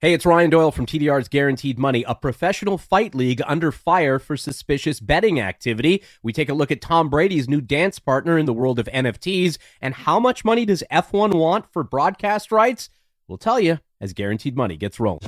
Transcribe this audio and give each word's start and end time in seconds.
Hey, 0.00 0.12
it's 0.12 0.24
Ryan 0.24 0.50
Doyle 0.50 0.70
from 0.70 0.86
TDR's 0.86 1.26
Guaranteed 1.26 1.76
Money, 1.76 2.04
a 2.06 2.14
professional 2.14 2.78
fight 2.78 3.16
league 3.16 3.42
under 3.44 3.72
fire 3.72 4.20
for 4.20 4.36
suspicious 4.36 5.00
betting 5.00 5.40
activity. 5.40 6.04
We 6.22 6.32
take 6.32 6.48
a 6.48 6.54
look 6.54 6.70
at 6.70 6.80
Tom 6.80 7.10
Brady's 7.10 7.48
new 7.48 7.60
dance 7.60 7.98
partner 7.98 8.38
in 8.38 8.46
the 8.46 8.52
world 8.52 8.78
of 8.78 8.86
NFTs 8.86 9.58
and 9.80 9.94
how 9.94 10.20
much 10.20 10.44
money 10.44 10.64
does 10.64 10.84
F1 10.92 11.34
want 11.34 11.66
for 11.72 11.82
broadcast 11.82 12.52
rights? 12.52 12.90
We'll 13.26 13.38
tell 13.38 13.58
you 13.58 13.80
as 14.00 14.12
Guaranteed 14.12 14.56
Money 14.56 14.76
gets 14.76 15.00
rolling. 15.00 15.18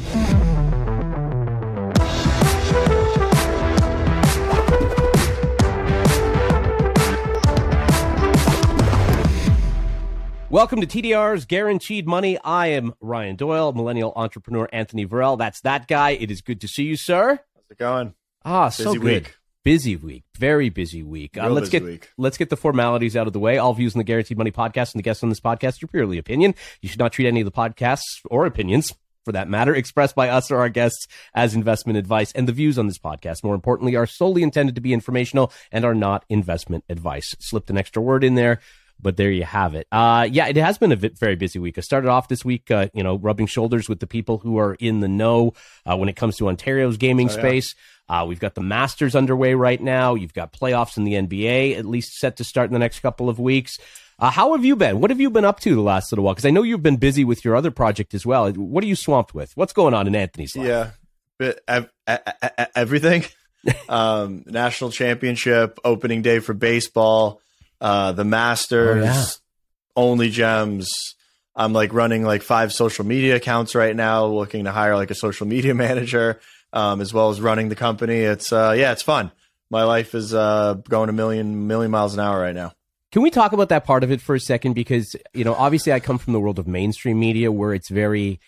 Welcome 10.51 10.81
to 10.81 10.87
TDR's 10.89 11.45
Guaranteed 11.45 12.09
Money. 12.09 12.37
I 12.43 12.67
am 12.69 12.93
Ryan 13.01 13.37
Doyle, 13.37 13.73
millennial 13.73 14.13
entrepreneur 14.17 14.69
Anthony 14.73 15.07
Varell. 15.07 15.39
That's 15.39 15.61
that 15.61 15.87
guy. 15.87 16.11
It 16.11 16.29
is 16.29 16.41
good 16.41 16.61
to 16.63 16.67
see 16.67 16.83
you, 16.83 16.97
sir. 16.97 17.39
How's 17.55 17.71
it 17.71 17.79
going? 17.79 18.15
Ah, 18.45 18.67
busy 18.67 18.83
so 18.83 18.95
good. 18.95 19.03
Week. 19.05 19.37
Busy 19.63 19.95
week, 19.95 20.25
very 20.37 20.69
busy 20.69 21.05
week. 21.05 21.39
Uh, 21.39 21.51
let's 21.51 21.69
get 21.69 21.85
week. 21.85 22.11
let's 22.19 22.37
get 22.37 22.51
the 22.51 22.57
formalities 22.57 23.17
out 23.17 23.29
of 23.29 23.33
the 23.33 23.39
way. 23.39 23.59
All 23.59 23.75
views 23.75 23.95
in 23.95 23.99
the 23.99 24.05
Guaranteed 24.05 24.39
Money 24.39 24.51
podcast 24.51 24.93
and 24.93 24.99
the 24.99 25.05
guests 25.05 25.23
on 25.23 25.29
this 25.29 25.39
podcast 25.39 25.85
are 25.85 25.87
purely 25.87 26.19
opinion. 26.19 26.57
You 26.83 26.89
should 26.89 26.99
not 26.99 27.13
treat 27.13 27.29
any 27.29 27.43
of 27.43 27.45
the 27.45 27.53
podcasts 27.53 28.01
or 28.29 28.45
opinions 28.45 28.93
for 29.25 29.31
that 29.31 29.49
matter, 29.49 29.73
expressed 29.73 30.17
by 30.17 30.31
us 30.31 30.51
or 30.51 30.59
our 30.59 30.69
guests 30.69 31.07
as 31.33 31.55
investment 31.55 31.97
advice. 31.97 32.33
And 32.33 32.49
the 32.49 32.53
views 32.53 32.77
on 32.77 32.89
this 32.89 32.99
podcast, 32.99 33.45
more 33.45 33.55
importantly, 33.55 33.95
are 33.95 34.07
solely 34.07 34.43
intended 34.43 34.75
to 34.75 34.81
be 34.81 34.93
informational 34.93 35.53
and 35.71 35.85
are 35.85 35.95
not 35.95 36.25
investment 36.29 36.83
advice. 36.89 37.37
Slipped 37.39 37.71
an 37.71 37.79
extra 37.79 38.03
word 38.03 38.25
in 38.25 38.35
there 38.35 38.59
but 39.01 39.17
there 39.17 39.31
you 39.31 39.45
have 39.45 39.75
it. 39.75 39.87
Uh, 39.91 40.29
yeah, 40.31 40.47
it 40.47 40.57
has 40.57 40.79
been 40.79 40.93
a 40.93 40.97
very 40.97 41.37
busy 41.37 41.59
week. 41.59 41.79
I 41.79 41.81
started 41.81 42.09
off 42.09 42.29
this 42.29 42.45
week, 42.45 42.71
uh, 42.71 42.89
you 42.95 43.03
know, 43.03 43.17
rubbing 43.17 43.47
shoulders 43.47 43.89
with 43.89 44.01
the 44.01 44.07
people 44.07 44.39
who 44.39 44.59
are 44.59 44.75
in 44.75 45.01
the 45.01 45.09
know 45.09 45.55
uh, 45.87 45.97
when 45.97 46.09
it 46.09 46.17
comes 46.17 46.37
to 46.39 46.49
Ontario's 46.49 46.97
gaming 46.97 47.29
oh, 47.29 47.33
space. 47.33 47.75
Yeah. 48.09 48.23
Uh, 48.23 48.27
we've 48.27 48.41
got 48.41 48.55
the 48.55 48.61
Masters 48.61 49.15
underway 49.15 49.55
right 49.55 49.81
now. 49.81 50.15
You've 50.15 50.35
got 50.35 50.53
playoffs 50.53 50.97
in 50.97 51.05
the 51.05 51.15
NBA 51.15 51.79
at 51.79 51.85
least 51.85 52.19
set 52.19 52.37
to 52.39 52.45
start 52.45 52.69
in 52.69 52.73
the 52.73 52.79
next 52.79 53.01
couple 53.01 53.29
of 53.29 53.39
weeks. 53.39 53.79
Uh, 54.19 54.31
how 54.31 54.53
have 54.53 54.65
you 54.65 54.77
been? 54.77 55.01
What 55.01 55.11
have 55.11 55.21
you 55.21 55.31
been 55.31 55.45
up 55.45 55.61
to 55.61 55.75
the 55.75 55.81
last 55.81 56.13
little 56.13 56.25
while? 56.25 56.35
Because 56.35 56.45
I 56.45 56.51
know 56.51 56.63
you've 56.63 56.83
been 56.83 56.97
busy 56.97 57.25
with 57.25 57.45
your 57.45 57.57
other 57.57 57.71
project 57.71 58.13
as 58.13 58.27
well. 58.27 58.51
What 58.53 58.85
are 58.85 58.89
you 58.89 58.97
swamped 58.97 59.33
with? 59.33 59.57
What's 59.57 59.73
going 59.73 59.95
on 59.95 60.07
in 60.07 60.15
Anthony's 60.15 60.57
life? 60.57 60.67
Yeah, 60.67 60.91
but 61.39 61.61
ev- 61.67 61.91
everything. 62.75 63.25
um, 63.89 64.45
national 64.47 64.91
championship, 64.91 65.79
opening 65.85 66.23
day 66.23 66.41
for 66.41 66.53
baseball 66.53 67.41
uh, 67.81 68.13
the 68.13 68.25
Masters, 68.25 69.03
oh, 69.03 69.05
yeah. 69.05 69.25
Only 69.97 70.31
Gems. 70.31 71.15
I'm 71.57 71.73
like 71.73 71.93
running 71.93 72.23
like 72.23 72.43
five 72.43 72.73
social 72.73 73.05
media 73.05 73.37
accounts 73.37 73.75
right 73.75 73.95
now, 73.95 74.27
looking 74.27 74.65
to 74.65 74.73
hire 74.73 74.97
like 74.97 75.11
a 75.11 75.15
social 75.15 75.47
media 75.47 75.75
manager, 75.87 76.41
um, 76.73 77.01
as 77.01 77.13
well 77.13 77.31
as 77.31 77.41
running 77.41 77.69
the 77.69 77.77
company. 77.77 78.21
It's 78.21 78.53
uh, 78.53 78.75
yeah, 78.77 78.93
it's 78.93 79.03
fun. 79.03 79.33
My 79.71 79.85
life 79.85 80.15
is 80.15 80.35
uh, 80.35 80.75
going 80.89 81.09
a 81.09 81.13
million 81.13 81.67
million 81.67 81.91
miles 81.91 82.15
an 82.15 82.21
hour 82.21 82.41
right 82.41 82.55
now. 82.55 82.73
Can 83.13 83.23
we 83.23 83.31
talk 83.31 83.53
about 83.53 83.71
that 83.71 83.85
part 83.85 84.05
of 84.05 84.13
it 84.13 84.21
for 84.21 84.37
a 84.37 84.41
second? 84.41 84.75
Because 84.75 85.17
you 85.35 85.45
know, 85.45 85.55
obviously, 85.55 85.93
I 85.93 86.01
come 86.01 86.19
from 86.19 86.33
the 86.33 86.41
world 86.41 86.59
of 86.59 86.69
mainstream 86.69 87.19
media 87.19 87.51
where 87.51 87.75
it's 87.75 87.91
very 87.91 88.41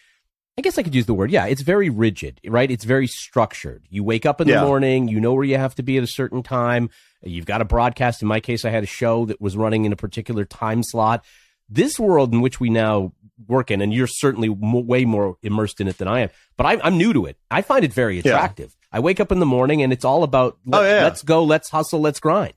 I 0.59 0.61
guess 0.61 0.77
I 0.77 0.83
could 0.83 0.95
use 0.95 1.07
the 1.07 1.15
word. 1.15 1.31
Yeah, 1.31 1.47
it's 1.47 1.63
very 1.63 1.89
rigid, 1.89 2.39
right? 2.47 2.71
It's 2.71 2.85
very 2.85 3.07
structured. 3.07 3.87
You 3.89 4.05
wake 4.05 4.27
up 4.27 4.41
in 4.41 4.49
yeah. 4.49 4.61
the 4.61 4.67
morning, 4.67 5.09
you 5.09 5.19
know 5.19 5.33
where 5.33 5.45
you 5.45 5.57
have 5.57 5.75
to 5.77 5.83
be 5.83 5.97
at 5.97 6.05
a 6.05 6.09
certain 6.09 6.43
time. 6.43 6.91
You've 7.23 7.47
got 7.47 7.63
a 7.63 7.65
broadcast. 7.65 8.21
In 8.21 8.29
my 8.29 8.41
case, 8.41 8.65
I 8.65 8.71
had 8.71 8.83
a 8.83 8.87
show 8.87 9.25
that 9.27 9.41
was 9.41 9.57
running 9.57 9.87
in 9.87 9.93
a 9.93 9.97
particular 9.97 10.45
time 10.45 10.83
slot. 10.83 11.25
This 11.71 11.99
world 11.99 12.35
in 12.35 12.43
which 12.43 12.61
we 12.61 12.69
now 12.69 13.13
work 13.47 13.71
in, 13.71 13.81
and 13.81 13.95
you're 13.95 14.07
certainly 14.07 14.51
way 14.51 15.07
more 15.07 15.37
immersed 15.43 15.81
in 15.81 15.89
it 15.89 15.97
than 15.97 16.07
I 16.07 16.21
am, 16.21 16.31
but 16.59 16.67
I, 16.67 16.87
am 16.87 16.99
new 16.99 17.15
to 17.15 17.25
it. 17.25 17.39
I 17.51 17.63
find 17.63 17.83
it 17.83 17.95
very 17.95 18.19
attractive. 18.19 18.77
Yeah. 18.79 18.99
I 18.99 19.01
wake 19.01 19.21
up 19.21 19.33
in 19.33 19.39
the 19.39 19.47
morning 19.47 19.83
and 19.83 19.91
it's 19.91 20.05
all 20.05 20.23
about 20.23 20.59
oh, 20.67 20.71
let, 20.71 20.81
oh, 20.81 20.85
yeah. 20.85 21.05
let's 21.05 21.23
go, 21.23 21.45
let's 21.45 21.71
hustle, 21.71 22.01
let's 22.01 22.21
grind. 22.21 22.55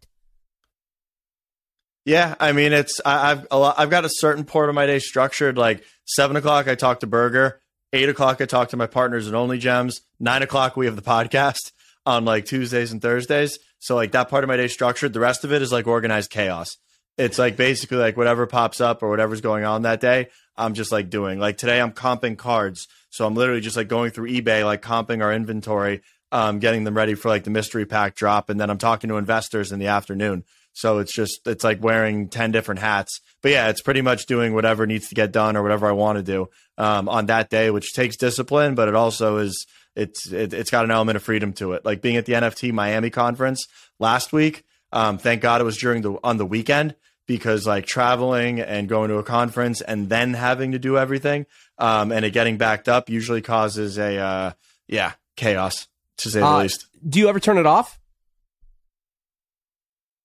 Yeah, 2.04 2.36
I 2.40 2.52
mean, 2.52 2.74
it's 2.74 3.00
I, 3.06 3.32
I've 3.32 3.48
a 3.50 3.58
lot, 3.58 3.76
I've 3.80 3.90
got 3.90 4.04
a 4.04 4.10
certain 4.10 4.44
part 4.44 4.68
of 4.68 4.76
my 4.76 4.86
day 4.86 5.00
structured. 5.00 5.58
Like 5.58 5.84
seven 6.06 6.36
o'clock, 6.36 6.68
I 6.68 6.76
talk 6.76 7.00
to 7.00 7.08
Burger 7.08 7.62
Eight 7.96 8.10
o'clock, 8.10 8.42
I 8.42 8.46
talk 8.46 8.68
to 8.72 8.78
my 8.78 8.88
partners 8.88 9.26
at 9.26 9.34
Only 9.34 9.58
Gems. 9.58 10.02
Nine 10.20 10.44
o'clock, 10.44 10.76
we 10.76 10.86
have 10.86 10.98
the 10.98 11.02
podcast 11.02 11.72
on 12.06 12.26
like 12.26 12.44
Tuesdays 12.44 12.92
and 12.92 13.02
Thursdays. 13.02 13.58
So 13.80 13.96
like 13.96 14.12
that 14.12 14.28
part 14.28 14.44
of 14.44 14.50
my 14.50 14.58
day 14.58 14.68
structured. 14.68 15.14
The 15.14 15.22
rest 15.22 15.46
of 15.46 15.54
it 15.54 15.62
is 15.62 15.72
like 15.72 15.88
organized 15.88 16.30
chaos. 16.30 16.76
It's 17.18 17.40
like 17.40 17.56
basically 17.56 17.96
like 17.96 18.18
whatever 18.18 18.48
pops 18.48 18.82
up 18.82 19.02
or 19.02 19.10
whatever's 19.10 19.40
going 19.40 19.64
on 19.64 19.84
that 19.84 20.02
day, 20.02 20.28
I'm 20.58 20.74
just 20.74 20.92
like 20.92 21.10
doing. 21.10 21.40
Like 21.40 21.56
today, 21.56 21.80
I'm 21.80 21.94
comping 21.94 22.38
cards. 22.38 22.90
So 23.12 23.26
I'm 23.26 23.34
literally 23.34 23.62
just 23.62 23.78
like 23.78 23.88
going 23.88 24.12
through 24.12 24.30
eBay, 24.30 24.66
like 24.66 24.82
comping 24.82 25.24
our 25.24 25.32
inventory, 25.32 26.02
um, 26.34 26.60
getting 26.60 26.84
them 26.84 26.98
ready 26.98 27.16
for 27.16 27.30
like 27.30 27.46
the 27.46 27.50
mystery 27.50 27.86
pack 27.86 28.16
drop. 28.16 28.50
And 28.50 28.60
then 28.60 28.70
I'm 28.70 28.78
talking 28.78 29.08
to 29.08 29.16
investors 29.16 29.72
in 29.72 29.80
the 29.80 29.88
afternoon. 29.88 30.44
So 30.76 31.00
it's 31.00 31.14
just, 31.14 31.48
it's 31.48 31.64
like 31.64 31.82
wearing 31.82 32.28
10 32.28 32.52
different 32.52 32.82
hats. 32.82 33.22
But 33.42 33.52
yeah, 33.52 33.70
it's 33.70 33.82
pretty 33.82 34.02
much 34.02 34.26
doing 34.26 34.54
whatever 34.54 34.86
needs 34.86 35.08
to 35.08 35.16
get 35.16 35.32
done 35.32 35.56
or 35.56 35.64
whatever 35.64 35.88
I 35.88 35.94
want 35.94 36.18
to 36.18 36.24
do 36.24 36.50
um, 36.78 37.08
on 37.08 37.28
that 37.28 37.50
day, 37.50 37.72
which 37.72 37.94
takes 37.94 38.18
discipline, 38.18 38.76
but 38.76 38.90
it 38.90 38.96
also 38.96 39.38
is 39.38 39.66
it's 39.96 40.32
it, 40.32 40.52
has 40.52 40.70
got 40.70 40.84
an 40.84 40.92
element 40.92 41.16
of 41.16 41.24
freedom 41.24 41.54
to 41.54 41.72
it. 41.72 41.86
Like 41.86 42.02
being 42.02 42.18
at 42.18 42.26
the 42.26 42.34
NFT 42.34 42.74
Miami 42.74 43.10
conference 43.10 43.68
last 44.00 44.34
week. 44.34 44.64
Um, 44.92 45.18
thank 45.18 45.42
God 45.42 45.62
it 45.62 45.64
was 45.64 45.78
during 45.78 46.02
the 46.02 46.18
on 46.24 46.38
the 46.38 46.46
weekend 46.46 46.96
because 47.28 47.66
like 47.66 47.86
traveling 47.86 48.60
and 48.60 48.88
going 48.88 49.10
to 49.10 49.16
a 49.16 49.24
conference 49.24 49.82
and 49.82 50.10
then 50.10 50.34
having 50.34 50.74
to 50.74 50.80
do 50.80 50.98
everything 50.98 51.46
um, 51.78 52.12
and 52.12 52.24
it 52.24 52.32
getting 52.32 52.58
backed 52.58 52.88
up 52.88 53.10
usually 53.10 53.42
causes 53.42 53.98
a 53.98 54.18
uh, 54.18 54.52
yeah 54.88 55.14
chaos 55.36 55.88
to 56.18 56.30
say 56.30 56.40
the 56.40 56.46
uh, 56.46 56.62
least. 56.62 56.86
Do 57.08 57.20
you 57.20 57.30
ever 57.30 57.40
turn 57.40 57.58
it 57.58 57.66
off? 57.66 58.00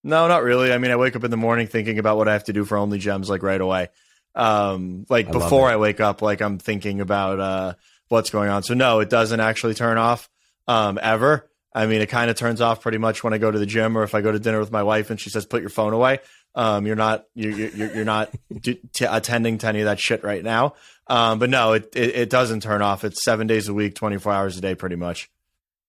No, 0.02 0.28
not 0.28 0.42
really. 0.42 0.72
I 0.72 0.78
mean, 0.78 0.90
I 0.90 0.96
wake 0.96 1.16
up 1.16 1.24
in 1.24 1.30
the 1.30 1.36
morning 1.36 1.66
thinking 1.66 1.98
about 1.98 2.16
what 2.16 2.28
I 2.28 2.32
have 2.32 2.44
to 2.44 2.52
do 2.52 2.64
for 2.64 2.76
Only 2.78 2.98
Gems 2.98 3.28
like 3.28 3.42
right 3.42 3.60
away 3.60 3.88
um 4.34 5.04
like 5.08 5.28
I 5.28 5.32
before 5.32 5.68
I 5.68 5.76
wake 5.76 6.00
up 6.00 6.22
like 6.22 6.40
I'm 6.40 6.58
thinking 6.58 7.00
about 7.00 7.40
uh 7.40 7.74
what's 8.08 8.30
going 8.30 8.48
on. 8.48 8.62
So 8.62 8.74
no, 8.74 9.00
it 9.00 9.10
doesn't 9.10 9.40
actually 9.40 9.74
turn 9.74 9.98
off 9.98 10.28
um 10.68 10.98
ever. 11.02 11.50
I 11.72 11.86
mean, 11.86 12.00
it 12.00 12.06
kind 12.06 12.30
of 12.30 12.36
turns 12.36 12.60
off 12.60 12.80
pretty 12.80 12.98
much 12.98 13.22
when 13.22 13.32
I 13.32 13.38
go 13.38 13.50
to 13.50 13.58
the 13.58 13.66
gym 13.66 13.96
or 13.96 14.02
if 14.02 14.14
I 14.14 14.20
go 14.20 14.32
to 14.32 14.38
dinner 14.38 14.58
with 14.58 14.72
my 14.72 14.82
wife 14.82 15.10
and 15.10 15.20
she 15.20 15.30
says 15.30 15.46
put 15.46 15.60
your 15.62 15.70
phone 15.70 15.92
away. 15.92 16.20
Um 16.54 16.86
you're 16.86 16.96
not 16.96 17.26
you're 17.34 17.52
you're, 17.52 17.94
you're 17.96 18.04
not 18.04 18.32
t- 18.62 18.78
attending 19.00 19.58
to 19.58 19.66
any 19.66 19.80
of 19.80 19.86
that 19.86 19.98
shit 20.00 20.22
right 20.22 20.44
now. 20.44 20.74
Um 21.08 21.40
but 21.40 21.50
no, 21.50 21.72
it, 21.72 21.90
it 21.96 22.14
it 22.14 22.30
doesn't 22.30 22.60
turn 22.62 22.82
off. 22.82 23.02
It's 23.04 23.24
7 23.24 23.46
days 23.48 23.68
a 23.68 23.74
week, 23.74 23.96
24 23.96 24.32
hours 24.32 24.56
a 24.56 24.60
day 24.60 24.74
pretty 24.76 24.96
much. 24.96 25.28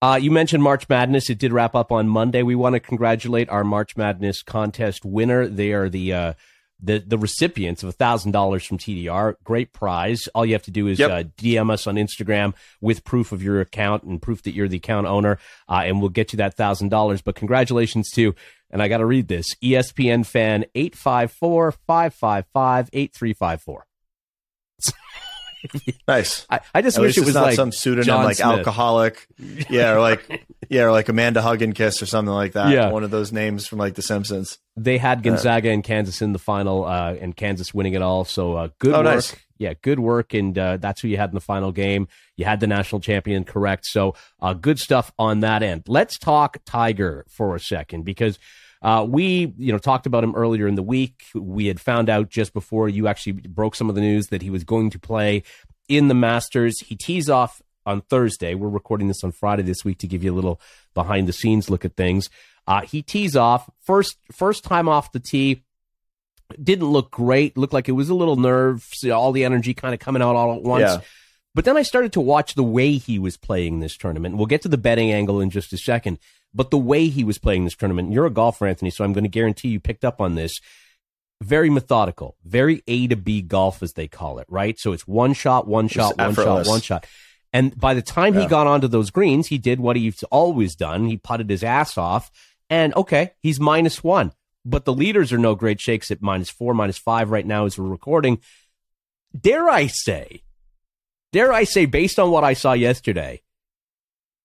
Uh, 0.02 0.18
you 0.20 0.32
mentioned 0.32 0.64
March 0.64 0.90
Madness. 0.90 1.30
It 1.30 1.38
did 1.38 1.54
wrap 1.54 1.76
up 1.76 1.92
on 1.92 2.08
Monday. 2.08 2.42
We 2.42 2.56
want 2.56 2.74
to 2.74 2.80
congratulate 2.80 3.50
our 3.50 3.64
March 3.64 3.96
Madness 3.96 4.42
contest 4.42 5.06
winner. 5.06 5.48
They 5.48 5.74
are 5.74 5.90
the 5.90 6.14
uh, 6.14 6.34
the 6.82 6.98
the 7.00 7.20
recipients 7.20 7.84
of 7.84 7.90
a 7.90 7.92
thousand 7.92 8.32
dollars 8.32 8.66
from 8.66 8.80
TDR. 8.80 9.36
Great 9.44 9.74
prize. 9.74 10.28
All 10.34 10.44
you 10.44 10.54
have 10.54 10.64
to 10.64 10.72
do 10.72 10.88
is 10.88 10.98
yep. 10.98 11.12
uh, 11.12 11.24
DM 11.38 11.72
us 11.72 11.86
on 11.86 11.96
Instagram 11.96 12.56
with 12.82 13.04
proof 13.04 13.32
of 13.32 13.44
your 13.44 13.62
account 13.62 14.02
and 14.02 14.20
proof 14.20 14.42
that 14.44 14.56
you're 14.56 14.68
the 14.68 14.78
account 14.78 15.06
owner, 15.06 15.38
uh, 15.70 15.84
and 15.86 16.00
we'll 16.00 16.10
get 16.10 16.34
you 16.34 16.38
that 16.38 16.56
thousand 16.56 16.90
dollars. 16.90 17.22
But 17.22 17.36
congratulations 17.36 18.10
to, 18.16 18.34
and 18.72 18.82
I 18.82 18.88
got 18.88 18.98
to 18.98 19.06
read 19.06 19.28
this 19.28 19.54
ESPN 19.64 20.26
fan 20.26 20.66
eight 20.74 20.96
five 20.96 21.32
four 21.32 21.72
five 21.72 22.16
five 22.16 22.46
five 22.54 22.90
eight 22.92 23.14
three 23.14 23.34
five 23.34 23.62
four. 23.62 23.86
nice. 26.08 26.46
I, 26.50 26.60
I 26.74 26.82
just 26.82 26.98
At 26.98 27.02
wish 27.02 27.18
it 27.18 27.26
was 27.26 27.36
like 27.36 27.56
some 27.56 27.72
pseudonym 27.72 28.06
John 28.06 28.24
like 28.24 28.38
Smith. 28.38 28.48
alcoholic. 28.48 29.28
Yeah, 29.70 29.94
or 29.94 30.02
like 30.02 30.48
yeah, 30.70 30.84
or 30.84 30.92
like 30.92 31.10
Amanda 31.10 31.42
Hugginkiss 31.42 32.02
or 32.02 32.06
something 32.06 32.34
like 32.34 32.54
that. 32.54 32.70
Yeah. 32.70 32.90
One 32.90 33.04
of 33.04 33.12
those 33.12 33.32
names 33.32 33.68
from 33.68 33.80
like 33.80 33.96
The 33.96 34.02
Simpsons. 34.02 34.58
They 34.76 34.98
had 34.98 35.24
Gonzaga 35.24 35.70
uh, 35.70 35.74
and 35.74 35.84
Kansas 35.84 36.22
in 36.22 36.34
the 36.34 36.40
final, 36.40 36.86
uh, 36.86 37.16
and 37.20 37.36
Kansas 37.36 37.74
winning 37.74 37.94
it 37.94 38.02
all. 38.02 38.24
So 38.24 38.56
uh, 38.56 38.70
good 38.80 38.94
oh, 38.94 39.00
work. 39.04 39.16
Nice. 39.16 39.36
Yeah, 39.58 39.74
good 39.82 40.00
work, 40.00 40.34
and 40.34 40.58
uh, 40.58 40.78
that's 40.78 41.02
who 41.02 41.08
you 41.08 41.18
had 41.18 41.30
in 41.30 41.36
the 41.36 41.42
final 41.42 41.72
game. 41.72 42.08
You 42.36 42.46
had 42.46 42.60
the 42.60 42.68
national 42.68 43.02
champion 43.02 43.44
correct. 43.44 43.86
So 43.86 44.16
uh, 44.42 44.54
good 44.54 44.80
stuff 44.80 45.12
on 45.20 45.42
that 45.42 45.62
end. 45.62 45.84
Let's 45.88 46.18
talk 46.18 46.58
Tiger 46.66 47.26
for 47.30 47.56
a 47.56 47.60
second 47.60 48.04
because 48.04 48.40
uh, 48.82 49.06
we, 49.08 49.54
you 49.58 49.72
know, 49.72 49.78
talked 49.78 50.06
about 50.06 50.24
him 50.24 50.36
earlier 50.36 50.68
in 50.68 50.76
the 50.76 50.84
week. 50.84 51.24
We 51.36 51.68
had 51.68 51.80
found 51.80 52.10
out 52.10 52.30
just 52.30 52.54
before 52.54 52.90
you 52.90 53.08
actually 53.08 53.34
broke 53.34 53.76
some 53.76 53.90
of 53.90 53.96
the 53.96 54.02
news 54.02 54.28
that 54.28 54.42
he 54.42 54.50
was 54.50 54.64
going 54.64 54.90
to 54.92 55.00
play 55.00 55.44
in 55.88 56.08
the 56.08 56.14
Masters. 56.14 56.80
He 56.80 56.96
tees 56.96 57.30
off 57.30 57.62
on 57.86 58.02
Thursday. 58.02 58.56
We're 58.56 58.70
recording 58.70 59.08
this 59.08 59.24
on 59.24 59.32
Friday 59.32 59.64
this 59.64 59.86
week 59.86 60.00
to 60.00 60.08
give 60.08 60.24
you 60.24 60.34
a 60.34 60.36
little 60.36 60.60
behind 60.94 61.28
the 61.28 61.34
scenes 61.34 61.70
look 61.70 61.86
at 61.86 61.96
things. 61.96 62.30
Uh, 62.68 62.82
he 62.82 63.02
tees 63.02 63.36
off 63.36 63.70
first 63.82 64.18
first 64.32 64.64
time 64.64 64.88
off 64.88 65.12
the 65.12 65.20
tee. 65.20 65.64
Didn't 66.62 66.90
look 66.90 67.12
great. 67.12 67.58
Looked 67.58 67.74
like 67.74 67.88
it 67.88 67.94
was 67.94 68.10
a 68.10 68.16
little 68.16 68.36
nerves. 68.36 69.04
All 69.06 69.32
the 69.32 69.46
energy 69.46 69.74
kind 69.74 69.94
of 69.94 70.00
coming 70.00 70.22
out 70.22 70.36
all 70.36 70.56
at 70.56 70.64
once. 70.64 70.82
Yeah. 70.82 71.00
But 71.54 71.66
then 71.66 71.76
I 71.76 71.82
started 71.82 72.14
to 72.14 72.22
watch 72.22 72.56
the 72.56 72.64
way 72.64 72.94
he 72.94 73.20
was 73.20 73.36
playing 73.36 73.80
this 73.80 73.98
tournament. 73.98 74.38
We'll 74.38 74.46
get 74.46 74.62
to 74.62 74.70
the 74.70 74.78
betting 74.78 75.12
angle 75.12 75.42
in 75.42 75.50
just 75.50 75.74
a 75.74 75.78
second. 75.78 76.18
But 76.54 76.70
the 76.70 76.78
way 76.78 77.08
he 77.08 77.24
was 77.24 77.38
playing 77.38 77.64
this 77.64 77.76
tournament, 77.76 78.12
you're 78.12 78.26
a 78.26 78.30
golfer, 78.32 78.68
Anthony, 78.68 78.92
so 78.92 79.04
I'm 79.04 79.14
going 79.14 79.24
to 79.24 79.30
guarantee 79.30 79.70
you 79.70 79.80
picked 79.80 80.04
up 80.04 80.20
on 80.20 80.36
this. 80.36 80.60
Very 81.42 81.70
methodical, 81.70 82.36
very 82.46 82.84
A 82.88 83.08
to 83.08 83.16
B 83.16 83.42
golf, 83.42 83.82
as 83.82 83.94
they 83.94 84.08
call 84.08 84.38
it, 84.40 84.46
right? 84.50 84.78
So 84.78 84.92
it's 84.92 85.08
one 85.08 85.34
shot, 85.34 85.68
one 85.68 85.88
shot, 85.88 86.18
one 86.18 86.36
shot, 86.36 86.68
one 86.68 86.82
shot. 86.82 87.08
And 87.54 87.78
by 87.80 87.94
the 87.94 88.02
time 88.02 88.36
Yeah. 88.36 88.42
he 88.42 88.48
got 88.48 88.68
onto 88.68 88.88
those 88.88 89.10
greens, 89.10 89.48
he 89.48 89.58
did 89.58 89.80
what 89.80 89.96
he's 89.96 90.24
always 90.24 90.76
done. 90.76 91.08
He 91.08 91.18
putted 91.18 91.50
his 91.50 91.64
ass 91.64 91.98
off. 91.98 92.30
And 92.70 92.94
okay, 92.96 93.32
he's 93.42 93.60
minus 93.60 94.04
one. 94.04 94.34
But 94.64 94.86
the 94.86 94.94
leaders 94.94 95.34
are 95.34 95.40
no 95.40 95.56
great 95.56 95.82
shakes 95.82 96.12
at 96.12 96.22
minus 96.22 96.50
four, 96.50 96.74
minus 96.74 96.98
five 96.98 97.32
right 97.32 97.46
now 97.46 97.66
as 97.66 97.78
we're 97.78 97.90
recording. 97.90 98.40
Dare 99.38 99.68
I 99.70 99.88
say, 99.88 100.44
dare 101.32 101.52
I 101.52 101.64
say, 101.64 101.86
based 101.86 102.20
on 102.20 102.30
what 102.30 102.44
I 102.44 102.54
saw 102.54 102.74
yesterday, 102.74 103.42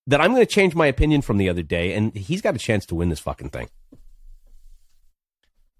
that 0.06 0.20
I'm 0.20 0.30
going 0.30 0.44
to 0.44 0.52
change 0.52 0.74
my 0.74 0.86
opinion 0.86 1.22
from 1.22 1.36
the 1.36 1.48
other 1.48 1.62
day, 1.62 1.94
and 1.94 2.14
he's 2.14 2.40
got 2.40 2.54
a 2.54 2.58
chance 2.58 2.86
to 2.86 2.94
win 2.94 3.08
this 3.08 3.20
fucking 3.20 3.50
thing. 3.50 3.68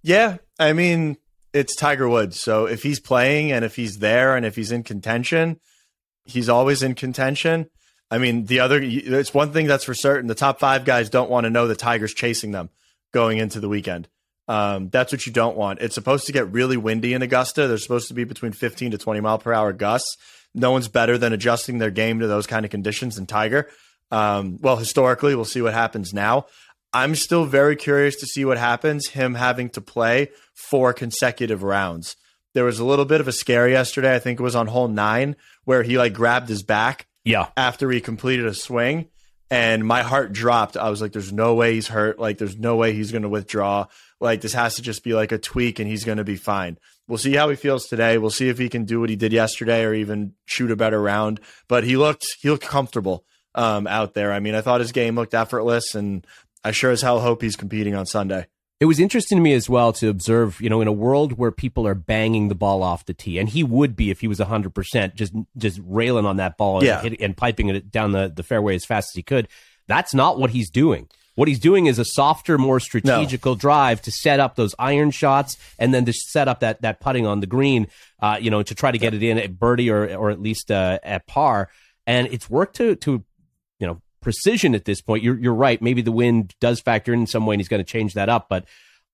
Yeah, 0.02 0.38
I 0.58 0.72
mean, 0.72 1.16
it's 1.52 1.74
Tiger 1.74 2.08
Woods. 2.08 2.40
So 2.40 2.66
if 2.66 2.82
he's 2.82 3.00
playing 3.00 3.50
and 3.50 3.64
if 3.64 3.76
he's 3.76 3.98
there 3.98 4.36
and 4.36 4.44
if 4.44 4.56
he's 4.56 4.70
in 4.70 4.82
contention, 4.82 5.58
he's 6.24 6.48
always 6.48 6.82
in 6.82 6.94
contention. 6.94 7.66
I 8.10 8.18
mean, 8.18 8.44
the 8.44 8.60
other, 8.60 8.78
it's 8.82 9.34
one 9.34 9.52
thing 9.52 9.66
that's 9.66 9.84
for 9.84 9.94
certain. 9.94 10.28
The 10.28 10.34
top 10.34 10.60
five 10.60 10.84
guys 10.84 11.10
don't 11.10 11.30
want 11.30 11.44
to 11.44 11.50
know 11.50 11.66
the 11.66 11.74
Tiger's 11.74 12.14
chasing 12.14 12.52
them 12.52 12.70
going 13.12 13.38
into 13.38 13.58
the 13.58 13.68
weekend. 13.68 14.08
Um, 14.48 14.90
that's 14.90 15.10
what 15.10 15.26
you 15.26 15.32
don't 15.32 15.56
want. 15.56 15.80
It's 15.80 15.94
supposed 15.94 16.26
to 16.26 16.32
get 16.32 16.52
really 16.52 16.76
windy 16.76 17.14
in 17.14 17.22
Augusta. 17.22 17.66
There's 17.66 17.82
supposed 17.82 18.08
to 18.08 18.14
be 18.14 18.24
between 18.24 18.52
15 18.52 18.92
to 18.92 18.98
20 18.98 19.20
mile 19.20 19.38
per 19.38 19.52
hour 19.52 19.72
gusts. 19.72 20.16
No 20.54 20.70
one's 20.70 20.88
better 20.88 21.18
than 21.18 21.32
adjusting 21.32 21.78
their 21.78 21.90
game 21.90 22.20
to 22.20 22.28
those 22.28 22.46
kind 22.46 22.64
of 22.64 22.70
conditions 22.70 23.16
than 23.16 23.26
Tiger. 23.26 23.68
Um, 24.10 24.58
well, 24.60 24.76
historically, 24.76 25.34
we'll 25.34 25.44
see 25.44 25.62
what 25.62 25.74
happens 25.74 26.12
now. 26.14 26.46
I'm 26.92 27.14
still 27.14 27.44
very 27.44 27.76
curious 27.76 28.16
to 28.16 28.26
see 28.26 28.44
what 28.44 28.58
happens, 28.58 29.08
him 29.08 29.34
having 29.34 29.68
to 29.70 29.80
play 29.80 30.30
four 30.54 30.92
consecutive 30.92 31.62
rounds. 31.62 32.16
There 32.54 32.64
was 32.64 32.78
a 32.78 32.84
little 32.84 33.04
bit 33.04 33.20
of 33.20 33.28
a 33.28 33.32
scare 33.32 33.68
yesterday. 33.68 34.14
I 34.14 34.18
think 34.18 34.40
it 34.40 34.42
was 34.42 34.56
on 34.56 34.68
hole 34.68 34.88
nine 34.88 35.36
where 35.64 35.82
he 35.82 35.98
like 35.98 36.14
grabbed 36.14 36.48
his 36.48 36.62
back 36.62 37.06
Yeah. 37.24 37.48
after 37.56 37.90
he 37.90 38.00
completed 38.00 38.46
a 38.46 38.54
swing 38.54 39.08
and 39.50 39.84
my 39.86 40.02
heart 40.02 40.32
dropped. 40.32 40.76
I 40.76 40.88
was 40.88 41.02
like, 41.02 41.12
there's 41.12 41.32
no 41.32 41.54
way 41.54 41.74
he's 41.74 41.88
hurt. 41.88 42.18
Like, 42.18 42.38
there's 42.38 42.56
no 42.56 42.76
way 42.76 42.94
he's 42.94 43.12
going 43.12 43.22
to 43.24 43.28
withdraw. 43.28 43.86
Like, 44.20 44.40
this 44.40 44.54
has 44.54 44.76
to 44.76 44.82
just 44.82 45.04
be 45.04 45.12
like 45.12 45.32
a 45.32 45.38
tweak 45.38 45.78
and 45.78 45.88
he's 45.88 46.04
going 46.04 46.18
to 46.18 46.24
be 46.24 46.36
fine. 46.36 46.78
We'll 47.06 47.18
see 47.18 47.34
how 47.34 47.50
he 47.50 47.56
feels 47.56 47.84
today. 47.86 48.16
We'll 48.16 48.30
see 48.30 48.48
if 48.48 48.56
he 48.58 48.68
can 48.70 48.84
do 48.86 49.00
what 49.00 49.10
he 49.10 49.16
did 49.16 49.32
yesterday 49.34 49.84
or 49.84 49.92
even 49.92 50.32
shoot 50.46 50.70
a 50.70 50.76
better 50.76 51.00
round. 51.00 51.40
But 51.68 51.84
he 51.84 51.96
looked, 51.98 52.26
he 52.40 52.48
looked 52.48 52.64
comfortable 52.66 53.24
um, 53.56 53.86
out 53.86 54.14
there. 54.14 54.32
I 54.32 54.38
mean, 54.40 54.54
I 54.54 54.60
thought 54.60 54.80
his 54.80 54.92
game 54.92 55.16
looked 55.16 55.34
effortless 55.34 55.94
and 55.94 56.24
I 56.62 56.70
sure 56.70 56.90
as 56.90 57.02
hell 57.02 57.20
hope 57.20 57.42
he's 57.42 57.56
competing 57.56 57.94
on 57.94 58.06
Sunday. 58.06 58.46
It 58.78 58.84
was 58.84 59.00
interesting 59.00 59.38
to 59.38 59.42
me 59.42 59.54
as 59.54 59.70
well 59.70 59.94
to 59.94 60.08
observe, 60.10 60.60
you 60.60 60.68
know, 60.68 60.82
in 60.82 60.88
a 60.88 60.92
world 60.92 61.38
where 61.38 61.50
people 61.50 61.86
are 61.86 61.94
banging 61.94 62.48
the 62.48 62.54
ball 62.54 62.82
off 62.82 63.06
the 63.06 63.14
tee, 63.14 63.38
and 63.38 63.48
he 63.48 63.64
would 63.64 63.96
be 63.96 64.10
if 64.10 64.20
he 64.20 64.28
was 64.28 64.38
100%, 64.38 65.14
just 65.14 65.32
just 65.56 65.80
railing 65.82 66.26
on 66.26 66.36
that 66.36 66.58
ball 66.58 66.78
and, 66.78 66.86
Yeah. 66.86 67.00
hit, 67.00 67.18
and 67.20 67.34
piping 67.34 67.70
it 67.70 67.90
down 67.90 68.12
the, 68.12 68.30
the 68.34 68.42
fairway 68.42 68.74
as 68.74 68.84
fast 68.84 69.12
as 69.12 69.14
he 69.16 69.22
could. 69.22 69.48
That's 69.86 70.12
not 70.12 70.38
what 70.38 70.50
he's 70.50 70.68
doing. 70.68 71.08
What 71.36 71.48
he's 71.48 71.58
doing 71.58 71.86
is 71.86 71.98
a 71.98 72.04
softer, 72.04 72.58
more 72.58 72.78
strategical 72.80 73.54
drive 73.54 74.02
to 74.02 74.10
set 74.10 74.40
up 74.40 74.56
those 74.56 74.74
iron 74.78 75.10
shots 75.10 75.56
and 75.78 75.94
then 75.94 76.04
to 76.04 76.12
set 76.12 76.46
up 76.48 76.60
that, 76.60 76.82
that 76.82 77.00
putting 77.00 77.26
on 77.26 77.40
the 77.40 77.46
green, 77.46 77.86
uh, 78.20 78.36
you 78.40 78.50
know, 78.50 78.62
to 78.62 78.74
try 78.74 78.90
to 78.90 78.98
get 78.98 79.14
it 79.14 79.22
in 79.22 79.38
at 79.38 79.58
birdie 79.58 79.90
or, 79.90 80.14
or 80.16 80.30
at 80.30 80.40
least 80.40 80.70
uh, 80.70 80.98
at 81.02 81.26
par. 81.26 81.70
And 82.06 82.26
it's 82.28 82.48
worked 82.50 82.76
to, 82.76 82.94
to, 82.96 83.24
precision 84.26 84.74
at 84.74 84.84
this 84.84 85.00
point. 85.00 85.22
You're, 85.22 85.38
you're 85.38 85.54
right. 85.54 85.80
Maybe 85.80 86.02
the 86.02 86.10
wind 86.10 86.52
does 86.60 86.80
factor 86.80 87.14
in, 87.14 87.28
some 87.28 87.46
way 87.46 87.54
and 87.54 87.60
he's 87.60 87.68
going 87.68 87.78
to 87.78 87.88
change 87.88 88.14
that 88.14 88.28
up. 88.28 88.48
But 88.48 88.64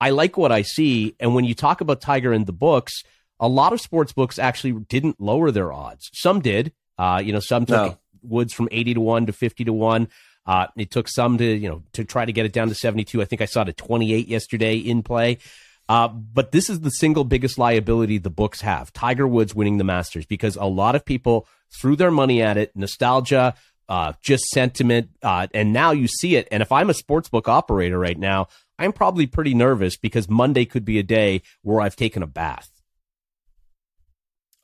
I 0.00 0.08
like 0.08 0.38
what 0.38 0.50
I 0.50 0.62
see. 0.62 1.14
And 1.20 1.34
when 1.34 1.44
you 1.44 1.54
talk 1.54 1.82
about 1.82 2.00
Tiger 2.00 2.32
in 2.32 2.46
the 2.46 2.52
books, 2.52 3.04
a 3.38 3.46
lot 3.46 3.74
of 3.74 3.80
sports 3.82 4.14
books 4.14 4.38
actually 4.38 4.72
didn't 4.72 5.20
lower 5.20 5.50
their 5.50 5.70
odds. 5.70 6.08
Some 6.14 6.40
did. 6.40 6.72
Uh, 6.96 7.20
you 7.22 7.30
know, 7.30 7.40
some 7.40 7.66
took 7.66 7.76
No. 7.76 7.98
Woods 8.22 8.54
from 8.54 8.70
80 8.72 8.94
to 8.94 9.00
1 9.02 9.26
to 9.26 9.34
50 9.34 9.64
to 9.64 9.72
1. 9.74 10.08
Uh, 10.46 10.66
it 10.78 10.90
took 10.90 11.08
some 11.08 11.36
to, 11.36 11.44
you 11.44 11.68
know, 11.68 11.82
to 11.92 12.06
try 12.06 12.24
to 12.24 12.32
get 12.32 12.46
it 12.46 12.54
down 12.54 12.68
to 12.68 12.74
72. 12.74 13.20
I 13.20 13.26
think 13.26 13.42
I 13.42 13.44
saw 13.44 13.60
it 13.60 13.68
at 13.68 13.76
28 13.76 14.28
yesterday 14.28 14.78
in 14.78 15.02
play. 15.02 15.36
Uh, 15.90 16.08
but 16.08 16.52
this 16.52 16.70
is 16.70 16.80
the 16.80 16.90
single 16.90 17.24
biggest 17.24 17.58
liability 17.58 18.16
the 18.16 18.30
books 18.30 18.62
have 18.62 18.94
Tiger 18.94 19.28
Woods 19.28 19.54
winning 19.54 19.76
the 19.76 19.84
Masters 19.84 20.24
because 20.24 20.56
a 20.56 20.64
lot 20.64 20.94
of 20.94 21.04
people 21.04 21.46
threw 21.70 21.96
their 21.96 22.10
money 22.10 22.40
at 22.40 22.56
it, 22.56 22.74
nostalgia, 22.74 23.54
uh, 23.88 24.12
just 24.22 24.44
sentiment. 24.50 25.10
Uh, 25.22 25.46
and 25.54 25.72
now 25.72 25.92
you 25.92 26.08
see 26.08 26.36
it. 26.36 26.48
And 26.50 26.62
if 26.62 26.72
I'm 26.72 26.90
a 26.90 26.94
sportsbook 26.94 27.48
operator 27.48 27.98
right 27.98 28.18
now, 28.18 28.48
I'm 28.78 28.92
probably 28.92 29.26
pretty 29.26 29.54
nervous 29.54 29.96
because 29.96 30.28
Monday 30.28 30.64
could 30.64 30.84
be 30.84 30.98
a 30.98 31.02
day 31.02 31.42
where 31.62 31.80
I've 31.80 31.96
taken 31.96 32.22
a 32.22 32.26
bath. 32.26 32.70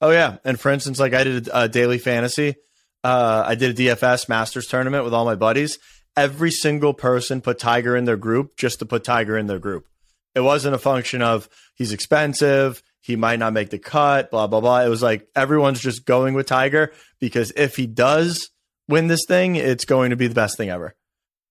Oh 0.00 0.10
yeah, 0.10 0.36
and 0.44 0.58
for 0.58 0.70
instance, 0.70 1.00
like 1.00 1.12
I 1.12 1.24
did 1.24 1.48
a 1.52 1.68
daily 1.68 1.98
fantasy. 1.98 2.54
Uh, 3.02 3.44
I 3.46 3.54
did 3.54 3.78
a 3.78 3.82
DFS 3.82 4.28
Masters 4.28 4.66
tournament 4.66 5.04
with 5.04 5.14
all 5.14 5.24
my 5.24 5.34
buddies. 5.34 5.78
Every 6.16 6.50
single 6.50 6.94
person 6.94 7.40
put 7.40 7.58
Tiger 7.58 7.96
in 7.96 8.04
their 8.04 8.16
group 8.16 8.56
just 8.56 8.80
to 8.80 8.86
put 8.86 9.04
Tiger 9.04 9.36
in 9.36 9.46
their 9.46 9.58
group. 9.58 9.86
It 10.34 10.40
wasn't 10.40 10.74
a 10.74 10.78
function 10.78 11.22
of 11.22 11.48
he's 11.74 11.92
expensive, 11.92 12.82
he 13.00 13.16
might 13.16 13.38
not 13.38 13.52
make 13.52 13.70
the 13.70 13.78
cut, 13.78 14.30
blah 14.30 14.46
blah 14.46 14.60
blah. 14.60 14.82
It 14.82 14.88
was 14.88 15.02
like 15.02 15.26
everyone's 15.34 15.80
just 15.80 16.04
going 16.04 16.34
with 16.34 16.46
Tiger 16.46 16.92
because 17.20 17.52
if 17.56 17.76
he 17.76 17.86
does 17.86 18.50
win 18.88 19.06
this 19.06 19.24
thing, 19.28 19.56
it's 19.56 19.84
going 19.84 20.10
to 20.10 20.16
be 20.16 20.26
the 20.26 20.34
best 20.34 20.56
thing 20.56 20.70
ever. 20.70 20.94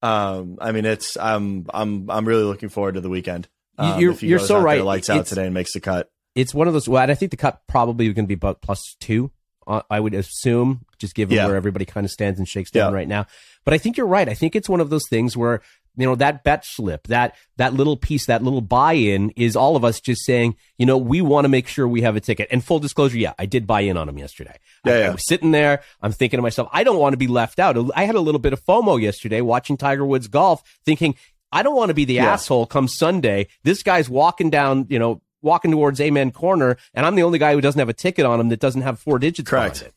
Um, 0.01 0.57
I 0.61 0.71
mean, 0.71 0.85
it's 0.85 1.17
I'm 1.17 1.65
I'm 1.73 2.09
I'm 2.09 2.25
really 2.27 2.43
looking 2.43 2.69
forward 2.69 2.95
to 2.95 3.01
the 3.01 3.09
weekend. 3.09 3.47
Um, 3.79 3.99
You're- 3.99 4.17
you're 4.21 4.39
so 4.39 4.55
out 4.55 4.57
there, 4.59 4.65
right. 4.65 4.83
lights 4.83 5.09
out 5.09 5.17
It's- 5.17 5.29
today 5.29 5.45
and 5.45 5.53
makes 5.53 5.73
the 5.73 5.79
cut. 5.79 6.09
It's 6.35 6.53
one 6.53 6.67
of 6.67 6.73
those. 6.73 6.87
Well, 6.89 7.01
and 7.01 7.11
I 7.11 7.15
think 7.15 7.31
the 7.31 7.37
cut 7.37 7.61
probably 7.67 8.11
going 8.13 8.27
to 8.27 8.35
be 8.35 8.53
plus 8.61 8.95
two. 8.99 9.31
Uh, 9.65 9.81
I 9.89 9.99
would 9.99 10.13
assume, 10.13 10.85
just 10.97 11.13
given 11.13 11.35
Yeah. 11.35 11.47
where 11.47 11.55
everybody 11.55 11.83
kind 11.85 12.05
of 12.05 12.11
stands 12.11 12.39
and 12.39 12.47
shakes 12.47 12.71
down 12.71 12.91
Yeah. 12.93 12.95
right 12.97 13.07
now. 13.07 13.25
But 13.65 13.73
I 13.73 13.77
think 13.79 13.97
you're 13.97 14.07
right. 14.07 14.29
I 14.29 14.33
think 14.33 14.55
it's 14.55 14.69
one 14.69 14.79
of 14.79 14.89
those 14.89 15.03
things 15.09 15.35
where 15.35 15.61
you 15.97 16.05
know 16.05 16.15
that 16.15 16.43
bet 16.43 16.63
slip, 16.65 17.07
that 17.07 17.35
that 17.57 17.73
little 17.73 17.97
piece, 17.97 18.27
that 18.27 18.43
little 18.43 18.61
buy-in 18.61 19.31
is 19.31 19.55
all 19.55 19.75
of 19.75 19.83
us 19.83 19.99
just 19.99 20.23
saying, 20.25 20.55
you 20.77 20.85
know, 20.85 20.97
we 20.97 21.21
want 21.21 21.45
to 21.45 21.49
make 21.49 21.67
sure 21.67 21.87
we 21.87 22.01
have 22.03 22.15
a 22.15 22.19
ticket. 22.21 22.47
And 22.51 22.63
full 22.63 22.79
disclosure, 22.79 23.17
yeah, 23.17 23.33
I 23.39 23.45
did 23.47 23.67
buy 23.67 23.81
in 23.81 23.97
on 23.97 24.07
him 24.07 24.17
yesterday. 24.17 24.55
I, 24.85 24.89
Yeah, 24.89 24.95
I 24.95 24.99
yeah. 24.99 25.11
was 25.11 25.27
sitting 25.27 25.51
there. 25.51 25.81
I'm 26.01 26.11
thinking 26.11 26.37
to 26.37 26.41
myself, 26.41 26.69
I 26.71 26.83
don't 26.83 26.99
want 26.99 27.13
to 27.13 27.17
be 27.17 27.27
left 27.27 27.59
out. 27.59 27.77
I 27.95 28.05
had 28.05 28.15
a 28.15 28.21
little 28.21 28.39
bit 28.39 28.53
of 28.53 28.63
FOMO 28.63 29.01
yesterday 29.01 29.41
watching 29.41 29.75
Tiger 29.75 30.05
Woods 30.05 30.27
golf, 30.27 30.61
thinking 30.85 31.15
I 31.51 31.63
don't 31.63 31.75
want 31.75 31.89
to 31.89 31.93
be 31.95 32.05
the 32.05 32.15
Yeah. 32.15 32.31
asshole 32.33 32.65
come 32.67 32.87
Sunday. 32.87 33.47
This 33.63 33.81
guy's 33.83 34.09
walking 34.09 34.49
down, 34.49 34.85
you 34.89 34.99
know, 34.99 35.21
walking 35.41 35.71
towards 35.71 36.01
Amen 36.01 36.31
Corner, 36.31 36.77
and 36.93 37.05
I'm 37.05 37.15
the 37.15 37.23
only 37.23 37.39
guy 37.39 37.53
who 37.53 37.61
doesn't 37.61 37.79
have 37.79 37.89
a 37.89 37.93
ticket 37.93 38.25
on 38.25 38.39
him 38.39 38.49
that 38.49 38.59
doesn't 38.59 38.81
have 38.81 38.99
four 38.99 39.17
digits 39.19 39.49
Correct. 39.49 39.81
on 39.81 39.87
it. 39.87 39.93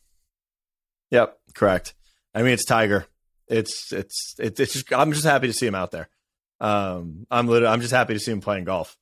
Yep, 1.11 1.37
correct. 1.53 1.93
I 2.33 2.41
mean, 2.41 2.53
it's 2.53 2.63
Tiger. 2.65 3.05
It's 3.47 3.91
it's 3.91 4.35
it's, 4.39 4.59
it's 4.59 4.73
just 4.73 4.93
I'm 4.93 5.11
just 5.11 5.25
happy 5.25 5.47
to 5.47 5.53
see 5.53 5.67
him 5.67 5.75
out 5.75 5.91
there. 5.91 6.09
Um, 6.59 7.25
I'm 7.31 7.47
literally 7.47 7.73
I'm 7.73 7.81
just 7.81 7.93
happy 7.93 8.13
to 8.13 8.19
see 8.19 8.31
him 8.31 8.41
playing 8.41 8.65
golf 8.65 8.95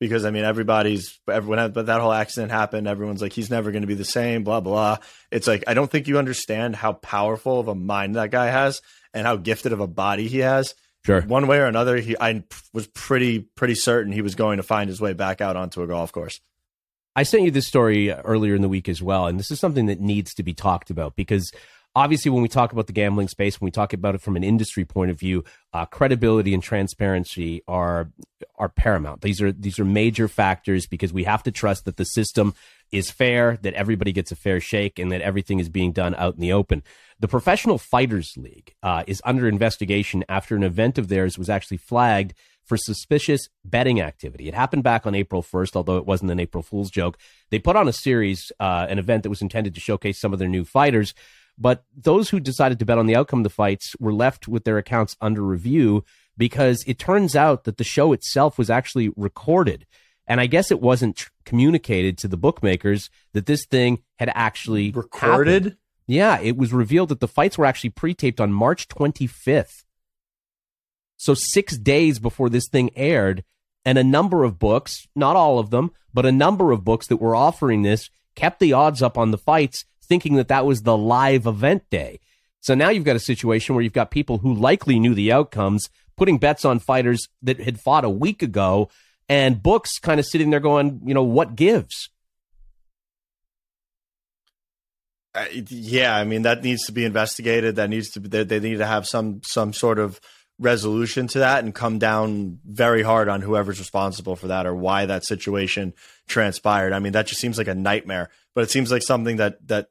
because 0.00 0.24
I 0.24 0.30
mean 0.30 0.44
everybody's 0.44 1.18
everyone 1.30 1.72
but 1.72 1.86
that 1.86 2.00
whole 2.00 2.12
accident 2.12 2.52
happened. 2.52 2.86
Everyone's 2.86 3.22
like 3.22 3.32
he's 3.32 3.50
never 3.50 3.70
going 3.70 3.82
to 3.82 3.88
be 3.88 3.94
the 3.94 4.04
same. 4.04 4.44
Blah 4.44 4.60
blah. 4.60 4.98
It's 5.30 5.46
like 5.46 5.64
I 5.66 5.74
don't 5.74 5.90
think 5.90 6.08
you 6.08 6.18
understand 6.18 6.76
how 6.76 6.92
powerful 6.94 7.58
of 7.58 7.68
a 7.68 7.74
mind 7.74 8.16
that 8.16 8.30
guy 8.30 8.46
has 8.46 8.80
and 9.14 9.26
how 9.26 9.36
gifted 9.36 9.72
of 9.72 9.80
a 9.80 9.86
body 9.86 10.28
he 10.28 10.38
has. 10.40 10.74
Sure. 11.04 11.22
One 11.22 11.46
way 11.46 11.58
or 11.58 11.66
another, 11.66 11.96
he 11.96 12.16
I 12.20 12.44
was 12.72 12.86
pretty 12.88 13.40
pretty 13.54 13.76
certain 13.76 14.12
he 14.12 14.22
was 14.22 14.34
going 14.34 14.56
to 14.56 14.62
find 14.62 14.88
his 14.88 15.00
way 15.00 15.12
back 15.12 15.40
out 15.40 15.56
onto 15.56 15.82
a 15.82 15.86
golf 15.86 16.12
course. 16.12 16.40
I 17.14 17.22
sent 17.22 17.44
you 17.44 17.50
this 17.50 17.66
story 17.66 18.10
earlier 18.10 18.54
in 18.54 18.60
the 18.60 18.68
week 18.68 18.90
as 18.90 19.00
well, 19.00 19.26
and 19.26 19.38
this 19.38 19.50
is 19.50 19.58
something 19.58 19.86
that 19.86 20.00
needs 20.00 20.34
to 20.34 20.42
be 20.42 20.52
talked 20.52 20.90
about 20.90 21.16
because 21.16 21.50
obviously, 21.96 22.30
when 22.30 22.42
we 22.42 22.48
talk 22.48 22.72
about 22.72 22.86
the 22.86 22.92
gambling 22.92 23.26
space, 23.26 23.60
when 23.60 23.66
we 23.66 23.72
talk 23.72 23.92
about 23.92 24.14
it 24.14 24.20
from 24.20 24.36
an 24.36 24.44
industry 24.44 24.84
point 24.84 25.10
of 25.10 25.18
view, 25.18 25.42
uh, 25.72 25.86
credibility 25.86 26.54
and 26.54 26.62
transparency 26.62 27.62
are 27.66 28.10
are 28.56 28.68
paramount. 28.68 29.22
These 29.22 29.40
are 29.42 29.50
these 29.50 29.80
are 29.80 29.84
major 29.84 30.28
factors 30.28 30.86
because 30.86 31.12
we 31.12 31.24
have 31.24 31.42
to 31.44 31.50
trust 31.50 31.86
that 31.86 31.96
the 31.96 32.04
system 32.04 32.54
is 32.92 33.10
fair, 33.10 33.58
that 33.62 33.74
everybody 33.74 34.12
gets 34.12 34.30
a 34.30 34.36
fair 34.36 34.60
shake, 34.60 35.00
and 35.00 35.10
that 35.10 35.22
everything 35.22 35.58
is 35.58 35.68
being 35.68 35.90
done 35.90 36.14
out 36.14 36.34
in 36.34 36.40
the 36.40 36.52
open. 36.52 36.84
The 37.18 37.28
Professional 37.28 37.78
Fighters 37.78 38.34
League 38.36 38.74
uh, 38.82 39.02
is 39.06 39.22
under 39.24 39.48
investigation 39.48 40.22
after 40.28 40.54
an 40.54 40.62
event 40.62 40.98
of 40.98 41.08
theirs 41.08 41.38
was 41.38 41.48
actually 41.48 41.78
flagged 41.78 42.34
for 42.62 42.76
suspicious 42.76 43.48
betting 43.64 44.00
activity. 44.00 44.48
It 44.48 44.54
happened 44.54 44.82
back 44.82 45.06
on 45.06 45.14
April 45.14 45.42
1st, 45.42 45.76
although 45.76 45.98
it 45.98 46.04
wasn't 46.04 46.32
an 46.32 46.40
April 46.40 46.62
Fool's 46.62 46.90
joke. 46.90 47.16
They 47.50 47.60
put 47.60 47.76
on 47.76 47.86
a 47.86 47.92
series, 47.92 48.50
uh, 48.58 48.86
an 48.90 48.98
event 48.98 49.22
that 49.22 49.30
was 49.30 49.40
intended 49.40 49.74
to 49.76 49.80
showcase 49.80 50.20
some 50.20 50.32
of 50.32 50.40
their 50.40 50.48
new 50.48 50.64
fighters. 50.64 51.14
But 51.58 51.84
those 51.96 52.30
who 52.30 52.40
decided 52.40 52.78
to 52.78 52.84
bet 52.84 52.98
on 52.98 53.06
the 53.06 53.16
outcome 53.16 53.40
of 53.40 53.44
the 53.44 53.50
fights 53.50 53.94
were 53.98 54.12
left 54.12 54.46
with 54.46 54.64
their 54.64 54.78
accounts 54.78 55.16
under 55.20 55.42
review 55.42 56.04
because 56.36 56.84
it 56.86 56.98
turns 56.98 57.34
out 57.34 57.64
that 57.64 57.78
the 57.78 57.84
show 57.84 58.12
itself 58.12 58.58
was 58.58 58.68
actually 58.68 59.10
recorded. 59.16 59.86
And 60.26 60.40
I 60.40 60.46
guess 60.46 60.70
it 60.70 60.80
wasn't 60.80 61.16
tr- 61.16 61.30
communicated 61.44 62.18
to 62.18 62.28
the 62.28 62.36
bookmakers 62.36 63.08
that 63.32 63.46
this 63.46 63.64
thing 63.64 64.02
had 64.16 64.30
actually 64.34 64.90
Recorded. 64.90 65.62
happened. 65.64 65.76
Yeah, 66.06 66.38
it 66.40 66.56
was 66.56 66.72
revealed 66.72 67.08
that 67.08 67.20
the 67.20 67.28
fights 67.28 67.56
were 67.56 67.64
actually 67.66 67.90
pre-taped 67.90 68.40
on 68.40 68.52
March 68.52 68.88
25th. 68.88 69.84
So 71.16 71.32
6 71.34 71.78
days 71.78 72.18
before 72.18 72.50
this 72.50 72.68
thing 72.68 72.90
aired, 72.94 73.44
and 73.84 73.96
a 73.96 74.04
number 74.04 74.44
of 74.44 74.58
books, 74.58 75.06
not 75.14 75.36
all 75.36 75.58
of 75.58 75.70
them, 75.70 75.92
but 76.12 76.26
a 76.26 76.32
number 76.32 76.72
of 76.72 76.84
books 76.84 77.06
that 77.06 77.16
were 77.16 77.36
offering 77.36 77.82
this 77.82 78.10
kept 78.34 78.58
the 78.60 78.72
odds 78.72 79.00
up 79.00 79.16
on 79.16 79.30
the 79.30 79.38
fights 79.38 79.84
thinking 80.08 80.36
that 80.36 80.48
that 80.48 80.66
was 80.66 80.82
the 80.82 80.96
live 80.96 81.46
event 81.46 81.84
day. 81.90 82.20
So 82.60 82.74
now 82.74 82.88
you've 82.88 83.04
got 83.04 83.16
a 83.16 83.20
situation 83.20 83.74
where 83.74 83.84
you've 83.84 83.92
got 83.92 84.10
people 84.10 84.38
who 84.38 84.54
likely 84.54 84.98
knew 84.98 85.14
the 85.14 85.32
outcomes 85.32 85.88
putting 86.16 86.38
bets 86.38 86.64
on 86.64 86.78
fighters 86.78 87.28
that 87.42 87.60
had 87.60 87.80
fought 87.80 88.04
a 88.04 88.10
week 88.10 88.42
ago 88.42 88.88
and 89.28 89.62
books 89.62 89.98
kind 89.98 90.18
of 90.18 90.26
sitting 90.26 90.50
there 90.50 90.60
going, 90.60 91.00
you 91.04 91.14
know, 91.14 91.22
what 91.22 91.54
gives? 91.54 92.10
Uh, 95.34 95.44
yeah, 95.68 96.16
I 96.16 96.24
mean 96.24 96.42
that 96.42 96.62
needs 96.62 96.86
to 96.86 96.92
be 96.92 97.04
investigated. 97.04 97.76
That 97.76 97.90
needs 97.90 98.10
to 98.12 98.20
be, 98.20 98.28
they, 98.28 98.44
they 98.44 98.60
need 98.60 98.78
to 98.78 98.86
have 98.86 99.06
some 99.06 99.42
some 99.44 99.74
sort 99.74 99.98
of 99.98 100.18
resolution 100.58 101.26
to 101.26 101.40
that 101.40 101.62
and 101.62 101.74
come 101.74 101.98
down 101.98 102.58
very 102.64 103.02
hard 103.02 103.28
on 103.28 103.42
whoever's 103.42 103.78
responsible 103.78 104.34
for 104.34 104.46
that 104.46 104.64
or 104.64 104.74
why 104.74 105.04
that 105.04 105.26
situation 105.26 105.92
transpired. 106.26 106.94
I 106.94 107.00
mean, 107.00 107.12
that 107.12 107.26
just 107.26 107.40
seems 107.40 107.58
like 107.58 107.68
a 107.68 107.74
nightmare. 107.74 108.30
But 108.54 108.64
it 108.64 108.70
seems 108.70 108.90
like 108.90 109.02
something 109.02 109.36
that 109.36 109.58
that 109.68 109.90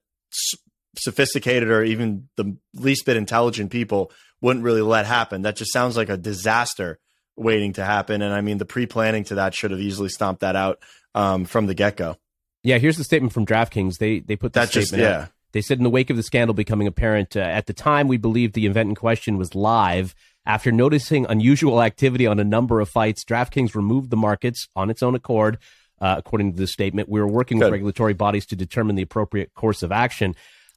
sophisticated 0.97 1.69
or 1.69 1.83
even 1.83 2.29
the 2.35 2.55
least 2.73 3.05
bit 3.05 3.17
intelligent 3.17 3.71
people 3.71 4.11
wouldn't 4.41 4.63
really 4.63 4.81
let 4.81 5.05
happen. 5.05 5.41
That 5.41 5.55
just 5.55 5.73
sounds 5.73 5.97
like 5.97 6.09
a 6.09 6.17
disaster 6.17 6.99
waiting 7.35 7.73
to 7.73 7.83
happen. 7.83 8.21
And 8.21 8.33
I 8.33 8.41
mean, 8.41 8.57
the 8.57 8.65
pre 8.65 8.85
planning 8.85 9.23
to 9.25 9.35
that 9.35 9.53
should 9.53 9.71
have 9.71 9.79
easily 9.79 10.09
stomped 10.09 10.41
that 10.41 10.55
out 10.55 10.79
um, 11.13 11.45
from 11.45 11.67
the 11.67 11.73
get 11.73 11.97
go. 11.97 12.17
Yeah, 12.63 12.77
here's 12.77 12.97
the 12.97 13.03
statement 13.03 13.33
from 13.33 13.45
DraftKings. 13.45 13.97
They 13.97 14.19
they 14.19 14.35
put 14.35 14.53
that 14.53 14.69
statement 14.69 14.89
just, 14.89 14.97
yeah. 14.97 15.21
Out. 15.23 15.29
They 15.51 15.61
said 15.61 15.77
in 15.77 15.83
the 15.83 15.89
wake 15.89 16.09
of 16.09 16.17
the 16.17 16.23
scandal 16.23 16.53
becoming 16.53 16.87
apparent, 16.87 17.37
uh, 17.37 17.39
at 17.39 17.65
the 17.65 17.73
time 17.73 18.07
we 18.07 18.17
believed 18.17 18.55
the 18.55 18.65
event 18.65 18.89
in 18.89 18.95
question 18.95 19.37
was 19.37 19.55
live. 19.55 20.13
After 20.47 20.71
noticing 20.71 21.25
unusual 21.25 21.81
activity 21.81 22.27
on 22.27 22.39
a 22.39 22.43
number 22.43 22.79
of 22.79 22.89
fights, 22.89 23.23
DraftKings 23.23 23.73
removed 23.73 24.09
the 24.09 24.17
markets 24.17 24.67
on 24.75 24.89
its 24.89 25.01
own 25.01 25.15
accord. 25.15 25.57
Uh, 26.01 26.15
according 26.17 26.51
to 26.53 26.57
the 26.57 26.67
statement, 26.67 27.07
We 27.07 27.21
are 27.21 27.27
working 27.27 27.57
Good. 27.57 27.65
with 27.65 27.71
regulatory 27.73 28.13
bodies 28.13 28.45
to 28.47 28.55
determine 28.55 28.95
the 28.95 29.01
appropriate 29.01 29.53
course 29.53 29.81
of 29.81 29.91
action. 29.91 30.35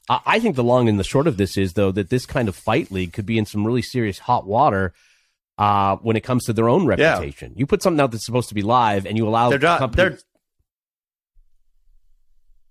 I 0.09 0.41
think 0.41 0.57
the 0.57 0.65
long 0.65 0.89
and 0.89 0.99
the 0.99 1.05
short 1.05 1.27
of 1.27 1.37
this 1.37 1.59
is, 1.59 1.75
though, 1.75 1.93
that 1.93 2.09
this 2.09 2.25
kind 2.25 2.49
of 2.49 2.57
fight 2.57 2.91
league 2.91 3.13
could 3.13 3.27
be 3.27 3.37
in 3.37 3.45
some 3.45 3.67
really 3.67 3.83
serious 3.83 4.19
hot 4.21 4.47
water 4.47 4.95
uh, 5.59 5.97
when 5.97 6.17
it 6.17 6.23
comes 6.23 6.45
to 6.45 6.55
their 6.55 6.69
own 6.69 6.87
reputation. 6.87 7.53
Yeah. 7.53 7.59
You 7.59 7.67
put 7.67 7.83
something 7.83 8.01
out 8.01 8.13
that's 8.13 8.25
supposed 8.25 8.49
to 8.49 8.55
be 8.55 8.63
live, 8.63 9.05
and 9.05 9.19
you 9.19 9.29
allow 9.29 9.51
they're 9.51 9.59
done. 9.59 9.91
They're, 9.91 10.19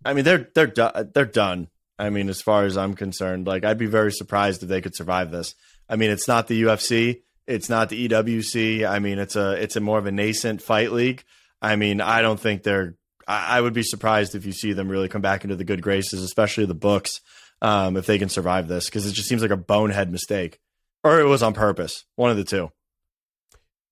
I 0.03 0.13
mean, 0.13 0.23
they're 0.23 0.49
they're 0.55 0.67
done. 0.67 1.11
They're 1.13 1.25
done. 1.25 1.67
I 1.99 2.09
mean, 2.09 2.29
as 2.29 2.41
far 2.41 2.63
as 2.63 2.77
I'm 2.77 2.95
concerned, 2.95 3.45
like 3.45 3.65
I'd 3.65 3.77
be 3.77 3.87
very 3.87 4.11
surprised 4.11 4.63
if 4.63 4.69
they 4.69 4.81
could 4.81 4.95
survive 4.95 5.31
this. 5.31 5.53
I 5.89 5.95
mean, 5.95 6.11
it's 6.11 6.27
not 6.27 6.47
the 6.47 6.63
UFC, 6.63 7.21
it's 7.45 7.69
not 7.69 7.89
the 7.89 8.07
EWC. 8.07 8.87
I 8.87 8.99
mean, 8.99 9.19
it's 9.19 9.35
a 9.35 9.51
it's 9.51 9.75
a 9.75 9.81
more 9.81 9.97
of 9.99 10.05
a 10.05 10.11
nascent 10.11 10.61
fight 10.61 10.91
league. 10.91 11.23
I 11.61 11.75
mean, 11.75 12.01
I 12.01 12.21
don't 12.21 12.39
think 12.39 12.63
they're. 12.63 12.95
I, 13.27 13.57
I 13.57 13.61
would 13.61 13.73
be 13.73 13.83
surprised 13.83 14.35
if 14.35 14.45
you 14.45 14.51
see 14.51 14.73
them 14.73 14.89
really 14.89 15.09
come 15.09 15.21
back 15.21 15.43
into 15.43 15.55
the 15.55 15.63
good 15.63 15.81
graces, 15.81 16.23
especially 16.23 16.65
the 16.65 16.73
books, 16.73 17.21
um, 17.61 17.97
if 17.97 18.05
they 18.05 18.19
can 18.19 18.29
survive 18.29 18.67
this, 18.67 18.85
because 18.85 19.05
it 19.05 19.13
just 19.13 19.27
seems 19.27 19.41
like 19.41 19.51
a 19.51 19.57
bonehead 19.57 20.11
mistake, 20.11 20.59
or 21.03 21.19
it 21.19 21.25
was 21.25 21.43
on 21.43 21.53
purpose. 21.53 22.05
One 22.15 22.31
of 22.31 22.37
the 22.37 22.43
two. 22.43 22.71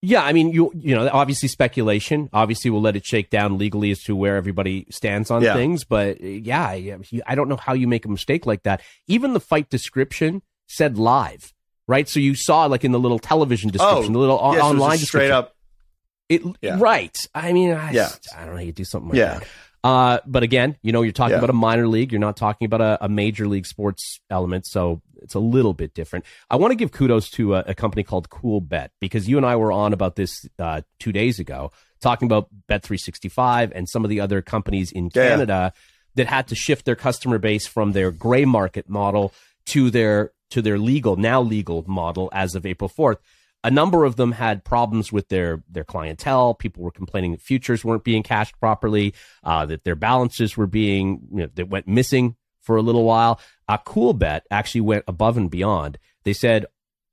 Yeah, 0.02 0.24
I 0.24 0.34
mean, 0.34 0.52
you 0.52 0.72
you 0.76 0.94
know, 0.94 1.10
obviously 1.12 1.50
speculation. 1.50 2.30
Obviously, 2.32 2.70
we'll 2.70 2.82
let 2.82 2.96
it 2.96 3.06
shake 3.06 3.32
down 3.32 3.58
legally 3.58 3.90
as 3.90 4.02
to 4.04 4.16
where 4.16 4.36
everybody 4.36 4.86
stands 4.92 5.32
on 5.32 5.42
yeah. 5.42 5.56
things. 5.56 5.84
But 5.84 6.22
yeah, 6.22 6.68
I 7.26 7.36
don't 7.36 7.50
know 7.50 7.56
how 7.56 7.74
you 7.74 7.88
make 7.88 8.06
a 8.06 8.10
mistake 8.10 8.46
like 8.46 8.64
that. 8.64 8.82
Even 9.08 9.34
the 9.34 9.40
fight 9.40 9.70
description 9.72 10.44
said 10.68 11.00
live, 11.00 11.54
right? 11.88 12.08
So 12.08 12.20
you 12.20 12.36
saw 12.36 12.66
like 12.66 12.84
in 12.84 12.92
the 12.92 13.00
little 13.00 13.18
television 13.18 13.72
description, 13.72 14.12
oh, 14.12 14.14
the 14.14 14.20
little 14.20 14.38
online 14.38 15.00
straight 15.00 15.32
up. 15.32 15.55
It 16.30 16.42
yeah. 16.62 16.78
right. 16.80 17.16
I 17.34 17.54
mean, 17.54 17.72
I, 17.72 17.92
yeah. 17.92 18.10
I 18.36 18.46
don't 18.46 18.56
know. 18.56 18.62
You 18.62 18.72
do 18.72 18.84
something 18.84 19.10
like 19.10 19.18
yeah. 19.18 19.40
that. 19.40 19.48
Uh, 19.86 20.20
but 20.26 20.42
again, 20.42 20.76
you 20.82 20.92
know, 20.92 21.04
you're 21.04 21.12
talking 21.12 21.34
yeah. 21.34 21.38
about 21.38 21.52
a 21.52 21.54
minor 21.54 21.88
league. 21.88 22.12
You're 22.12 22.20
not 22.20 22.36
talking 22.36 22.66
about 22.66 22.82
a, 22.82 23.06
a, 23.06 23.08
major 23.08 23.48
league 23.48 23.68
sports 23.68 24.20
element. 24.32 24.66
So 24.66 25.04
it's 25.22 25.36
a 25.36 25.40
little 25.40 25.76
bit 25.76 25.94
different. 25.94 26.26
I 26.50 26.56
want 26.56 26.72
to 26.72 26.76
give 26.76 26.92
kudos 26.92 27.30
to 27.32 27.54
a, 27.54 27.66
a, 27.68 27.76
company 27.76 28.02
called 28.02 28.28
Coolbet 28.32 28.90
because 29.00 29.30
you 29.30 29.38
and 29.38 29.46
I 29.46 29.58
were 29.58 29.72
on 29.72 29.94
about 29.94 30.16
this 30.16 30.48
uh, 30.58 30.82
two 31.00 31.12
days 31.12 31.38
ago, 31.38 31.72
talking 32.02 32.26
about 32.26 32.50
Bet365 32.68 33.74
and 33.76 33.88
some 33.88 34.04
of 34.04 34.10
the 34.10 34.22
other 34.22 34.42
companies 34.42 34.92
in 34.92 35.12
Canada 35.12 35.72
yeah. 35.76 35.82
that 36.16 36.28
had 36.28 36.48
to 36.48 36.56
shift 36.56 36.86
their 36.86 36.96
customer 36.96 37.38
base 37.38 37.68
from 37.68 37.92
their 37.92 38.10
gray 38.10 38.46
market 38.46 38.90
model 38.90 39.34
to 39.68 39.92
their 39.92 40.32
to 40.50 40.64
their 40.64 40.80
legal 40.80 41.16
now 41.16 41.42
legal 41.42 41.84
model 41.88 42.30
as 42.34 42.56
of 42.56 42.66
April 42.66 42.90
4th 42.90 43.18
a 43.66 43.72
number 43.72 44.06
of 44.06 44.16
them 44.16 44.32
had 44.32 44.64
problems 44.64 45.12
with 45.12 45.28
their 45.30 45.64
their 45.68 45.84
clientele. 45.84 46.54
People 46.54 46.84
were 46.84 46.92
complaining 46.92 47.32
that 47.32 47.42
futures 47.42 47.84
weren't 47.84 48.04
being 48.04 48.22
cashed 48.22 48.60
properly, 48.60 49.16
uh, 49.44 49.66
that 49.66 49.84
their 49.84 49.96
balances 49.96 50.56
were 50.56 50.68
being 50.68 51.28
you 51.32 51.40
know, 51.40 51.50
that 51.56 51.68
went 51.68 51.88
missing 51.88 52.36
for 52.62 52.78
a 52.78 52.84
little 52.84 53.04
while. 53.04 53.40
A 53.68 53.80
Coolbet 53.80 54.42
actually 54.52 54.82
went 54.82 55.04
above 55.08 55.36
and 55.36 55.50
beyond. 55.50 55.98
They 56.26 56.34
said 56.34 56.68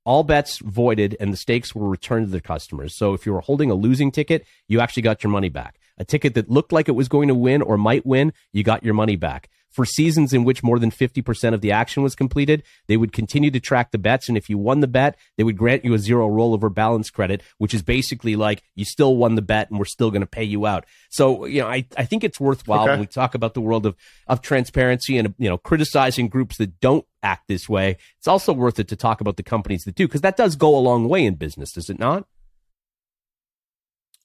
all 0.05 0.25
bets 0.25 0.59
voided 0.59 1.17
and 1.19 1.33
the 1.33 1.39
stakes 1.39 1.75
were 1.75 1.89
returned 1.89 2.27
to 2.27 2.33
their 2.33 2.41
customers. 2.41 2.95
So 2.95 3.15
if 3.15 3.25
you 3.25 3.33
were 3.33 3.41
holding 3.41 3.71
a 3.71 3.75
losing 3.75 4.11
ticket, 4.11 4.45
you 4.69 4.81
actually 4.81 5.05
got 5.05 5.25
your 5.25 5.31
money 5.31 5.49
back. 5.49 5.79
A 5.97 6.05
ticket 6.05 6.35
that 6.35 6.51
looked 6.51 6.73
like 6.73 6.89
it 6.89 6.93
was 6.93 7.09
going 7.09 7.29
to 7.29 7.35
win 7.35 7.63
or 7.63 7.79
might 7.79 8.05
win, 8.05 8.35
you 8.53 8.63
got 8.63 8.85
your 8.85 8.95
money 8.95 9.17
back 9.17 9.49
for 9.73 9.85
seasons 9.85 10.33
in 10.33 10.45
which 10.45 10.63
more 10.63 10.79
than 10.79 10.91
50% 10.91 11.55
of 11.55 11.61
the 11.61 11.73
action 11.73 12.03
was 12.03 12.15
completed, 12.15 12.63
they 12.87 12.97
would 12.97 13.13
continue 13.13 13.51
to 13.51 13.61
track 13.61 13.91
the 13.91 13.99
bets. 13.99 14.29
And 14.29 14.37
if 14.37 14.49
you 14.49 14.59
won 14.59 14.81
the 14.81 14.87
bet, 14.87 15.17
they 15.37 15.45
would 15.45 15.57
grant 15.57 15.85
you 15.85 15.95
a 15.95 15.99
zero 15.99 16.29
rollover 16.29 16.73
balance 16.73 17.11
credit, 17.11 17.43
which 17.59 17.75
is 17.75 17.83
basically 17.83 18.37
like 18.37 18.63
you 18.75 18.85
still 18.85 19.17
won 19.17 19.35
the 19.35 19.43
bet 19.43 19.71
and 19.71 19.79
we're 19.79 19.85
still 19.85 20.11
going 20.11 20.21
to 20.21 20.27
pay 20.27 20.45
you 20.45 20.67
out. 20.67 20.85
So, 21.11 21.47
you 21.47 21.63
know, 21.63 21.69
I, 21.69 21.87
I 21.97 22.05
think 22.05 22.23
it's 22.23 22.39
worthwhile 22.39 22.83
okay. 22.83 22.93
when 22.93 23.01
we 23.01 23.07
talk 23.07 23.35
about 23.35 23.55
the 23.55 23.61
world 23.61 23.87
of, 23.87 23.97
of 24.27 24.43
transparency 24.43 25.19
and, 25.19 25.35
you 25.39 25.49
know, 25.49 25.59
criticizing 25.59 26.29
groups 26.29 26.59
that 26.59 26.79
don't 26.81 27.07
act 27.23 27.49
this 27.49 27.69
way. 27.69 27.97
It's 28.19 28.29
also 28.29 28.53
worth 28.53 28.79
it 28.79 28.89
to 28.89 28.97
talk 28.97 29.21
about 29.21 29.37
the 29.37 29.43
companies 29.43 29.85
that 29.85 29.95
do, 29.95 30.07
because 30.07 30.21
that 30.21 30.37
does 30.37 30.57
go 30.57 30.77
a 30.77 30.79
long 30.79 31.09
way 31.09 31.25
in 31.25 31.35
business, 31.35 31.73
does 31.73 31.89
it 31.89 31.99
not? 31.99 32.27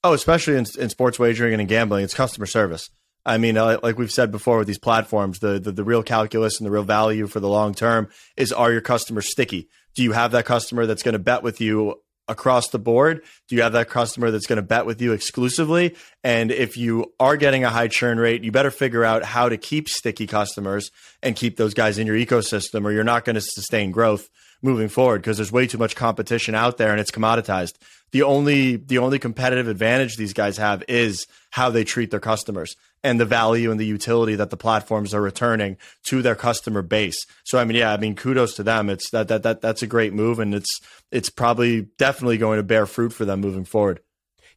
Oh, 0.04 0.12
especially 0.12 0.56
in, 0.56 0.66
in 0.78 0.90
sports 0.90 1.18
wagering 1.18 1.52
and 1.52 1.60
in 1.60 1.66
gambling, 1.66 2.04
it's 2.04 2.14
customer 2.14 2.46
service. 2.46 2.90
I 3.28 3.36
mean, 3.36 3.58
uh, 3.58 3.78
like 3.82 3.98
we've 3.98 4.10
said 4.10 4.32
before 4.32 4.56
with 4.56 4.66
these 4.66 4.78
platforms, 4.78 5.40
the, 5.40 5.60
the, 5.60 5.70
the 5.70 5.84
real 5.84 6.02
calculus 6.02 6.58
and 6.58 6.66
the 6.66 6.70
real 6.70 6.82
value 6.82 7.26
for 7.26 7.40
the 7.40 7.48
long 7.48 7.74
term 7.74 8.08
is: 8.38 8.52
are 8.52 8.72
your 8.72 8.80
customers 8.80 9.30
sticky? 9.30 9.68
Do 9.94 10.02
you 10.02 10.12
have 10.12 10.32
that 10.32 10.46
customer 10.46 10.86
that's 10.86 11.02
going 11.02 11.12
to 11.12 11.18
bet 11.18 11.42
with 11.42 11.60
you 11.60 11.96
across 12.26 12.68
the 12.68 12.78
board? 12.78 13.22
Do 13.46 13.56
you 13.56 13.62
have 13.62 13.74
that 13.74 13.90
customer 13.90 14.30
that's 14.30 14.46
going 14.46 14.56
to 14.56 14.62
bet 14.62 14.86
with 14.86 15.02
you 15.02 15.12
exclusively? 15.12 15.94
And 16.24 16.50
if 16.50 16.78
you 16.78 17.12
are 17.20 17.36
getting 17.36 17.64
a 17.64 17.70
high 17.70 17.88
churn 17.88 18.18
rate, 18.18 18.44
you 18.44 18.52
better 18.52 18.70
figure 18.70 19.04
out 19.04 19.24
how 19.24 19.50
to 19.50 19.58
keep 19.58 19.88
sticky 19.88 20.26
customers 20.26 20.90
and 21.22 21.36
keep 21.36 21.58
those 21.58 21.74
guys 21.74 21.98
in 21.98 22.06
your 22.06 22.16
ecosystem, 22.16 22.84
or 22.84 22.92
you're 22.92 23.04
not 23.04 23.26
going 23.26 23.34
to 23.34 23.42
sustain 23.42 23.90
growth 23.90 24.30
moving 24.62 24.88
forward 24.88 25.22
because 25.22 25.38
there's 25.38 25.52
way 25.52 25.66
too 25.66 25.78
much 25.78 25.96
competition 25.96 26.54
out 26.54 26.76
there 26.78 26.90
and 26.90 27.00
it's 27.00 27.10
commoditized. 27.10 27.74
The 28.10 28.22
only 28.22 28.76
the 28.76 28.98
only 28.98 29.18
competitive 29.18 29.68
advantage 29.68 30.16
these 30.16 30.32
guys 30.32 30.56
have 30.56 30.82
is 30.88 31.26
how 31.50 31.70
they 31.70 31.84
treat 31.84 32.10
their 32.10 32.20
customers 32.20 32.74
and 33.04 33.20
the 33.20 33.24
value 33.24 33.70
and 33.70 33.78
the 33.78 33.86
utility 33.86 34.34
that 34.34 34.50
the 34.50 34.56
platforms 34.56 35.14
are 35.14 35.20
returning 35.20 35.76
to 36.04 36.22
their 36.22 36.34
customer 36.34 36.82
base. 36.82 37.26
So 37.44 37.58
I 37.58 37.64
mean, 37.64 37.76
yeah, 37.76 37.92
I 37.92 37.96
mean, 37.96 38.16
kudos 38.16 38.54
to 38.54 38.62
them. 38.62 38.90
It's 38.90 39.10
that 39.10 39.28
that 39.28 39.42
that 39.42 39.60
that's 39.60 39.82
a 39.82 39.86
great 39.86 40.12
move, 40.12 40.38
and 40.38 40.54
it's 40.54 40.80
it's 41.12 41.30
probably 41.30 41.82
definitely 41.98 42.38
going 42.38 42.58
to 42.58 42.62
bear 42.62 42.86
fruit 42.86 43.12
for 43.12 43.24
them 43.24 43.40
moving 43.40 43.64
forward. 43.64 44.00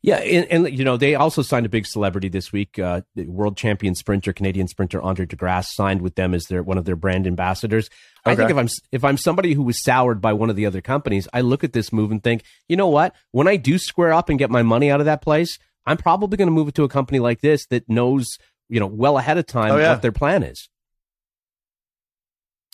Yeah, 0.03 0.15
and, 0.15 0.65
and, 0.65 0.79
you 0.79 0.83
know 0.83 0.97
they 0.97 1.13
also 1.13 1.43
signed 1.43 1.67
a 1.67 1.69
big 1.69 1.85
celebrity 1.85 2.27
this 2.27 2.51
week. 2.51 2.79
Uh, 2.79 3.01
world 3.15 3.55
champion 3.55 3.93
sprinter, 3.93 4.33
Canadian 4.33 4.67
sprinter 4.67 4.99
Andre 4.99 5.27
DeGrasse 5.27 5.67
signed 5.67 6.01
with 6.01 6.15
them 6.15 6.33
as 6.33 6.45
their 6.45 6.63
one 6.63 6.79
of 6.79 6.85
their 6.85 6.95
brand 6.95 7.27
ambassadors. 7.27 7.87
Okay. 8.25 8.31
I 8.31 8.35
think 8.35 8.49
if 8.49 8.57
I'm 8.57 8.67
if 8.91 9.03
I'm 9.03 9.17
somebody 9.17 9.53
who 9.53 9.61
was 9.61 9.83
soured 9.83 10.19
by 10.19 10.33
one 10.33 10.49
of 10.49 10.55
the 10.55 10.65
other 10.65 10.81
companies, 10.81 11.27
I 11.33 11.41
look 11.41 11.63
at 11.63 11.73
this 11.73 11.93
move 11.93 12.09
and 12.09 12.23
think, 12.23 12.43
you 12.67 12.75
know 12.75 12.87
what? 12.87 13.15
When 13.31 13.47
I 13.47 13.57
do 13.57 13.77
square 13.77 14.11
up 14.11 14.29
and 14.29 14.39
get 14.39 14.49
my 14.49 14.63
money 14.63 14.89
out 14.89 15.01
of 15.01 15.05
that 15.05 15.21
place, 15.21 15.59
I'm 15.85 15.97
probably 15.97 16.35
going 16.35 16.47
to 16.47 16.53
move 16.53 16.67
it 16.67 16.75
to 16.75 16.83
a 16.83 16.89
company 16.89 17.19
like 17.19 17.41
this 17.41 17.67
that 17.67 17.87
knows, 17.87 18.27
you 18.69 18.79
know, 18.79 18.87
well 18.87 19.19
ahead 19.19 19.37
of 19.37 19.45
time 19.45 19.71
oh, 19.71 19.77
yeah. 19.77 19.91
what 19.91 20.01
their 20.01 20.11
plan 20.11 20.41
is. 20.41 20.67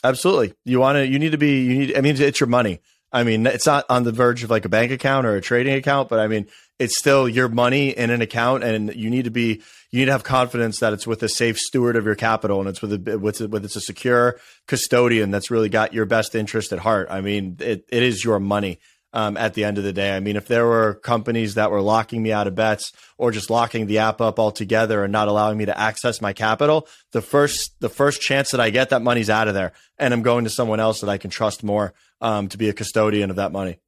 Absolutely. 0.04 0.54
You 0.64 0.80
want 0.80 0.98
to, 0.98 1.08
you 1.08 1.20
need 1.20 1.32
to 1.32 1.38
be, 1.38 1.64
you 1.64 1.78
need, 1.80 1.98
I 1.98 2.02
mean, 2.02 2.22
it's 2.22 2.40
your 2.40 2.48
money. 2.48 2.80
I 3.12 3.24
mean, 3.24 3.46
it's 3.46 3.66
not 3.66 3.86
on 3.90 4.04
the 4.04 4.12
verge 4.12 4.44
of 4.44 4.50
like 4.50 4.66
a 4.66 4.70
bank 4.70 4.92
account 4.92 5.26
or 5.26 5.36
a 5.36 5.42
trading 5.42 5.76
account, 5.76 6.10
but 6.10 6.20
I 6.20 6.28
mean, 6.28 6.48
it's 6.78 6.98
still 6.98 7.28
your 7.28 7.48
money 7.48 7.90
in 7.90 8.10
an 8.10 8.22
account 8.22 8.64
and 8.64 8.94
you 8.94 9.10
need 9.10 9.26
to 9.26 9.32
be, 9.32 9.62
you 9.92 10.00
need 10.00 10.06
to 10.06 10.12
have 10.12 10.24
confidence 10.24 10.80
that 10.80 10.94
it's 10.94 11.08
with 11.08 11.24
a 11.24 11.30
safe 11.30 11.58
steward 11.58 11.96
of 11.96 12.06
your 12.06 12.16
capital 12.16 12.60
and 12.60 12.70
it's 12.70 12.82
with 12.82 12.94
a, 12.94 13.18
with, 13.18 13.40
with 13.42 13.66
it's 13.66 13.76
a 13.76 13.82
secure 13.82 14.38
custodian 14.68 15.32
that's 15.32 15.50
really 15.50 15.70
got 15.70 15.94
your 15.94 16.06
best 16.06 16.36
interest 16.36 16.74
at 16.74 16.80
heart. 16.80 17.08
I 17.10 17.22
mean, 17.22 17.58
it, 17.60 17.86
it 17.90 18.04
is 18.04 18.24
your 18.24 18.40
money 18.40 18.80
um, 19.14 19.38
at 19.38 19.54
the 19.54 19.64
end 19.64 19.78
of 19.78 19.84
the 19.84 19.94
day. 19.94 20.16
I 20.16 20.20
mean, 20.20 20.36
if 20.36 20.48
there 20.48 20.66
were 20.66 20.96
companies 20.96 21.56
that 21.56 21.72
were 21.72 21.82
locking 21.82 22.22
me 22.22 22.32
out 22.32 22.46
of 22.46 22.56
bets 22.56 22.92
or 23.18 23.32
just 23.32 23.50
locking 23.50 23.88
the 23.88 24.00
app 24.00 24.22
up 24.22 24.38
altogether 24.38 25.04
and 25.04 25.12
not 25.12 25.28
allowing 25.28 25.58
me 25.58 25.66
to 25.66 25.80
access 25.80 26.22
my 26.22 26.34
capital, 26.34 26.88
the 27.14 27.22
first 27.22 27.74
the 27.80 27.90
first 27.90 28.22
chance 28.22 28.52
that 28.52 28.60
I 28.60 28.70
get, 28.70 28.90
that 28.90 29.02
money's 29.02 29.30
out 29.30 29.48
of 29.48 29.54
there, 29.54 29.72
and 29.98 30.14
I'm 30.14 30.22
going 30.22 30.44
to 30.44 30.50
someone 30.50 30.80
else 30.80 31.02
that 31.02 31.10
I 31.10 31.18
can 31.18 31.32
trust 31.32 31.64
more 31.64 31.94
um, 32.22 32.48
to 32.50 32.58
be 32.58 32.70
a 32.70 32.74
custodian 32.74 33.30
of 33.30 33.36
that 33.36 33.52
money. 33.52 33.80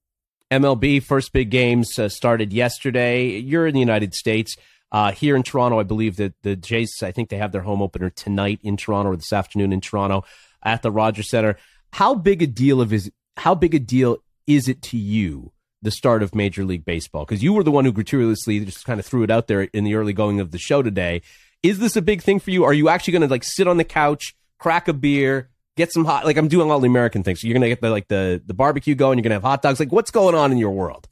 MLB 0.51 1.03
first 1.03 1.31
big 1.31 1.51
games 1.51 2.00
uh, 2.00 2.09
started 2.09 2.51
yesterday. 2.51 3.38
You're 3.38 3.67
in 3.67 3.74
the 3.74 3.79
United 3.79 4.13
States. 4.13 4.55
Uh, 4.91 5.12
here 5.12 5.36
in 5.36 5.43
Toronto, 5.43 5.79
I 5.79 5.83
believe 5.83 6.15
that 6.15 6.33
the 6.41 6.55
Jays, 6.55 7.03
I 7.03 7.12
think 7.12 7.29
they 7.29 7.38
have 7.38 7.51
their 7.51 7.62
home 7.62 7.81
opener 7.81 8.09
tonight 8.09 8.59
in 8.63 8.75
Toronto 8.75 9.12
or 9.12 9.15
this 9.15 9.31
afternoon 9.31 9.71
in 9.71 9.81
Toronto 9.81 10.24
at 10.63 10.81
the 10.81 10.91
Rogers 10.91 11.29
Center. 11.29 11.57
how 11.93 12.15
big 12.15 12.41
a 12.41 12.48
deal 12.48 12.81
of 12.81 12.91
is 12.91 13.12
how 13.38 13.55
big 13.55 13.74
a 13.75 13.79
deal 13.79 14.17
is 14.48 14.67
it 14.67 14.81
to 14.81 14.98
you 14.98 15.51
the 15.81 15.91
start 15.91 16.24
of 16.24 16.36
Major 16.36 16.65
League 16.65 16.83
Baseball? 16.83 17.25
Because 17.25 17.43
you 17.43 17.53
were 17.53 17.63
the 17.63 17.71
one 17.71 17.86
who 17.86 17.91
gratuitously 17.91 18.65
just 18.65 18.83
kind 18.86 19.00
of 19.00 19.05
threw 19.05 19.24
it 19.24 19.31
out 19.31 19.48
there 19.48 19.62
in 19.62 19.83
the 19.83 19.95
early 19.95 20.13
going 20.13 20.39
of 20.39 20.51
the 20.51 20.57
show 20.57 20.81
today. 20.81 21.21
Is 21.62 21.79
this 21.79 21.95
a 21.95 22.01
big 22.01 22.21
thing 22.24 22.39
for 22.39 22.50
you? 22.50 22.63
Are 22.63 22.74
you 22.74 22.89
actually 22.89 23.13
going 23.13 23.21
to 23.21 23.27
like 23.27 23.43
sit 23.43 23.67
on 23.67 23.77
the 23.77 23.83
couch, 23.83 24.36
crack 24.57 24.88
a 24.88 24.93
beer, 24.93 25.50
get 25.78 25.92
some 25.92 26.06
hot? 26.06 26.26
Like 26.26 26.38
I'm 26.38 26.48
doing 26.48 26.72
all 26.72 26.80
the 26.80 26.88
American 26.88 27.24
things. 27.24 27.42
So 27.42 27.48
you're 27.48 27.54
going 27.54 27.62
to 27.62 27.70
get 27.70 27.82
the 27.82 27.90
like 27.90 28.08
the 28.08 28.42
the 28.46 28.54
barbecue 28.54 28.96
going. 28.96 29.18
You're 29.18 29.24
going 29.24 29.32
to 29.32 29.36
have 29.36 29.44
hot 29.44 29.62
dogs. 29.62 29.80
Like 29.80 29.92
what's 29.92 30.12
going 30.12 30.36
on 30.36 30.52
in 30.52 30.58
your 30.58 30.72
world? 30.72 31.08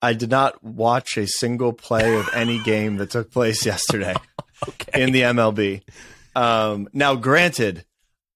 I 0.00 0.14
did 0.14 0.30
not 0.30 0.62
watch 0.64 1.16
a 1.16 1.28
single 1.28 1.72
play 1.72 2.16
of 2.16 2.28
any 2.34 2.58
game 2.64 2.96
that 2.96 3.10
took 3.10 3.30
place 3.30 3.64
yesterday 3.64 4.14
okay. 4.68 5.02
in 5.02 5.12
the 5.12 5.22
MLB. 5.22 5.82
Um, 6.34 6.88
now, 6.92 7.14
granted, 7.14 7.84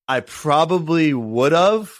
I 0.06 0.20
probably 0.20 1.12
would 1.12 1.52
have 1.52 1.90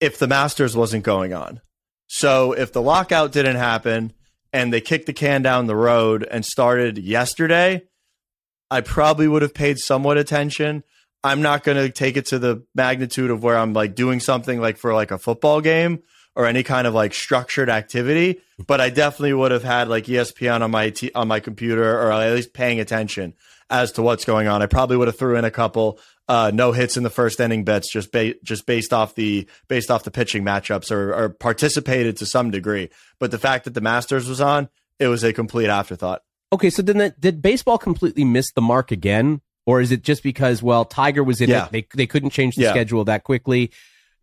if 0.00 0.18
the 0.18 0.26
Masters 0.26 0.76
wasn't 0.76 1.04
going 1.04 1.32
on. 1.32 1.60
So 2.08 2.52
if 2.52 2.72
the 2.72 2.82
lockout 2.82 3.32
didn't 3.32 3.56
happen 3.56 4.12
and 4.52 4.72
they 4.72 4.80
kicked 4.80 5.06
the 5.06 5.12
can 5.12 5.42
down 5.42 5.66
the 5.66 5.76
road 5.76 6.26
and 6.28 6.44
started 6.44 6.98
yesterday, 6.98 7.84
I 8.70 8.80
probably 8.80 9.28
would 9.28 9.42
have 9.42 9.54
paid 9.54 9.78
somewhat 9.78 10.18
attention. 10.18 10.82
I'm 11.24 11.42
not 11.42 11.64
going 11.64 11.76
to 11.76 11.90
take 11.90 12.16
it 12.16 12.26
to 12.26 12.38
the 12.38 12.64
magnitude 12.74 13.30
of 13.30 13.42
where 13.42 13.56
I'm 13.56 13.72
like 13.72 13.94
doing 13.94 14.20
something 14.20 14.60
like 14.60 14.76
for 14.76 14.92
like 14.94 15.10
a 15.10 15.18
football 15.18 15.60
game 15.60 16.02
or 16.34 16.46
any 16.46 16.62
kind 16.62 16.86
of 16.86 16.94
like 16.94 17.14
structured 17.14 17.68
activity, 17.68 18.40
but 18.66 18.80
I 18.80 18.90
definitely 18.90 19.34
would 19.34 19.50
have 19.50 19.62
had 19.62 19.88
like 19.88 20.06
ESPN 20.06 20.62
on 20.62 20.70
my 20.70 20.90
t- 20.90 21.12
on 21.14 21.28
my 21.28 21.40
computer 21.40 22.00
or 22.00 22.10
at 22.10 22.32
least 22.32 22.54
paying 22.54 22.80
attention 22.80 23.34
as 23.70 23.92
to 23.92 24.02
what's 24.02 24.24
going 24.24 24.48
on. 24.48 24.62
I 24.62 24.66
probably 24.66 24.96
would 24.96 25.08
have 25.08 25.18
threw 25.18 25.36
in 25.36 25.44
a 25.44 25.50
couple 25.50 25.98
uh, 26.28 26.50
no 26.54 26.72
hits 26.72 26.96
in 26.96 27.02
the 27.02 27.10
first 27.10 27.40
inning 27.40 27.64
bets 27.64 27.92
just 27.92 28.12
ba- 28.12 28.34
just 28.42 28.66
based 28.66 28.92
off 28.92 29.14
the 29.14 29.46
based 29.68 29.90
off 29.90 30.04
the 30.04 30.10
pitching 30.10 30.44
matchups 30.44 30.90
or, 30.90 31.14
or 31.14 31.28
participated 31.28 32.16
to 32.18 32.26
some 32.26 32.50
degree. 32.50 32.88
But 33.18 33.30
the 33.30 33.38
fact 33.38 33.64
that 33.64 33.74
the 33.74 33.80
Masters 33.80 34.28
was 34.28 34.40
on, 34.40 34.68
it 34.98 35.08
was 35.08 35.24
a 35.24 35.32
complete 35.32 35.68
afterthought. 35.68 36.22
Okay, 36.52 36.70
so 36.70 36.82
then 36.82 37.14
did 37.18 37.42
baseball 37.42 37.78
completely 37.78 38.24
miss 38.24 38.52
the 38.52 38.60
mark 38.60 38.90
again, 38.90 39.40
or 39.66 39.80
is 39.80 39.92
it 39.92 40.02
just 40.02 40.22
because 40.22 40.62
well 40.62 40.84
Tiger 40.84 41.22
was 41.22 41.40
in 41.40 41.50
yeah. 41.50 41.66
it, 41.66 41.72
they 41.72 41.86
they 41.94 42.06
couldn't 42.06 42.30
change 42.30 42.56
the 42.56 42.62
yeah. 42.62 42.70
schedule 42.70 43.04
that 43.04 43.24
quickly? 43.24 43.70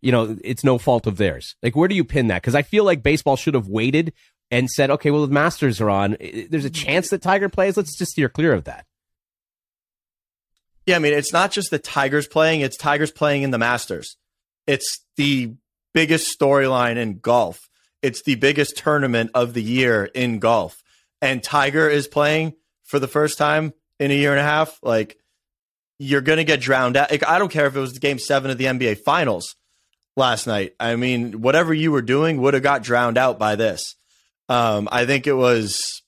You 0.00 0.12
know, 0.12 0.36
it's 0.42 0.64
no 0.64 0.78
fault 0.78 1.06
of 1.06 1.18
theirs. 1.18 1.56
Like, 1.62 1.76
where 1.76 1.88
do 1.88 1.94
you 1.94 2.04
pin 2.04 2.28
that? 2.28 2.40
Because 2.40 2.54
I 2.54 2.62
feel 2.62 2.84
like 2.84 3.02
baseball 3.02 3.36
should 3.36 3.54
have 3.54 3.68
waited 3.68 4.14
and 4.50 4.68
said, 4.70 4.90
okay, 4.90 5.10
well 5.10 5.26
the 5.26 5.32
Masters 5.32 5.80
are 5.80 5.90
on. 5.90 6.16
There's 6.48 6.64
a 6.64 6.70
chance 6.70 7.10
that 7.10 7.22
Tiger 7.22 7.48
plays. 7.48 7.76
Let's 7.76 7.96
just 7.96 8.12
steer 8.12 8.28
clear 8.28 8.52
of 8.52 8.64
that. 8.64 8.86
Yeah, 10.86 10.96
I 10.96 10.98
mean, 10.98 11.12
it's 11.12 11.32
not 11.32 11.52
just 11.52 11.70
the 11.70 11.78
Tigers 11.78 12.26
playing, 12.26 12.62
it's 12.62 12.76
Tigers 12.76 13.12
playing 13.12 13.42
in 13.42 13.50
the 13.50 13.58
Masters. 13.58 14.16
It's 14.66 15.04
the 15.16 15.54
biggest 15.94 16.36
storyline 16.36 16.96
in 16.96 17.18
golf. 17.18 17.68
It's 18.02 18.22
the 18.22 18.36
biggest 18.36 18.76
tournament 18.76 19.30
of 19.34 19.54
the 19.54 19.62
year 19.62 20.06
in 20.06 20.38
golf. 20.38 20.82
And 21.20 21.42
Tiger 21.42 21.88
is 21.88 22.08
playing 22.08 22.54
for 22.84 22.98
the 22.98 23.06
first 23.06 23.36
time 23.36 23.74
in 23.98 24.10
a 24.10 24.14
year 24.14 24.30
and 24.30 24.40
a 24.40 24.44
half. 24.44 24.80
Like, 24.82 25.19
you're 26.00 26.22
going 26.22 26.38
to 26.38 26.44
get 26.44 26.62
drowned 26.62 26.96
out. 26.96 27.12
I 27.28 27.38
don't 27.38 27.52
care 27.52 27.66
if 27.66 27.76
it 27.76 27.80
was 27.80 27.98
game 27.98 28.18
seven 28.18 28.50
of 28.50 28.56
the 28.56 28.64
NBA 28.64 29.00
Finals 29.04 29.54
last 30.16 30.46
night. 30.46 30.74
I 30.80 30.96
mean, 30.96 31.42
whatever 31.42 31.74
you 31.74 31.92
were 31.92 32.00
doing 32.00 32.40
would 32.40 32.54
have 32.54 32.62
got 32.62 32.82
drowned 32.82 33.18
out 33.18 33.38
by 33.38 33.54
this. 33.54 33.96
Um, 34.48 34.88
I 34.90 35.04
think 35.04 35.26
it 35.26 35.34
was, 35.34 36.02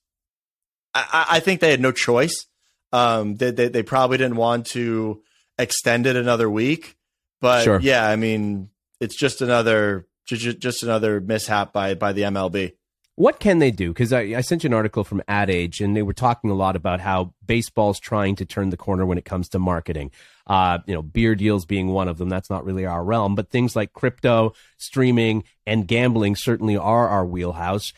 I, 0.95 1.27
I 1.33 1.39
think 1.41 1.61
they 1.61 1.69
had 1.69 1.79
no 1.79 1.91
choice. 1.91 2.47
Um, 2.91 3.35
they, 3.35 3.51
they, 3.51 3.67
they 3.67 3.83
probably 3.83 4.17
didn't 4.17 4.35
want 4.35 4.65
to 4.67 5.21
extend 5.59 6.07
it 6.07 6.15
another 6.15 6.49
week, 6.49 6.95
but 7.39 7.63
sure. 7.63 7.79
yeah, 7.79 8.03
I 8.05 8.15
mean, 8.15 8.69
it's 8.99 9.15
just 9.15 9.41
another 9.41 10.07
just, 10.25 10.59
just 10.59 10.81
another 10.83 11.21
mishap 11.21 11.71
by 11.71 11.93
by 11.93 12.13
the 12.13 12.21
MLB. 12.23 12.73
What 13.15 13.39
can 13.39 13.59
they 13.59 13.69
do? 13.69 13.93
Because 13.93 14.11
I, 14.11 14.21
I, 14.21 14.41
sent 14.41 14.63
you 14.63 14.69
an 14.69 14.73
article 14.73 15.03
from 15.03 15.21
Ad 15.27 15.51
Age, 15.51 15.81
and 15.81 15.95
they 15.95 16.01
were 16.01 16.13
talking 16.13 16.49
a 16.49 16.55
lot 16.55 16.75
about 16.75 16.99
how 16.99 17.33
baseball's 17.45 17.99
trying 17.99 18.35
to 18.37 18.45
turn 18.45 18.71
the 18.71 18.77
corner 18.77 19.05
when 19.05 19.19
it 19.19 19.25
comes 19.25 19.49
to 19.49 19.59
marketing. 19.59 20.09
Uh, 20.47 20.79
you 20.87 20.95
know, 20.95 21.03
beer 21.03 21.35
deals 21.35 21.65
being 21.65 21.89
one 21.89 22.07
of 22.07 22.17
them. 22.17 22.27
That's 22.27 22.49
not 22.49 22.65
really 22.65 22.87
our 22.87 23.03
realm, 23.03 23.35
but 23.35 23.51
things 23.51 23.75
like 23.75 23.93
crypto, 23.93 24.53
streaming, 24.77 25.43
and 25.67 25.87
gambling 25.87 26.35
certainly 26.35 26.75
are 26.75 27.07
our 27.07 27.25
wheelhouse. 27.25 27.93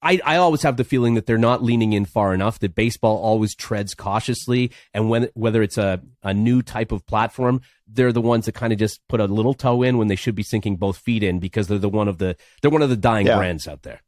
I, 0.00 0.20
I 0.24 0.36
always 0.36 0.62
have 0.62 0.76
the 0.76 0.84
feeling 0.84 1.14
that 1.14 1.26
they're 1.26 1.38
not 1.38 1.62
leaning 1.62 1.92
in 1.92 2.04
far 2.04 2.32
enough, 2.32 2.60
that 2.60 2.74
baseball 2.74 3.18
always 3.18 3.54
treads 3.54 3.94
cautiously. 3.94 4.70
And 4.94 5.10
when, 5.10 5.28
whether 5.34 5.60
it's 5.62 5.78
a, 5.78 6.00
a 6.22 6.32
new 6.32 6.62
type 6.62 6.92
of 6.92 7.04
platform, 7.06 7.62
they're 7.86 8.12
the 8.12 8.20
ones 8.20 8.46
that 8.46 8.54
kind 8.54 8.72
of 8.72 8.78
just 8.78 9.00
put 9.08 9.20
a 9.20 9.24
little 9.24 9.54
toe 9.54 9.82
in 9.82 9.98
when 9.98 10.06
they 10.06 10.14
should 10.14 10.36
be 10.36 10.44
sinking 10.44 10.76
both 10.76 10.98
feet 10.98 11.24
in 11.24 11.40
because 11.40 11.66
they're 11.66 11.78
the 11.78 11.88
one 11.88 12.06
of 12.06 12.18
the, 12.18 12.36
they're 12.62 12.70
one 12.70 12.82
of 12.82 12.90
the 12.90 12.96
dying 12.96 13.26
yeah. 13.26 13.36
brands 13.36 13.66
out 13.66 13.82
there. 13.82 14.00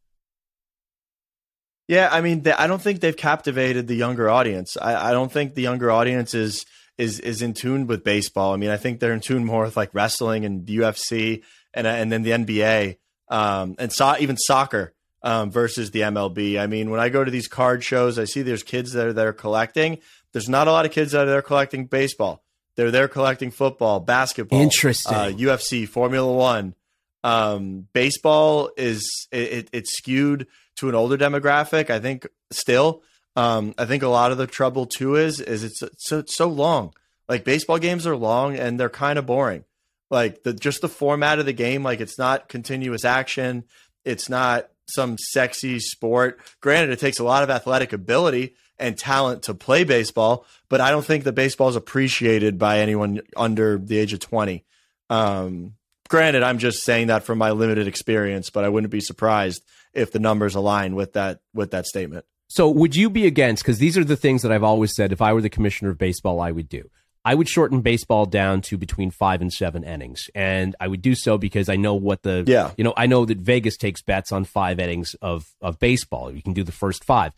Yeah. 1.88 2.08
I 2.12 2.20
mean, 2.20 2.42
they, 2.42 2.52
I 2.52 2.68
don't 2.68 2.80
think 2.80 3.00
they've 3.00 3.16
captivated 3.16 3.88
the 3.88 3.96
younger 3.96 4.30
audience. 4.30 4.76
I, 4.80 5.10
I 5.10 5.12
don't 5.12 5.32
think 5.32 5.54
the 5.54 5.62
younger 5.62 5.90
audience 5.90 6.34
is, 6.34 6.64
is, 6.98 7.18
is 7.18 7.42
in 7.42 7.52
tune 7.52 7.88
with 7.88 8.04
baseball. 8.04 8.54
I 8.54 8.58
mean, 8.58 8.70
I 8.70 8.76
think 8.76 9.00
they're 9.00 9.12
in 9.12 9.20
tune 9.20 9.44
more 9.44 9.64
with 9.64 9.76
like 9.76 9.92
wrestling 9.92 10.44
and 10.44 10.64
UFC 10.66 11.42
and, 11.74 11.86
and 11.86 12.12
then 12.12 12.22
the 12.22 12.30
NBA, 12.30 12.98
um, 13.28 13.76
and 13.78 13.92
so, 13.92 14.16
even 14.18 14.36
soccer 14.36 14.92
um, 15.22 15.50
versus 15.50 15.90
the 15.90 16.00
MLB. 16.00 16.58
I 16.58 16.66
mean, 16.66 16.90
when 16.90 17.00
I 17.00 17.08
go 17.08 17.24
to 17.24 17.30
these 17.30 17.48
card 17.48 17.84
shows, 17.84 18.18
I 18.18 18.24
see 18.24 18.42
there's 18.42 18.62
kids 18.62 18.92
that 18.92 19.06
are 19.06 19.12
there 19.12 19.32
collecting. 19.32 19.98
There's 20.32 20.48
not 20.48 20.68
a 20.68 20.72
lot 20.72 20.86
of 20.86 20.92
kids 20.92 21.12
that 21.12 21.26
are 21.26 21.30
there 21.30 21.42
collecting 21.42 21.86
baseball. 21.86 22.42
They're 22.76 22.90
there 22.90 23.08
collecting 23.08 23.50
football, 23.50 24.00
basketball, 24.00 24.60
interesting, 24.60 25.14
uh, 25.14 25.32
UFC, 25.36 25.86
Formula 25.86 26.32
One. 26.32 26.74
Um, 27.22 27.88
baseball 27.92 28.70
is 28.76 29.28
it, 29.30 29.68
it's 29.72 29.96
skewed 29.96 30.46
to 30.76 30.88
an 30.88 30.94
older 30.94 31.18
demographic. 31.18 31.90
I 31.90 32.00
think 32.00 32.26
still. 32.50 33.02
Um, 33.36 33.74
I 33.78 33.84
think 33.84 34.02
a 34.02 34.08
lot 34.08 34.32
of 34.32 34.38
the 34.38 34.46
trouble 34.46 34.86
too 34.86 35.16
is 35.16 35.40
is 35.40 35.64
it's 35.64 35.80
so 35.98 36.18
it's 36.20 36.36
so 36.36 36.48
long. 36.48 36.94
Like 37.28 37.44
baseball 37.44 37.78
games 37.78 38.06
are 38.06 38.16
long 38.16 38.56
and 38.56 38.78
they're 38.78 38.88
kind 38.88 39.18
of 39.18 39.26
boring. 39.26 39.64
Like 40.10 40.42
the 40.42 40.52
just 40.52 40.80
the 40.80 40.88
format 40.88 41.38
of 41.38 41.46
the 41.46 41.52
game, 41.52 41.82
like 41.82 42.00
it's 42.00 42.18
not 42.18 42.48
continuous 42.48 43.04
action. 43.04 43.64
It's 44.04 44.28
not 44.28 44.68
some 44.94 45.16
sexy 45.18 45.78
sport. 45.78 46.40
Granted, 46.60 46.90
it 46.90 46.98
takes 46.98 47.18
a 47.18 47.24
lot 47.24 47.42
of 47.42 47.50
athletic 47.50 47.92
ability 47.92 48.54
and 48.78 48.96
talent 48.96 49.42
to 49.44 49.54
play 49.54 49.84
baseball, 49.84 50.46
but 50.68 50.80
I 50.80 50.90
don't 50.90 51.04
think 51.04 51.24
that 51.24 51.32
baseball 51.32 51.68
is 51.68 51.76
appreciated 51.76 52.58
by 52.58 52.78
anyone 52.78 53.20
under 53.36 53.78
the 53.78 53.98
age 53.98 54.12
of 54.12 54.20
20. 54.20 54.64
Um, 55.10 55.74
granted, 56.08 56.42
I'm 56.42 56.58
just 56.58 56.82
saying 56.82 57.08
that 57.08 57.24
from 57.24 57.38
my 57.38 57.50
limited 57.50 57.86
experience, 57.86 58.50
but 58.50 58.64
I 58.64 58.68
wouldn't 58.68 58.90
be 58.90 59.00
surprised 59.00 59.62
if 59.92 60.12
the 60.12 60.18
numbers 60.18 60.54
align 60.54 60.94
with 60.94 61.12
that 61.12 61.40
with 61.52 61.72
that 61.72 61.86
statement. 61.86 62.24
So, 62.48 62.68
would 62.68 62.96
you 62.96 63.10
be 63.10 63.26
against? 63.26 63.62
Because 63.62 63.78
these 63.78 63.96
are 63.96 64.04
the 64.04 64.16
things 64.16 64.42
that 64.42 64.50
I've 64.50 64.64
always 64.64 64.94
said. 64.94 65.12
If 65.12 65.22
I 65.22 65.32
were 65.32 65.40
the 65.40 65.50
commissioner 65.50 65.90
of 65.90 65.98
baseball, 65.98 66.40
I 66.40 66.50
would 66.50 66.68
do. 66.68 66.90
I 67.24 67.34
would 67.34 67.48
shorten 67.48 67.82
baseball 67.82 68.24
down 68.24 68.62
to 68.62 68.78
between 68.78 69.10
five 69.10 69.42
and 69.42 69.52
seven 69.52 69.84
innings, 69.84 70.30
and 70.34 70.74
I 70.80 70.88
would 70.88 71.02
do 71.02 71.14
so 71.14 71.36
because 71.36 71.68
I 71.68 71.76
know 71.76 71.94
what 71.94 72.22
the 72.22 72.44
yeah 72.46 72.72
you 72.78 72.84
know 72.84 72.94
I 72.96 73.06
know 73.06 73.24
that 73.26 73.38
Vegas 73.38 73.76
takes 73.76 74.00
bets 74.02 74.32
on 74.32 74.44
five 74.44 74.78
innings 74.80 75.14
of 75.20 75.46
of 75.60 75.78
baseball. 75.78 76.32
You 76.32 76.42
can 76.42 76.54
do 76.54 76.64
the 76.64 76.72
first 76.72 77.04
five. 77.04 77.32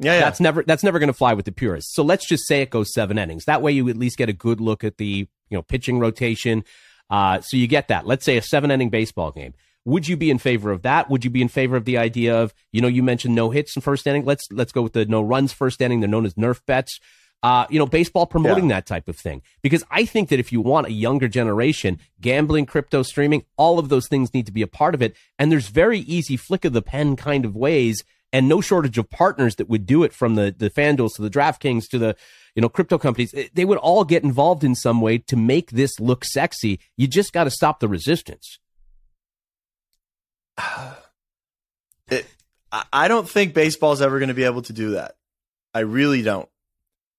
Yeah, 0.00 0.14
yeah. 0.14 0.20
that's 0.20 0.40
never 0.40 0.62
that's 0.64 0.82
never 0.82 0.98
going 0.98 1.08
to 1.08 1.14
fly 1.14 1.34
with 1.34 1.44
the 1.44 1.52
purists. 1.52 1.94
So 1.94 2.02
let's 2.02 2.26
just 2.26 2.46
say 2.46 2.62
it 2.62 2.70
goes 2.70 2.92
seven 2.92 3.18
innings. 3.18 3.44
That 3.44 3.62
way, 3.62 3.72
you 3.72 3.88
at 3.88 3.96
least 3.96 4.16
get 4.16 4.28
a 4.28 4.32
good 4.32 4.60
look 4.60 4.82
at 4.82 4.96
the 4.96 5.28
you 5.50 5.56
know 5.56 5.62
pitching 5.62 6.00
rotation. 6.00 6.64
Uh, 7.10 7.40
so 7.40 7.56
you 7.56 7.66
get 7.66 7.88
that. 7.88 8.06
Let's 8.06 8.24
say 8.24 8.36
a 8.36 8.42
seven 8.42 8.70
inning 8.70 8.90
baseball 8.90 9.30
game. 9.30 9.54
Would 9.84 10.06
you 10.08 10.16
be 10.16 10.30
in 10.30 10.38
favor 10.38 10.70
of 10.70 10.82
that? 10.82 11.08
Would 11.08 11.24
you 11.24 11.30
be 11.30 11.40
in 11.40 11.48
favor 11.48 11.76
of 11.76 11.84
the 11.84 11.96
idea 11.96 12.36
of 12.36 12.52
you 12.72 12.80
know 12.80 12.88
you 12.88 13.04
mentioned 13.04 13.34
no 13.34 13.50
hits 13.50 13.76
in 13.76 13.82
first 13.82 14.06
inning? 14.06 14.24
Let's 14.24 14.46
let's 14.50 14.72
go 14.72 14.82
with 14.82 14.94
the 14.94 15.06
no 15.06 15.22
runs 15.22 15.52
first 15.52 15.80
inning. 15.80 16.00
They're 16.00 16.08
known 16.08 16.26
as 16.26 16.34
Nerf 16.34 16.60
bets 16.66 16.98
uh, 17.42 17.66
you 17.70 17.78
know, 17.78 17.86
baseball 17.86 18.26
promoting 18.26 18.68
yeah. 18.68 18.76
that 18.76 18.86
type 18.86 19.08
of 19.08 19.16
thing. 19.16 19.42
Because 19.62 19.84
I 19.90 20.04
think 20.04 20.28
that 20.30 20.40
if 20.40 20.52
you 20.52 20.60
want 20.60 20.86
a 20.86 20.92
younger 20.92 21.28
generation, 21.28 22.00
gambling, 22.20 22.66
crypto, 22.66 23.02
streaming, 23.02 23.44
all 23.56 23.78
of 23.78 23.88
those 23.88 24.08
things 24.08 24.34
need 24.34 24.46
to 24.46 24.52
be 24.52 24.62
a 24.62 24.66
part 24.66 24.94
of 24.94 25.02
it. 25.02 25.16
And 25.38 25.52
there's 25.52 25.68
very 25.68 26.00
easy 26.00 26.36
flick 26.36 26.64
of 26.64 26.72
the 26.72 26.82
pen 26.82 27.16
kind 27.16 27.44
of 27.44 27.54
ways 27.54 28.02
and 28.32 28.48
no 28.48 28.60
shortage 28.60 28.98
of 28.98 29.08
partners 29.08 29.56
that 29.56 29.68
would 29.68 29.86
do 29.86 30.02
it 30.02 30.12
from 30.12 30.34
the, 30.34 30.54
the 30.56 30.68
FanDuels 30.68 31.14
to 31.14 31.22
the 31.22 31.30
DraftKings 31.30 31.88
to 31.88 31.98
the, 31.98 32.16
you 32.54 32.60
know, 32.60 32.68
crypto 32.68 32.98
companies. 32.98 33.34
They 33.54 33.64
would 33.64 33.78
all 33.78 34.04
get 34.04 34.24
involved 34.24 34.64
in 34.64 34.74
some 34.74 35.00
way 35.00 35.18
to 35.18 35.36
make 35.36 35.70
this 35.70 35.98
look 36.00 36.24
sexy. 36.24 36.80
You 36.96 37.06
just 37.06 37.32
got 37.32 37.44
to 37.44 37.50
stop 37.50 37.80
the 37.80 37.88
resistance. 37.88 38.58
It, 42.10 42.26
I 42.90 43.06
don't 43.06 43.28
think 43.28 43.52
baseball's 43.52 44.00
ever 44.00 44.18
going 44.18 44.28
to 44.28 44.34
be 44.34 44.44
able 44.44 44.62
to 44.62 44.72
do 44.72 44.92
that. 44.92 45.16
I 45.74 45.80
really 45.80 46.22
don't. 46.22 46.48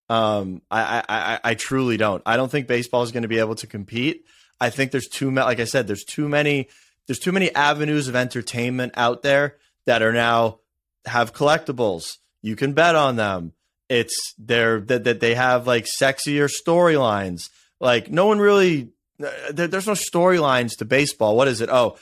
Um, 0.10 0.62
I, 0.72 1.04
I, 1.08 1.40
I 1.44 1.54
truly 1.54 1.98
don't. 1.98 2.24
I 2.26 2.36
don't 2.36 2.50
think 2.50 2.68
baseball 2.68 3.04
is 3.04 3.12
going 3.12 3.24
to 3.24 3.30
be 3.30 3.40
able 3.40 3.56
to 3.56 3.68
compete. 3.68 4.26
I 4.60 4.70
think 4.70 4.92
there's 4.92 5.08
too 5.08 5.32
many. 5.32 5.46
Like 5.46 5.60
I 5.60 5.66
said, 5.66 5.88
there's 5.88 6.04
too 6.04 6.28
many. 6.28 6.68
There's 7.08 7.20
too 7.20 7.32
many 7.32 7.54
avenues 7.56 8.08
of 8.08 8.16
entertainment 8.16 8.94
out 8.96 9.24
there 9.24 9.58
that 9.86 10.02
are 10.02 10.14
now 10.14 10.60
have 11.06 11.34
collectibles. 11.34 12.18
You 12.42 12.56
can 12.56 12.74
bet 12.74 12.96
on 12.96 13.16
them. 13.16 13.54
It's 13.88 14.34
they're 14.38 14.80
that 14.82 15.06
that 15.06 15.20
they 15.20 15.36
have 15.36 15.66
like 15.66 15.86
sexier 15.86 16.50
storylines. 16.50 17.50
Like 17.80 18.12
no 18.12 18.28
one 18.28 18.40
really 18.40 18.90
there, 19.18 19.68
there's 19.68 19.88
no 19.88 19.94
storylines 19.94 20.78
to 20.78 20.86
baseball. 20.86 21.36
What 21.36 21.48
is 21.48 21.62
it? 21.62 21.70
Oh, 21.70 21.98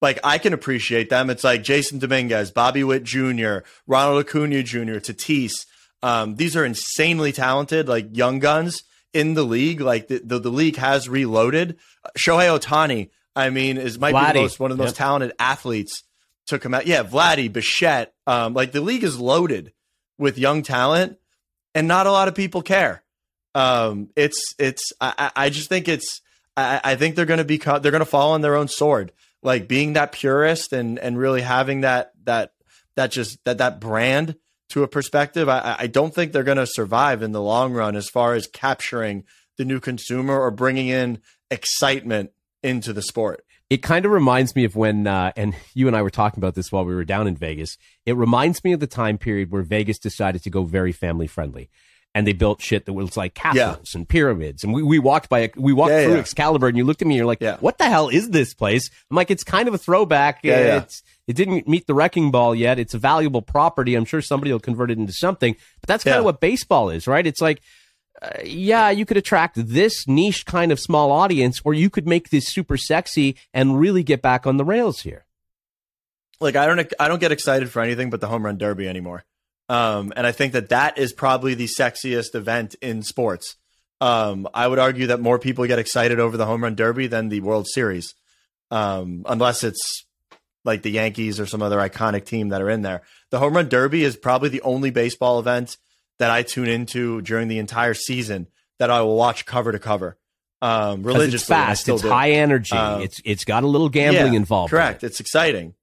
like 0.00 0.20
I 0.22 0.38
can 0.38 0.52
appreciate 0.52 1.10
them. 1.10 1.30
It's 1.30 1.44
like 1.44 1.62
Jasson 1.62 1.98
Dominguez, 1.98 2.50
Bobby 2.50 2.84
Witt 2.84 3.04
Jr., 3.04 3.58
Ronald 3.86 4.24
Acuna 4.24 4.62
Jr., 4.62 4.98
Tatis. 4.98 5.66
Um, 6.04 6.36
these 6.36 6.54
are 6.54 6.64
insanely 6.64 7.32
talented, 7.32 7.88
like 7.88 8.16
young 8.16 8.38
guns 8.38 8.82
in 9.12 9.34
the 9.34 9.44
league. 9.44 9.80
Like 9.80 10.08
the, 10.08 10.20
the, 10.22 10.38
the 10.38 10.50
league 10.50 10.76
has 10.76 11.08
reloaded. 11.08 11.78
Shohei 12.18 12.58
Ohtani, 12.58 13.10
I 13.34 13.50
mean, 13.50 13.78
is 13.78 13.98
might 13.98 14.14
Vladdy. 14.14 14.34
be 14.34 14.40
most, 14.42 14.60
one 14.60 14.70
of 14.70 14.76
the 14.76 14.82
most 14.82 14.92
yep. 14.92 14.98
talented 14.98 15.32
athletes 15.38 16.02
to 16.48 16.58
come 16.58 16.74
out. 16.74 16.86
Yeah, 16.86 17.04
Vladdy, 17.04 17.50
Bichette. 17.50 18.12
Um, 18.26 18.52
like 18.52 18.72
the 18.72 18.82
league 18.82 19.02
is 19.04 19.18
loaded 19.18 19.72
with 20.18 20.36
young 20.38 20.62
talent, 20.62 21.18
and 21.74 21.88
not 21.88 22.06
a 22.06 22.12
lot 22.12 22.28
of 22.28 22.34
people 22.34 22.60
care. 22.60 23.02
Um, 23.54 24.10
it's 24.14 24.54
it's 24.58 24.92
I, 25.00 25.30
I 25.34 25.48
just 25.48 25.70
think 25.70 25.88
it's 25.88 26.20
I, 26.56 26.80
I 26.84 26.96
think 26.96 27.16
they're 27.16 27.24
going 27.24 27.38
to 27.38 27.44
be 27.44 27.56
they're 27.56 27.80
going 27.80 28.00
to 28.00 28.04
fall 28.04 28.32
on 28.32 28.42
their 28.42 28.56
own 28.56 28.68
sword 28.68 29.12
like 29.44 29.68
being 29.68 29.92
that 29.92 30.10
purist 30.12 30.72
and 30.72 30.98
and 30.98 31.16
really 31.16 31.42
having 31.42 31.82
that 31.82 32.12
that 32.24 32.52
that 32.96 33.12
just 33.12 33.38
that 33.44 33.58
that 33.58 33.80
brand 33.80 34.36
to 34.70 34.82
a 34.82 34.88
perspective, 34.88 35.48
I, 35.48 35.76
I 35.80 35.86
don't 35.86 36.14
think 36.14 36.32
they're 36.32 36.42
going 36.42 36.58
to 36.58 36.66
survive 36.66 37.22
in 37.22 37.32
the 37.32 37.42
long 37.42 37.72
run 37.72 37.96
as 37.96 38.08
far 38.08 38.34
as 38.34 38.46
capturing 38.46 39.24
the 39.56 39.64
new 39.64 39.80
consumer 39.80 40.40
or 40.40 40.50
bringing 40.50 40.88
in 40.88 41.20
excitement 41.50 42.30
into 42.62 42.92
the 42.92 43.02
sport. 43.02 43.44
It 43.70 43.82
kind 43.82 44.04
of 44.04 44.10
reminds 44.10 44.54
me 44.54 44.64
of 44.64 44.76
when, 44.76 45.06
uh, 45.06 45.32
and 45.36 45.54
you 45.74 45.86
and 45.86 45.96
I 45.96 46.02
were 46.02 46.10
talking 46.10 46.40
about 46.40 46.54
this 46.54 46.70
while 46.70 46.84
we 46.84 46.94
were 46.94 47.04
down 47.04 47.26
in 47.26 47.36
Vegas. 47.36 47.76
It 48.04 48.16
reminds 48.16 48.62
me 48.62 48.72
of 48.72 48.80
the 48.80 48.86
time 48.86 49.18
period 49.18 49.50
where 49.50 49.62
Vegas 49.62 49.98
decided 49.98 50.42
to 50.42 50.50
go 50.50 50.64
very 50.64 50.92
family 50.92 51.26
friendly 51.26 51.70
and 52.14 52.26
they 52.26 52.32
built 52.32 52.62
shit 52.62 52.86
that 52.86 52.92
was 52.92 53.16
like 53.16 53.34
castles 53.34 53.92
yeah. 53.92 53.98
and 53.98 54.08
pyramids. 54.08 54.62
And 54.62 54.72
we, 54.72 54.82
we 54.82 54.98
walked 54.98 55.28
by, 55.28 55.50
we 55.56 55.72
walked 55.72 55.90
yeah, 55.90 56.04
through 56.04 56.14
yeah. 56.14 56.20
Excalibur, 56.20 56.68
and 56.68 56.76
you 56.76 56.84
looked 56.84 57.02
at 57.02 57.08
me, 57.08 57.14
and 57.14 57.18
you're 57.18 57.26
like, 57.26 57.42
"What 57.60 57.78
the 57.78 57.84
hell 57.84 58.08
is 58.08 58.30
this 58.30 58.54
place?" 58.54 58.88
I'm 59.10 59.16
like, 59.16 59.30
"It's 59.30 59.44
kind 59.44 59.66
of 59.66 59.74
a 59.74 59.78
throwback. 59.78 60.40
Yeah, 60.42 60.78
it's 60.78 61.02
it 61.26 61.34
didn't 61.34 61.66
meet 61.66 61.86
the 61.86 61.94
wrecking 61.94 62.30
ball 62.30 62.54
yet. 62.54 62.78
It's 62.78 62.94
a 62.94 62.98
valuable 62.98 63.42
property. 63.42 63.94
I'm 63.96 64.04
sure 64.04 64.22
somebody 64.22 64.52
will 64.52 64.60
convert 64.60 64.90
it 64.90 64.98
into 64.98 65.12
something. 65.12 65.56
But 65.80 65.88
that's 65.88 66.04
kind 66.04 66.18
of 66.18 66.24
what 66.24 66.40
baseball 66.40 66.90
is, 66.90 67.06
right? 67.06 67.26
It's 67.26 67.40
like." 67.40 67.60
Uh, 68.22 68.28
yeah, 68.44 68.90
you 68.90 69.04
could 69.04 69.16
attract 69.16 69.56
this 69.56 70.06
niche 70.06 70.46
kind 70.46 70.70
of 70.70 70.78
small 70.78 71.10
audience, 71.10 71.60
or 71.64 71.74
you 71.74 71.90
could 71.90 72.06
make 72.06 72.30
this 72.30 72.46
super 72.46 72.76
sexy 72.76 73.34
and 73.52 73.80
really 73.80 74.04
get 74.04 74.22
back 74.22 74.46
on 74.46 74.56
the 74.56 74.64
rails 74.64 75.00
here. 75.00 75.26
Like 76.40 76.54
I 76.54 76.66
don't, 76.66 76.92
I 77.00 77.08
don't 77.08 77.18
get 77.18 77.32
excited 77.32 77.70
for 77.70 77.82
anything 77.82 78.10
but 78.10 78.20
the 78.20 78.28
home 78.28 78.44
run 78.44 78.56
derby 78.56 78.88
anymore. 78.88 79.24
Um, 79.68 80.12
and 80.16 80.26
I 80.26 80.32
think 80.32 80.52
that 80.52 80.68
that 80.68 80.98
is 80.98 81.12
probably 81.12 81.54
the 81.54 81.66
sexiest 81.66 82.34
event 82.34 82.74
in 82.82 83.02
sports. 83.02 83.56
Um, 84.00 84.46
I 84.52 84.68
would 84.68 84.78
argue 84.78 85.06
that 85.08 85.20
more 85.20 85.38
people 85.38 85.66
get 85.66 85.78
excited 85.78 86.20
over 86.20 86.36
the 86.36 86.46
home 86.46 86.62
run 86.62 86.74
derby 86.74 87.06
than 87.06 87.28
the 87.28 87.40
World 87.40 87.66
Series, 87.66 88.14
um, 88.70 89.22
unless 89.26 89.64
it's 89.64 90.04
like 90.64 90.82
the 90.82 90.90
Yankees 90.90 91.38
or 91.40 91.46
some 91.46 91.62
other 91.62 91.78
iconic 91.78 92.24
team 92.24 92.48
that 92.48 92.60
are 92.60 92.70
in 92.70 92.82
there. 92.82 93.02
The 93.30 93.38
home 93.38 93.54
run 93.54 93.68
derby 93.68 94.04
is 94.04 94.16
probably 94.16 94.48
the 94.48 94.62
only 94.62 94.90
baseball 94.90 95.38
event 95.38 95.76
that 96.18 96.30
I 96.30 96.42
tune 96.42 96.68
into 96.68 97.20
during 97.22 97.48
the 97.48 97.58
entire 97.58 97.94
season 97.94 98.48
that 98.78 98.90
I 98.90 99.02
will 99.02 99.16
watch 99.16 99.46
cover 99.46 99.72
to 99.72 99.78
cover. 99.78 100.18
Um, 100.62 101.02
religiously, 101.02 101.36
it's 101.36 101.44
fast, 101.44 101.88
it's 101.88 102.02
do. 102.02 102.08
high 102.08 102.32
energy, 102.32 102.74
um, 102.74 103.02
it's 103.02 103.20
it's 103.24 103.44
got 103.44 103.64
a 103.64 103.66
little 103.66 103.90
gambling 103.90 104.32
yeah, 104.32 104.38
involved. 104.38 104.70
Correct, 104.70 105.02
in 105.02 105.06
it. 105.06 105.10
it's 105.10 105.20
exciting. 105.20 105.74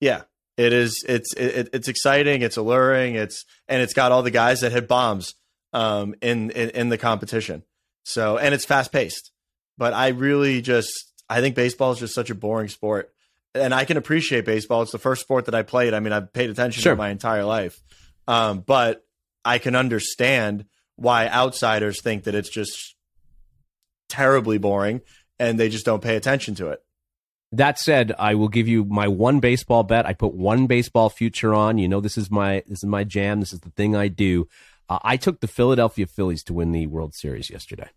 Yeah, 0.00 0.22
it 0.56 0.72
is. 0.72 1.04
It's 1.06 1.32
it, 1.34 1.70
it's 1.72 1.88
exciting. 1.88 2.42
It's 2.42 2.56
alluring. 2.56 3.14
It's 3.14 3.44
and 3.68 3.82
it's 3.82 3.94
got 3.94 4.12
all 4.12 4.22
the 4.22 4.30
guys 4.30 4.60
that 4.60 4.72
hit 4.72 4.88
bombs 4.88 5.34
um, 5.72 6.14
in, 6.22 6.50
in 6.50 6.70
in 6.70 6.88
the 6.88 6.98
competition. 6.98 7.62
So 8.04 8.38
and 8.38 8.54
it's 8.54 8.64
fast 8.64 8.92
paced. 8.92 9.32
But 9.78 9.92
I 9.92 10.08
really 10.08 10.62
just 10.62 11.12
I 11.28 11.40
think 11.40 11.54
baseball 11.54 11.92
is 11.92 11.98
just 11.98 12.14
such 12.14 12.30
a 12.30 12.34
boring 12.34 12.68
sport, 12.68 13.12
and 13.54 13.74
I 13.74 13.84
can 13.84 13.96
appreciate 13.96 14.44
baseball. 14.44 14.82
It's 14.82 14.92
the 14.92 14.98
first 14.98 15.22
sport 15.22 15.44
that 15.46 15.54
I 15.54 15.62
played. 15.62 15.92
I 15.92 16.00
mean, 16.00 16.12
I've 16.12 16.32
paid 16.32 16.50
attention 16.50 16.82
sure. 16.82 16.92
to 16.92 16.96
my 16.96 17.10
entire 17.10 17.44
life, 17.44 17.78
um, 18.26 18.60
but 18.60 19.04
I 19.44 19.58
can 19.58 19.76
understand 19.76 20.64
why 20.96 21.28
outsiders 21.28 22.00
think 22.00 22.24
that 22.24 22.34
it's 22.34 22.48
just 22.48 22.96
terribly 24.08 24.58
boring 24.58 25.02
and 25.38 25.60
they 25.60 25.68
just 25.68 25.84
don't 25.84 26.02
pay 26.02 26.16
attention 26.16 26.54
to 26.56 26.68
it. 26.68 26.82
That 27.56 27.78
said, 27.78 28.14
I 28.18 28.34
will 28.34 28.48
give 28.48 28.68
you 28.68 28.84
my 28.84 29.08
one 29.08 29.40
baseball 29.40 29.82
bet. 29.82 30.04
I 30.04 30.12
put 30.12 30.34
one 30.34 30.66
baseball 30.66 31.08
future 31.08 31.54
on. 31.54 31.78
You 31.78 31.88
know, 31.88 32.00
this 32.00 32.18
is 32.18 32.30
my 32.30 32.62
this 32.66 32.78
is 32.78 32.84
my 32.84 33.02
jam. 33.04 33.40
This 33.40 33.52
is 33.52 33.60
the 33.60 33.70
thing 33.70 33.96
I 33.96 34.08
do. 34.08 34.48
Uh, 34.88 34.98
I 35.02 35.16
took 35.16 35.40
the 35.40 35.48
Philadelphia 35.48 36.06
Phillies 36.06 36.42
to 36.44 36.54
win 36.54 36.72
the 36.72 36.86
World 36.86 37.14
Series 37.14 37.50
yesterday. 37.50 37.88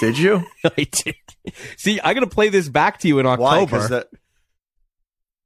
Did 0.00 0.18
you? 0.18 0.44
I 0.64 0.86
did. 0.90 1.14
See, 1.76 2.00
I'm 2.02 2.14
going 2.14 2.28
to 2.28 2.34
play 2.34 2.48
this 2.48 2.68
back 2.68 2.98
to 3.00 3.08
you 3.08 3.18
in 3.18 3.26
October. 3.26 3.78
Why? 3.78 3.86
That, 3.88 4.08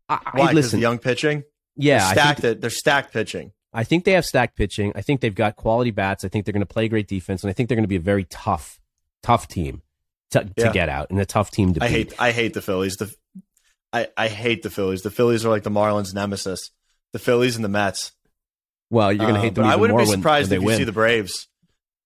I, 0.09 0.19
why? 0.33 0.53
Listen, 0.53 0.81
young 0.81 0.99
pitching. 0.99 1.43
Yeah, 1.77 1.99
they're 1.99 2.13
stacked. 2.13 2.41
Think, 2.41 2.61
they're 2.61 2.71
stacked 2.71 3.13
pitching. 3.13 3.53
I 3.73 3.85
think 3.85 4.05
they 4.05 4.13
have 4.13 4.25
stacked 4.25 4.57
pitching. 4.57 4.93
I 4.95 5.03
think 5.03 5.21
they've 5.21 5.35
got 5.35 5.57
quality 5.57 5.91
bats. 5.91 6.25
I 6.25 6.29
think 6.29 6.45
they're 6.45 6.53
going 6.53 6.61
to 6.61 6.67
play 6.67 6.89
great 6.89 7.09
defense, 7.09 7.43
and 7.43 7.51
I 7.51 7.53
think 7.53 7.69
they're 7.69 7.77
going 7.77 7.85
to 7.85 7.89
be 7.89 7.97
a 7.97 8.01
very 8.01 8.25
tough, 8.25 8.81
tough 9.23 9.49
team 9.49 9.83
to, 10.35 10.53
yeah. 10.57 10.67
to 10.67 10.73
get 10.73 10.89
out 10.89 11.11
and 11.11 11.21
a 11.21 11.27
tough 11.27 11.51
team 11.51 11.75
to 11.75 11.83
I 11.83 11.89
beat. 11.89 11.95
hate 11.95 12.21
I 12.21 12.31
hate 12.33 12.55
the 12.55 12.63
Phillies. 12.63 12.97
The 12.97 13.15
I, 13.93 14.09
I 14.17 14.29
hate 14.29 14.63
the 14.63 14.71
Phillies. 14.71 15.03
The 15.03 15.11
Phillies 15.11 15.45
are 15.47 15.51
like 15.51 15.63
the 15.63 15.71
Marlins 15.71 16.13
nemesis. 16.13 16.71
The 17.13 17.21
Phillies 17.21 17.57
and 17.57 17.65
the 17.65 17.69
Mets. 17.69 18.13
Well, 18.91 19.13
you're 19.13 19.27
going 19.27 19.35
to 19.35 19.41
hate 19.41 19.57
uh, 19.57 19.63
them. 19.63 19.65
I 19.67 19.77
wouldn't 19.77 19.99
be 19.99 20.07
surprised 20.07 20.51
when, 20.51 20.65
when 20.65 20.75
if 20.75 20.79
you 20.79 20.83
see 20.83 20.85
the 20.85 20.93
Braves. 20.93 21.49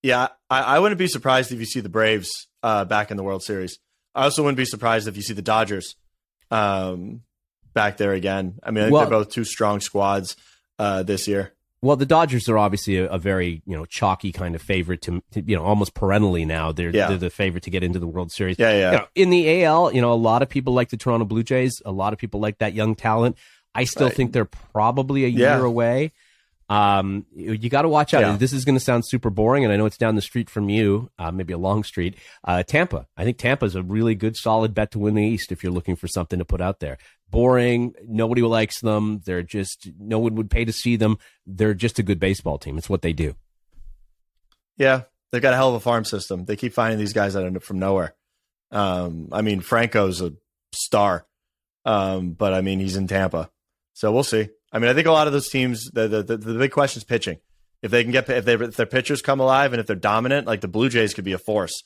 Yeah, 0.03 0.29
I, 0.49 0.62
I, 0.62 0.79
wouldn't 0.79 0.99
be 0.99 1.09
surprised 1.09 1.51
if 1.51 1.59
you 1.59 1.64
see 1.64 1.81
the 1.81 1.88
Braves 1.88 2.31
uh, 2.62 2.85
back 2.85 3.11
in 3.11 3.17
the 3.17 3.23
World 3.23 3.43
Series. 3.43 3.79
I 4.14 4.25
also 4.25 4.43
wouldn't 4.43 4.59
be 4.59 4.64
surprised 4.64 5.09
if 5.09 5.17
you 5.17 5.23
see 5.23 5.35
the 5.35 5.43
Dodgers 5.43 5.97
um, 6.51 7.23
back 7.73 7.97
there 7.97 8.12
again. 8.12 8.59
I 8.62 8.71
mean, 8.71 8.91
well, 8.91 9.03
they're 9.03 9.11
both 9.11 9.31
two 9.31 9.45
strong 9.45 9.81
squads 9.81 10.37
uh, 10.79 11.03
this 11.03 11.27
year. 11.27 11.53
Well, 11.81 11.97
the 11.97 12.07
Dodgers 12.07 12.49
are 12.49 12.59
obviously 12.59 12.97
a, 12.97 13.09
a, 13.09 13.19
very 13.19 13.62
you 13.64 13.77
know 13.77 13.85
chalky 13.85 14.33
kind 14.33 14.55
of 14.55 14.62
favorite 14.62 15.01
to, 15.03 15.23
to 15.33 15.43
you 15.43 15.57
know 15.57 15.64
almost 15.64 15.95
perennially 15.95 16.45
now. 16.45 16.73
They're, 16.73 16.91
yeah. 16.91 17.09
they're 17.09 17.19
the 17.19 17.31
favorite 17.31 17.62
to 17.64 17.71
get 17.71 17.85
into 17.85 17.99
the 17.99 18.07
World 18.07 18.33
Series. 18.33 18.57
Yeah, 18.59 18.73
yeah. 18.73 18.91
You 18.91 18.99
know, 18.99 19.07
in 19.14 19.31
the 19.31 19.64
AL, 19.64 19.95
you 19.95 20.01
know, 20.01 20.12
a 20.12 20.14
lot 20.14 20.43
of 20.43 20.49
people 20.49 20.75
like 20.75 20.91
the 20.91 20.97
Toronto 20.97 21.25
Blue 21.25 21.43
Jays. 21.43 21.81
A 21.85 21.93
lot 21.93 22.12
of 22.12 22.19
people 22.19 22.41
like 22.41 22.59
that 22.59 22.75
young 22.75 22.95
talent. 22.97 23.37
I 23.75 23.85
still 23.85 24.09
right. 24.09 24.17
think 24.17 24.33
they're 24.33 24.45
probably 24.45 25.25
a 25.25 25.29
year 25.29 25.59
yeah. 25.59 25.64
away. 25.64 26.12
Um, 26.69 27.25
you, 27.35 27.53
you 27.53 27.71
got 27.71 27.83
to 27.83 27.88
watch 27.88 28.12
out. 28.12 28.21
Yeah. 28.21 28.37
This 28.37 28.53
is 28.53 28.64
going 28.64 28.77
to 28.77 28.85
sound 28.85 29.05
super 29.07 29.31
boring, 29.31 29.64
and 29.64 29.73
I 29.73 29.77
know 29.77 29.87
it's 29.87 29.97
down 29.97 30.17
the 30.17 30.23
street 30.23 30.51
from 30.51 30.69
you, 30.69 31.11
uh, 31.19 31.31
maybe 31.31 31.53
a 31.53 31.59
long 31.59 31.83
street. 31.85 32.17
Uh, 32.45 32.62
Tampa. 32.62 33.07
I 33.17 33.25
think 33.25 33.38
Tampa 33.38 33.64
is 33.64 33.75
a 33.75 33.83
really 33.83 34.14
good, 34.14 34.37
solid 34.37 34.75
bet 34.75 34.91
to 34.93 34.99
win 34.99 35.14
the 35.14 35.23
East 35.23 35.51
if 35.51 35.62
you're 35.62 35.73
looking 35.73 35.97
for 35.97 36.09
something 36.09 36.38
to 36.38 36.45
put 36.45 36.61
out 36.61 36.81
there. 36.81 36.99
Boring. 37.31 37.95
Nobody 38.07 38.43
likes 38.43 38.81
them. 38.81 39.21
They're 39.25 39.43
just 39.43 39.88
no 39.99 40.19
one 40.19 40.35
would 40.37 40.51
pay 40.51 40.64
to 40.64 40.73
see 40.73 40.97
them. 40.97 41.19
They're 41.47 41.75
just 41.75 41.99
a 41.99 42.03
good 42.03 42.19
baseball 42.19 42.59
team. 42.59 42.79
It's 42.79 42.88
what 42.88 43.03
they 43.03 43.12
do. 43.12 43.35
Yeah, 44.77 45.03
they've 45.31 45.43
got 45.43 45.53
a 45.53 45.57
hell 45.57 45.71
of 45.71 45.75
a 45.75 45.81
farm 45.81 46.05
system. 46.05 46.45
They 46.45 46.57
keep 46.57 46.73
finding 46.73 46.99
these 46.99 47.12
guys 47.12 47.35
that 47.35 47.45
end 47.45 47.57
up 47.57 47.62
from 47.62 47.79
nowhere. 47.79 48.14
Um, 48.71 49.29
I 49.33 49.43
mean, 49.43 49.61
Franco's 49.61 50.21
a 50.21 50.33
star, 50.73 51.27
um, 51.85 52.33
but 52.33 52.55
I 52.55 52.61
mean, 52.61 52.81
he's 52.81 52.97
in 52.97 53.07
Tampa, 53.09 53.51
so 53.95 54.12
we'll 54.12 54.23
see. 54.23 54.49
I 54.73 54.79
mean, 54.79 54.91
I 54.91 54.95
think 54.95 55.07
a 55.07 55.12
lot 55.12 55.27
of 55.27 55.33
those 55.33 55.49
teams, 55.49 55.91
the 55.93 56.09
the, 56.09 56.23
the, 56.23 56.37
the 56.37 56.59
big 56.59 56.73
question 56.73 57.01
is 57.01 57.05
pitching. 57.05 57.38
If 57.83 57.91
they 57.91 58.03
can 58.03 58.12
get 58.12 58.29
if 58.29 58.45
they 58.45 58.55
if 58.55 58.77
their 58.77 58.87
pitchers 58.87 59.23
come 59.23 59.41
alive 59.41 59.73
and 59.73 59.81
if 59.81 59.87
they're 59.87 59.97
dominant, 59.97 60.47
like 60.47 60.61
the 60.61 60.69
Blue 60.69 60.88
Jays 60.88 61.14
could 61.14 61.25
be 61.25 61.33
a 61.33 61.38
force 61.38 61.83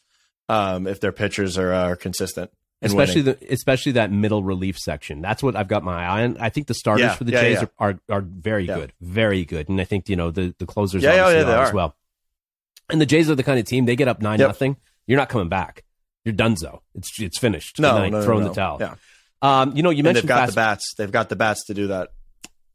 um, 0.49 0.87
if 0.87 1.01
their 1.01 1.13
pitchers 1.13 1.59
are, 1.59 1.73
are 1.73 1.97
consistent. 1.97 2.51
Especially 2.85 3.23
winning. 3.23 3.37
the 3.41 3.53
especially 3.53 3.93
that 3.93 4.11
middle 4.11 4.43
relief 4.43 4.79
section. 4.79 5.23
That's 5.23 5.43
what 5.43 5.55
I've 5.57 5.69
got 5.69 5.85
my 5.85 6.05
eye 6.05 6.25
on. 6.25 6.37
I 6.39 6.49
think 6.49 6.67
the 6.67 6.75
starters 6.75 7.05
yeah, 7.05 7.15
for 7.15 7.25
the 7.25 7.33
yeah, 7.33 7.41
Jays 7.41 7.59
yeah. 7.63 7.67
Are, 7.79 7.91
are, 7.91 8.17
are 8.17 8.21
very 8.21 8.67
good, 8.67 8.93
very 9.01 9.45
good, 9.45 9.69
and 9.69 9.81
I 9.81 9.85
think 9.85 10.09
you 10.09 10.17
know 10.17 10.31
the 10.31 10.55
the 10.59 10.67
closers 10.67 11.03
yeah, 11.03 11.15
yeah, 11.15 11.45
they 11.45 11.53
are 11.53 11.65
as 11.65 11.73
well. 11.73 11.95
And 12.91 13.01
the 13.01 13.07
Jays 13.07 13.31
are 13.31 13.35
the 13.35 13.45
kind 13.45 13.59
of 13.59 13.65
team 13.65 13.87
they 13.87 13.97
get 13.97 14.09
up 14.09 14.21
nine 14.21 14.41
yep. 14.41 14.49
nothing. 14.49 14.77
You're 15.07 15.19
not 15.19 15.29
coming 15.29 15.49
back. 15.49 15.85
You're 16.25 16.35
donezo. 16.35 16.81
It's 16.95 17.21
it's 17.21 17.39
finished. 17.39 17.79
No, 17.79 17.99
no, 17.99 18.09
no, 18.09 18.25
throwing 18.25 18.43
no. 18.43 18.49
the 18.49 18.55
towel. 18.55 18.79
Yeah. 18.81 18.95
Um, 19.43 19.77
you 19.77 19.83
know, 19.83 19.91
you 19.91 20.03
mentioned 20.03 20.29
they've 20.29 20.29
got 20.29 20.41
fast- 20.41 20.53
the 20.53 20.57
bats. 20.57 20.95
They've 20.99 21.13
got 21.13 21.29
the 21.29 21.37
bats 21.37 21.65
to 21.67 21.75
do 21.75 21.89
that 21.89 22.11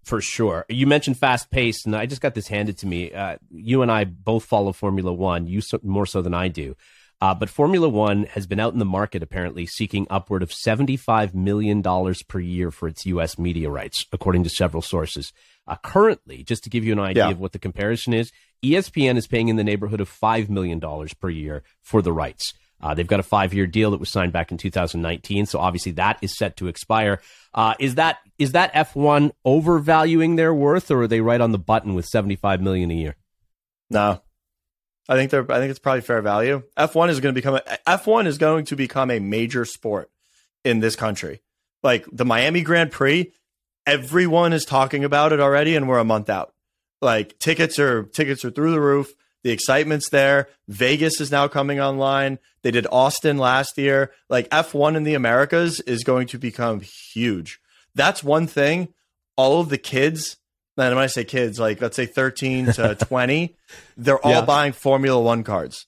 for 0.08 0.22
sure. 0.22 0.66
You 0.70 0.88
mentioned 0.88 1.18
fast 1.18 1.52
paced, 1.52 1.86
and 1.86 1.96
I 1.96 2.06
just 2.06 2.22
got 2.22 2.34
this 2.34 2.48
handed 2.48 2.78
to 2.80 2.88
me. 2.88 3.12
Uh, 3.12 3.38
you 3.52 3.82
and 3.82 3.92
I 3.92 4.06
both 4.06 4.46
follow 4.46 4.72
Formula 4.72 5.12
One, 5.12 5.48
you 5.48 5.62
so, 5.62 5.80
more 5.84 6.06
so 6.06 6.22
than 6.22 6.34
I 6.34 6.48
do. 6.48 6.76
Uh, 7.20 7.34
but 7.34 7.50
Formula 7.50 7.90
One 7.90 8.26
has 8.26 8.46
been 8.46 8.60
out 8.60 8.74
in 8.74 8.80
the 8.80 8.86
market 8.86 9.24
apparently 9.24 9.66
seeking 9.66 10.06
upward 10.10 10.44
of 10.44 10.50
$75 10.50 11.34
million 11.34 11.82
per 12.28 12.40
year 12.40 12.70
for 12.70 12.88
its 12.88 13.06
U.S. 13.08 13.40
media 13.40 13.70
rights, 13.70 14.06
according 14.12 14.44
to 14.44 14.50
several 14.50 14.84
sources. 14.84 15.34
Uh, 15.68 15.76
currently, 15.82 16.44
just 16.44 16.64
to 16.64 16.70
give 16.70 16.84
you 16.84 16.94
an 16.94 17.00
idea 17.00 17.26
yeah. 17.26 17.32
of 17.32 17.40
what 17.40 17.54
the 17.54 17.60
comparison 17.60 18.14
is, 18.14 18.32
ESPN 18.64 19.18
is 19.18 19.28
paying 19.28 19.48
in 19.48 19.56
the 19.56 19.64
neighborhood 19.64 20.00
of 20.00 20.10
$5 20.10 20.50
million 20.50 20.80
per 21.20 21.30
year 21.30 21.64
for 21.82 22.02
the 22.02 22.14
rights. 22.14 22.54
Uh, 22.80 22.94
they've 22.94 23.08
got 23.08 23.20
a 23.20 23.24
five 23.24 23.54
year 23.54 23.66
deal 23.66 23.92
that 23.92 24.00
was 24.00 24.10
signed 24.10 24.32
back 24.32 24.52
in 24.52 24.58
2019, 24.58 25.48
so 25.48 25.60
obviously 25.60 25.94
that 25.94 26.20
is 26.22 26.38
set 26.38 26.58
to 26.58 26.68
expire. 26.68 27.20
Uh, 27.54 27.74
is 27.80 27.96
that 27.96 28.20
is 28.38 28.52
that 28.52 28.72
F1 28.74 29.32
overvaluing 29.44 30.36
their 30.36 30.54
worth, 30.54 30.92
or 30.92 31.04
are 31.04 31.08
they 31.08 31.22
right 31.22 31.42
on 31.42 31.52
the 31.52 31.58
button 31.58 31.96
with 31.96 32.06
75 32.06 32.62
million 32.62 32.92
a 32.92 32.94
year? 32.94 33.16
No, 33.90 34.22
I 35.10 35.16
think 35.16 35.32
they're. 35.32 35.50
I 35.52 35.60
think 35.60 35.70
it's 35.70 35.80
probably 35.80 36.02
fair 36.02 36.22
value. 36.22 36.64
F 36.76 36.96
one 36.96 37.10
is 37.10 37.20
going 37.20 37.34
to 37.34 37.38
become 37.42 37.60
F 37.86 38.08
one 38.08 38.28
is 38.28 38.38
going 38.38 38.66
to 38.66 38.76
become 38.76 39.10
a 39.10 39.20
major 39.20 39.66
sport 39.66 40.12
in 40.64 40.80
this 40.80 40.96
country. 40.96 41.42
Like 41.84 42.06
the 42.12 42.26
Miami 42.26 42.62
Grand 42.62 42.92
Prix, 42.92 43.32
everyone 43.86 44.54
is 44.54 44.66
talking 44.66 45.04
about 45.04 45.32
it 45.32 45.40
already, 45.40 45.76
and 45.76 45.88
we're 45.88 46.00
a 46.00 46.04
month 46.04 46.30
out. 46.30 46.54
Like 47.02 47.40
tickets 47.40 47.80
are 47.80 48.04
tickets 48.04 48.44
are 48.44 48.52
through 48.52 48.72
the 48.72 48.82
roof. 48.82 49.14
The 49.44 49.52
excitement's 49.52 50.10
there. 50.10 50.50
Vegas 50.68 51.22
is 51.22 51.32
now 51.32 51.48
coming 51.48 51.80
online. 51.80 52.40
They 52.64 52.72
did 52.72 52.88
Austin 52.92 53.38
last 53.38 53.78
year. 53.78 54.12
Like 54.30 54.50
F1 54.50 54.98
in 54.98 55.04
the 55.04 55.14
Americas 55.14 55.80
is 55.82 56.04
going 56.04 56.28
to 56.28 56.38
become 56.38 56.82
huge. 57.14 57.62
That's 57.96 58.24
one 58.24 58.48
thing. 58.48 58.90
All 59.38 59.62
of 59.62 59.70
the 59.70 59.78
kids, 59.78 60.38
and 60.78 60.96
when 60.96 61.04
I 61.04 61.08
say 61.08 61.24
kids, 61.24 61.60
like 61.60 61.82
let's 61.82 61.96
say 61.96 62.06
13 62.06 62.74
to 62.74 62.96
20, 63.00 63.56
they're 63.98 64.20
all 64.20 64.32
yeah. 64.32 64.46
buying 64.46 64.74
Formula 64.74 65.20
One 65.20 65.44
cards 65.44 65.88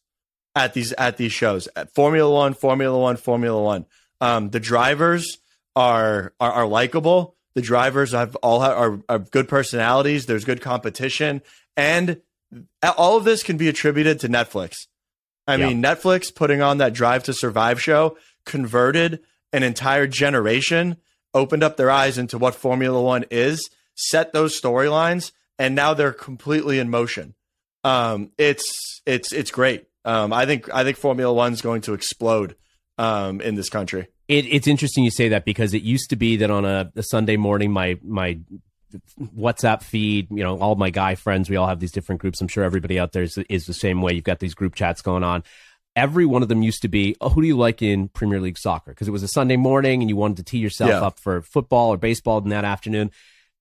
at 0.55 0.73
these 0.73 0.91
at 0.93 1.17
these 1.17 1.31
shows. 1.31 1.67
At 1.75 1.93
Formula 1.93 2.31
One, 2.31 2.53
Formula 2.53 2.97
One, 2.97 3.17
Formula 3.17 3.61
One. 3.61 3.85
Um, 4.21 4.49
the 4.49 4.59
drivers 4.59 5.37
are 5.75 6.33
are, 6.39 6.51
are 6.51 6.67
likable. 6.67 7.35
The 7.55 7.61
drivers 7.61 8.11
have 8.11 8.35
all 8.37 8.61
have, 8.61 8.77
are, 8.77 8.99
are 9.09 9.19
good 9.19 9.47
personalities. 9.47 10.25
There's 10.25 10.45
good 10.45 10.61
competition, 10.61 11.41
and 11.77 12.21
all 12.97 13.17
of 13.17 13.23
this 13.23 13.43
can 13.43 13.57
be 13.57 13.67
attributed 13.67 14.19
to 14.21 14.29
Netflix. 14.29 14.87
I 15.47 15.55
yeah. 15.55 15.67
mean, 15.67 15.81
Netflix 15.81 16.33
putting 16.33 16.61
on 16.61 16.77
that 16.77 16.93
Drive 16.93 17.23
to 17.23 17.33
Survive 17.33 17.81
show 17.81 18.17
converted 18.45 19.19
an 19.51 19.63
entire 19.63 20.07
generation, 20.07 20.97
opened 21.33 21.63
up 21.63 21.77
their 21.77 21.89
eyes 21.89 22.17
into 22.17 22.37
what 22.37 22.55
Formula 22.55 23.01
One 23.01 23.25
is, 23.31 23.69
set 23.99 24.33
those 24.33 24.59
storylines, 24.59 25.31
and 25.57 25.75
now 25.75 25.93
they're 25.93 26.13
completely 26.13 26.79
in 26.79 26.89
motion. 26.89 27.35
Um, 27.83 28.31
it's 28.37 29.01
it's 29.05 29.31
it's 29.31 29.51
great. 29.51 29.87
Um, 30.05 30.33
I 30.33 30.45
think 30.45 30.73
I 30.73 30.83
think 30.83 30.97
Formula 30.97 31.33
One's 31.33 31.61
going 31.61 31.81
to 31.81 31.93
explode 31.93 32.55
um, 32.97 33.41
in 33.41 33.55
this 33.55 33.69
country. 33.69 34.07
It, 34.27 34.45
it's 34.45 34.67
interesting 34.67 35.03
you 35.03 35.11
say 35.11 35.29
that 35.29 35.45
because 35.45 35.73
it 35.73 35.81
used 35.81 36.11
to 36.11 36.15
be 36.15 36.37
that 36.37 36.51
on 36.51 36.65
a, 36.65 36.91
a 36.95 37.03
Sunday 37.03 37.37
morning, 37.37 37.71
my 37.71 37.97
my 38.01 38.39
WhatsApp 39.19 39.83
feed, 39.83 40.27
you 40.31 40.43
know, 40.43 40.57
all 40.59 40.75
my 40.75 40.89
guy 40.89 41.15
friends, 41.15 41.49
we 41.49 41.55
all 41.55 41.67
have 41.67 41.79
these 41.79 41.91
different 41.91 42.21
groups. 42.21 42.41
I'm 42.41 42.47
sure 42.47 42.63
everybody 42.63 42.99
out 42.99 43.11
there 43.11 43.23
is, 43.23 43.37
is 43.49 43.65
the 43.65 43.73
same 43.73 44.01
way. 44.01 44.13
You've 44.13 44.23
got 44.23 44.39
these 44.39 44.55
group 44.55 44.75
chats 44.75 45.01
going 45.01 45.23
on. 45.23 45.43
Every 45.95 46.25
one 46.25 46.41
of 46.41 46.47
them 46.49 46.63
used 46.63 46.81
to 46.83 46.87
be, 46.87 47.15
oh, 47.19 47.29
who 47.29 47.41
do 47.41 47.47
you 47.47 47.57
like 47.57 47.81
in 47.81 48.07
Premier 48.07 48.39
League 48.39 48.57
soccer? 48.57 48.91
Because 48.91 49.07
it 49.07 49.11
was 49.11 49.23
a 49.23 49.27
Sunday 49.27 49.57
morning 49.57 50.01
and 50.01 50.09
you 50.09 50.15
wanted 50.15 50.37
to 50.37 50.43
tee 50.43 50.59
yourself 50.59 50.89
yeah. 50.89 51.01
up 51.01 51.19
for 51.19 51.41
football 51.41 51.93
or 51.93 51.97
baseball 51.97 52.39
in 52.39 52.49
that 52.49 52.65
afternoon 52.65 53.11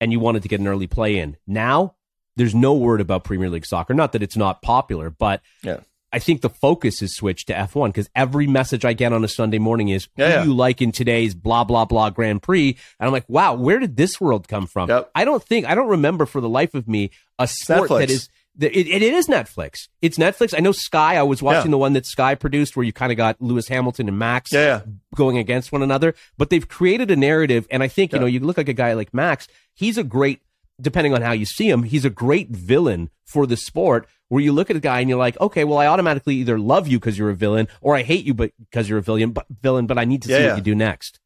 and 0.00 0.12
you 0.12 0.20
wanted 0.20 0.42
to 0.42 0.48
get 0.48 0.60
an 0.60 0.68
early 0.68 0.86
play 0.86 1.18
in. 1.18 1.36
Now, 1.46 1.94
there's 2.36 2.54
no 2.54 2.74
word 2.74 3.00
about 3.00 3.24
Premier 3.24 3.50
League 3.50 3.66
soccer. 3.66 3.94
Not 3.94 4.12
that 4.12 4.22
it's 4.22 4.36
not 4.36 4.62
popular, 4.62 5.10
but 5.10 5.42
yeah. 5.62 5.80
I 6.12 6.18
think 6.20 6.40
the 6.40 6.48
focus 6.48 7.02
is 7.02 7.14
switched 7.14 7.48
to 7.48 7.52
F1 7.52 7.88
because 7.88 8.08
every 8.14 8.46
message 8.46 8.84
I 8.84 8.92
get 8.94 9.12
on 9.12 9.24
a 9.24 9.28
Sunday 9.28 9.58
morning 9.58 9.88
is 9.88 10.08
yeah, 10.16 10.26
who 10.26 10.32
yeah. 10.32 10.44
you 10.44 10.54
like 10.54 10.80
in 10.80 10.92
today's 10.92 11.34
blah 11.34 11.64
blah 11.64 11.84
blah 11.84 12.10
Grand 12.10 12.42
Prix, 12.42 12.68
and 12.98 13.06
I'm 13.06 13.12
like, 13.12 13.28
wow, 13.28 13.54
where 13.54 13.78
did 13.78 13.96
this 13.96 14.20
world 14.20 14.48
come 14.48 14.66
from? 14.66 14.88
Yep. 14.88 15.10
I 15.14 15.24
don't 15.24 15.42
think 15.42 15.66
I 15.66 15.74
don't 15.74 15.88
remember 15.88 16.26
for 16.26 16.40
the 16.40 16.48
life 16.48 16.74
of 16.74 16.88
me 16.88 17.10
a 17.38 17.46
sport 17.46 17.90
Netflix. 17.90 17.98
that 17.98 18.10
is. 18.10 18.28
It, 18.60 18.74
it, 18.74 19.02
it 19.02 19.14
is 19.14 19.28
Netflix. 19.28 19.88
It's 20.02 20.18
Netflix. 20.18 20.52
I 20.56 20.60
know 20.60 20.72
Sky. 20.72 21.16
I 21.16 21.22
was 21.22 21.40
watching 21.40 21.66
yeah. 21.66 21.72
the 21.72 21.78
one 21.78 21.92
that 21.92 22.06
Sky 22.06 22.34
produced, 22.34 22.76
where 22.76 22.84
you 22.84 22.92
kind 22.92 23.12
of 23.12 23.16
got 23.16 23.40
Lewis 23.40 23.68
Hamilton 23.68 24.08
and 24.08 24.18
Max 24.18 24.52
yeah, 24.52 24.82
going 25.14 25.38
against 25.38 25.70
one 25.70 25.82
another. 25.82 26.14
But 26.36 26.50
they've 26.50 26.66
created 26.66 27.10
a 27.10 27.16
narrative, 27.16 27.66
and 27.70 27.82
I 27.82 27.88
think 27.88 28.12
you 28.12 28.18
know 28.18 28.26
you 28.26 28.40
look 28.40 28.56
like 28.56 28.68
a 28.68 28.74
guy 28.74 28.94
like 28.94 29.14
Max. 29.14 29.46
He's 29.74 29.96
a 29.96 30.04
great, 30.04 30.40
depending 30.80 31.14
on 31.14 31.22
how 31.22 31.32
you 31.32 31.46
see 31.46 31.70
him, 31.70 31.84
he's 31.84 32.04
a 32.04 32.10
great 32.10 32.50
villain 32.50 33.10
for 33.24 33.46
the 33.46 33.56
sport 33.56 34.08
where 34.28 34.42
you 34.42 34.52
look 34.52 34.70
at 34.70 34.76
a 34.76 34.80
guy 34.80 35.00
and 35.00 35.08
you're 35.08 35.18
like, 35.18 35.38
okay, 35.40 35.64
well, 35.64 35.78
I 35.78 35.86
automatically 35.86 36.36
either 36.36 36.58
love 36.58 36.88
you 36.88 36.98
because 36.98 37.18
you're 37.18 37.30
a 37.30 37.34
villain 37.34 37.68
or 37.80 37.94
I 37.94 38.02
hate 38.02 38.24
you 38.24 38.34
but 38.34 38.52
because 38.58 38.88
you're 38.88 38.98
a 38.98 39.02
villain, 39.02 39.30
but 39.30 39.46
villain, 39.62 39.86
but 39.86 39.98
I 39.98 40.04
need 40.04 40.22
to 40.22 40.28
yeah, 40.28 40.36
see 40.36 40.42
yeah. 40.42 40.48
what 40.50 40.56
you 40.58 40.62
do 40.62 40.74
next. 40.74 41.20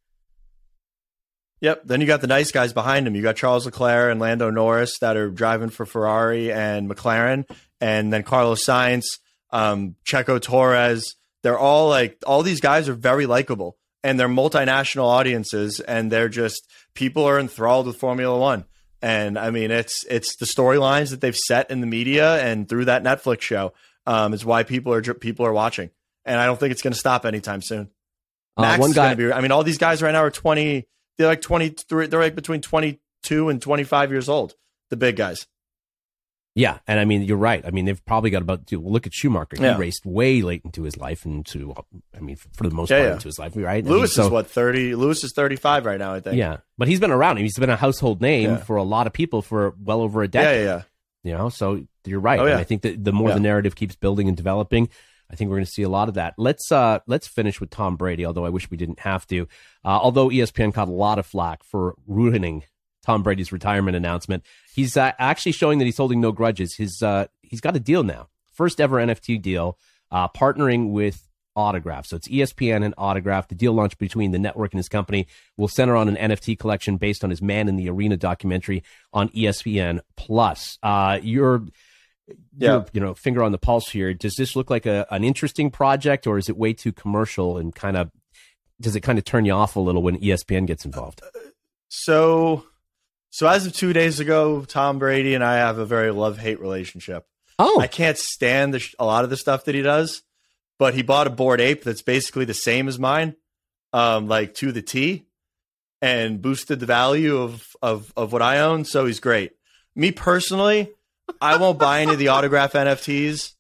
Yep. 1.63 1.83
Then 1.85 2.01
you 2.01 2.09
got 2.09 2.21
the 2.21 2.27
nice 2.27 2.51
guys 2.51 2.73
behind 2.73 3.07
him. 3.07 3.15
You 3.15 3.23
got 3.23 3.37
Charles 3.37 3.65
Leclerc 3.67 4.11
and 4.11 4.21
Lando 4.21 4.51
Norris 4.51 4.99
that 4.99 5.17
are 5.17 5.31
driving 5.31 5.71
for 5.71 5.87
Ferrari 5.87 6.53
and 6.53 6.91
McLaren, 6.91 7.49
and 7.81 8.13
then 8.13 8.25
Carlos 8.25 8.65
Sainz, 8.65 9.05
um, 9.51 9.95
Checo 10.05 10.43
Torres. 10.43 11.15
They're 11.45 11.59
all 11.59 11.89
like 11.89 12.19
all 12.27 12.43
these 12.43 12.61
guys 12.61 12.89
are 12.89 12.95
very 12.95 13.27
likable, 13.27 13.79
and 14.03 14.19
they're 14.19 14.29
multinational 14.29 15.05
audiences, 15.05 15.79
and 15.79 16.11
they're 16.11 16.29
just 16.29 16.69
people 16.95 17.25
are 17.25 17.39
enthralled 17.39 17.87
with 17.87 17.97
Formula 17.97 18.37
One. 18.37 18.65
And 19.01 19.39
I 19.39 19.51
mean, 19.51 19.71
it's 19.71 20.05
it's 20.11 20.37
the 20.37 20.47
storylines 20.47 21.11
that 21.11 21.21
they've 21.21 21.37
set 21.37 21.71
in 21.71 21.81
the 21.81 21.87
media 21.87 22.43
and 22.45 22.69
through 22.69 22.87
that 22.87 23.05
Netflix 23.05 23.43
show 23.43 23.73
um, 24.05 24.35
is 24.35 24.45
why 24.45 24.65
people 24.65 24.95
are 24.95 25.03
people 25.15 25.47
are 25.47 25.53
watching. 25.53 25.91
And 26.25 26.41
I 26.41 26.47
don't 26.47 26.59
think 26.59 26.73
it's 26.73 26.83
going 26.83 26.93
to 26.93 26.99
stop 26.99 27.25
anytime 27.25 27.63
soon. 27.63 27.91
Uh, 28.57 28.63
Max 28.63 28.79
uh, 28.79 28.83
one 28.83 28.93
guy, 28.93 29.15
be, 29.15 29.33
I 29.33 29.41
mean, 29.41 29.53
all 29.53 29.65
these 29.65 29.79
guys 29.79 30.03
right 30.03 30.13
now 30.13 30.25
are 30.25 30.31
twenty. 30.31 30.89
They're 31.23 31.31
like 31.31 31.41
twenty 31.41 31.69
three. 31.69 32.07
They're 32.07 32.21
like 32.21 32.35
between 32.35 32.61
twenty 32.61 33.01
two 33.23 33.49
and 33.49 33.63
twenty 33.63 33.85
five 33.85 34.11
years 34.11 34.29
old. 34.29 34.55
The 34.91 34.97
big 34.97 35.17
guys. 35.17 35.47
Yeah, 36.55 36.81
and 36.87 37.01
I 37.01 37.07
mean 37.07 37.23
you're 37.23 37.39
right. 37.39 37.65
I 37.65 37.71
mean 37.71 37.87
they've 37.87 38.05
probably 38.05 38.31
got 38.31 38.43
about 38.43 38.67
to 38.67 38.81
look 38.81 39.07
at 39.07 39.15
Schumacher. 39.15 39.57
He 39.57 39.63
yeah. 39.63 39.79
raced 39.79 40.05
way 40.05 40.43
late 40.43 40.63
into 40.65 40.83
his 40.83 40.97
life, 40.97 41.25
into 41.25 41.75
I 42.15 42.21
mean 42.21 42.37
for 42.37 42.69
the 42.69 42.75
most 42.75 42.91
yeah, 42.91 42.99
part 42.99 43.07
yeah. 43.07 43.13
into 43.15 43.29
his 43.29 43.39
life, 43.39 43.53
right? 43.57 43.85
Lewis 43.85 43.97
I 43.97 44.01
mean, 44.01 44.09
so, 44.09 44.25
is 44.25 44.31
what 44.31 44.51
thirty. 44.51 44.95
Lewis 44.95 45.25
is 45.25 45.33
thirty 45.35 45.57
five 45.57 45.87
right 45.87 45.99
now, 45.99 46.13
I 46.13 46.21
think. 46.21 46.37
Yeah, 46.37 46.59
but 46.77 46.89
he's 46.89 47.01
been 47.01 47.11
around. 47.11 47.39
He's 47.39 47.57
been 47.59 47.71
a 47.71 47.77
household 47.77 48.21
name 48.21 48.59
for 48.59 48.77
a 48.77 48.83
lot 48.83 49.07
of 49.07 49.13
people 49.13 49.41
for 49.41 49.75
well 49.83 50.01
over 50.01 50.23
a 50.23 50.29
decade. 50.29 50.65
Yeah, 50.65 50.75
yeah. 50.77 50.83
You 51.25 51.39
know, 51.39 51.49
so 51.49 51.87
you're 52.05 52.21
right. 52.21 52.41
Oh, 52.41 52.47
yeah. 52.47 52.59
I 52.59 52.65
think 52.65 52.83
that 52.83 53.03
the 53.03 53.13
more 53.13 53.33
the 53.33 53.41
narrative 53.41 53.77
keeps 53.77 53.95
building 53.95 54.27
and 54.27 54.37
developing, 54.37 54.89
I 55.31 55.37
think 55.37 55.49
we're 55.49 55.57
going 55.57 55.67
to 55.67 55.71
see 55.73 55.83
a 55.83 55.89
lot 55.89 56.09
of 56.09 56.15
that. 56.15 56.35
Let's 56.37 56.71
uh 56.71 57.01
let's 57.07 57.27
finish 57.27 57.61
with 57.61 57.71
Tom 57.71 57.97
Brady. 57.97 58.27
Although 58.27 58.45
I 58.45 58.51
wish 58.51 58.71
we 58.71 58.77
didn't 58.77 59.01
have 59.01 59.27
to. 59.29 59.43
Uh, 59.85 59.99
although 60.03 60.29
ESPN 60.29 60.75
caught 60.75 60.89
a 60.89 60.93
lot 60.93 61.19
of 61.19 61.27
flack 61.27 61.65
for 61.65 61.95
ruining 62.07 62.65
Tom 63.03 63.23
Brady's 63.23 63.53
retirement 63.53 63.97
announcement. 63.97 64.45
He's 64.75 64.97
uh, 64.97 65.13
actually 65.19 65.53
showing 65.53 65.79
that 65.79 65.85
he's 65.85 65.97
holding 65.97 66.21
no 66.21 66.33
grudges. 66.33 66.77
His 66.77 67.03
uh, 67.03 67.27
he's 67.43 67.61
got 67.61 67.77
a 67.77 67.81
deal 67.81 68.03
now, 68.03 68.29
first 68.53 68.81
ever 68.81 68.97
NFT 68.97 69.43
deal, 69.43 69.79
uh, 70.11 70.29
partnering 70.29 70.91
with 70.91 71.29
Autograph. 71.55 72.07
So 72.07 72.17
it's 72.17 72.29
ESPN 72.29 72.85
and 72.85 72.95
Autograph. 72.97 73.49
The 73.49 73.55
deal 73.55 73.73
launched 73.73 73.99
between 73.99 74.31
the 74.31 74.39
network 74.39 74.73
and 74.73 74.79
his 74.79 74.89
company 74.89 75.27
will 75.57 75.69
center 75.69 75.97
on 75.97 76.09
an 76.09 76.17
NFT 76.17 76.59
collection 76.59 76.97
based 76.97 77.25
on 77.25 77.31
his 77.31 77.43
Man 77.43 77.69
in 77.69 77.77
the 77.77 77.91
Arena 77.91 78.17
documentary 78.17 78.83
on 79.13 79.29
ESPN 79.31 80.01
Plus. 80.17 80.79
Uh, 80.83 81.19
you're 81.23 81.67
yeah. 82.57 82.85
you 82.93 83.01
know, 83.01 83.15
finger 83.15 83.43
on 83.43 83.53
the 83.53 83.59
pulse 83.59 83.91
here. 83.91 84.13
Does 84.15 84.35
this 84.37 84.57
look 84.57 84.71
like 84.71 84.87
a, 84.87 85.07
an 85.11 85.25
interesting 85.25 85.71
project, 85.71 86.27
or 86.27 86.39
is 86.39 86.49
it 86.49 86.57
way 86.57 86.73
too 86.73 86.93
commercial 86.93 87.59
and 87.59 87.75
kind 87.75 87.97
of 87.97 88.11
does 88.81 88.97
it 88.97 89.01
kind 89.01 89.19
of 89.19 89.25
turn 89.25 89.45
you 89.45 89.53
off 89.53 89.77
a 89.77 89.81
little 89.81 90.03
when 90.03 90.19
ESPN 90.19 90.67
gets 90.67 90.85
involved? 90.85 91.23
So 91.89 92.65
so 93.31 93.47
as 93.47 93.65
of 93.65 93.73
two 93.73 93.95
days 93.95 94.21
ago, 94.21 94.65
Tom 94.67 94.99
Brady 94.99 95.35
and 95.35 95.43
I 95.43 95.57
have 95.57 95.79
a 95.79 95.87
very 95.87 96.11
love 96.11 96.39
hate 96.39 96.61
relationship. 96.61 97.27
Oh, 97.59 97.81
I 97.81 97.87
can't 97.87 98.19
stand 98.19 98.75
the, 98.75 98.87
a 98.99 99.07
lot 99.07 99.25
of 99.25 99.31
the 99.31 99.37
stuff 99.37 99.65
that 99.65 99.75
he 99.75 99.83
does, 99.83 100.23
but 100.79 100.95
he 100.95 101.03
bought 101.03 101.27
a 101.27 101.31
Bored 101.31 101.61
Ape 101.61 101.83
that's 101.83 102.03
basically 102.03 102.45
the 102.45 102.55
same 102.55 102.89
as 102.89 102.99
mine, 102.99 103.37
um, 103.93 104.29
like 104.29 104.55
to 104.57 104.73
the 104.73 104.83
T, 104.83 105.25
and 106.03 106.43
boosted 106.43 106.81
the 106.81 106.87
value 106.87 107.39
of 107.39 107.67
of 107.81 108.13
of 108.17 108.33
what 108.33 108.43
I 108.43 108.61
own. 108.61 108.85
So 108.85 109.07
he's 109.07 109.21
great. 109.21 109.53
Me 109.95 110.13
personally, 110.13 110.91
I 111.41 111.57
won't 111.57 111.79
buy 111.79 112.03
any 112.03 112.13
of 112.13 112.19
the 112.19 112.29
autograph 112.29 112.73
NFTs, 112.73 113.53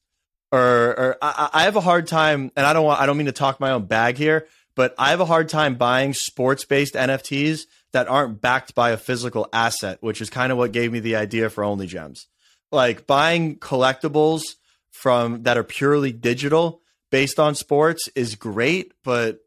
or 0.50 0.60
or 0.60 1.16
I, 1.22 1.50
I 1.52 1.62
have 1.64 1.76
a 1.76 1.80
hard 1.80 2.06
time, 2.06 2.50
and 2.56 2.66
I 2.66 2.72
don't 2.72 2.84
want 2.84 3.00
I 3.00 3.06
don't 3.06 3.16
mean 3.16 3.26
to 3.26 3.32
talk 3.32 3.60
my 3.60 3.70
own 3.70 3.86
bag 3.86 4.16
here, 4.16 4.46
but 4.74 4.94
I 4.98 5.10
have 5.10 5.20
a 5.20 5.24
hard 5.24 5.48
time 5.48 5.76
buying 5.76 6.14
sports 6.14 6.64
based 6.64 6.94
NFTs 6.94 7.62
that 7.92 8.08
aren't 8.08 8.40
backed 8.40 8.74
by 8.74 8.90
a 8.90 8.96
physical 8.96 9.48
asset, 9.52 9.98
which 10.00 10.20
is 10.20 10.30
kind 10.30 10.50
of 10.50 10.58
what 10.58 10.72
gave 10.72 10.92
me 10.92 11.00
the 11.00 11.16
idea 11.16 11.50
for 11.50 11.62
Only 11.62 11.86
Gems. 11.86 12.26
Like 12.70 13.06
buying 13.06 13.56
collectibles 13.56 14.42
from 14.90 15.42
that 15.42 15.58
are 15.58 15.64
purely 15.64 16.12
digital 16.12 16.80
based 17.10 17.38
on 17.38 17.54
sports 17.54 18.08
is 18.14 18.34
great, 18.34 18.92
but 19.04 19.40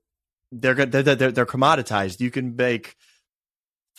they're 0.52 0.86
they're 0.86 1.16
they're, 1.16 1.32
they're 1.32 1.46
commoditized. 1.46 2.20
You 2.20 2.32
can 2.32 2.56
make 2.56 2.96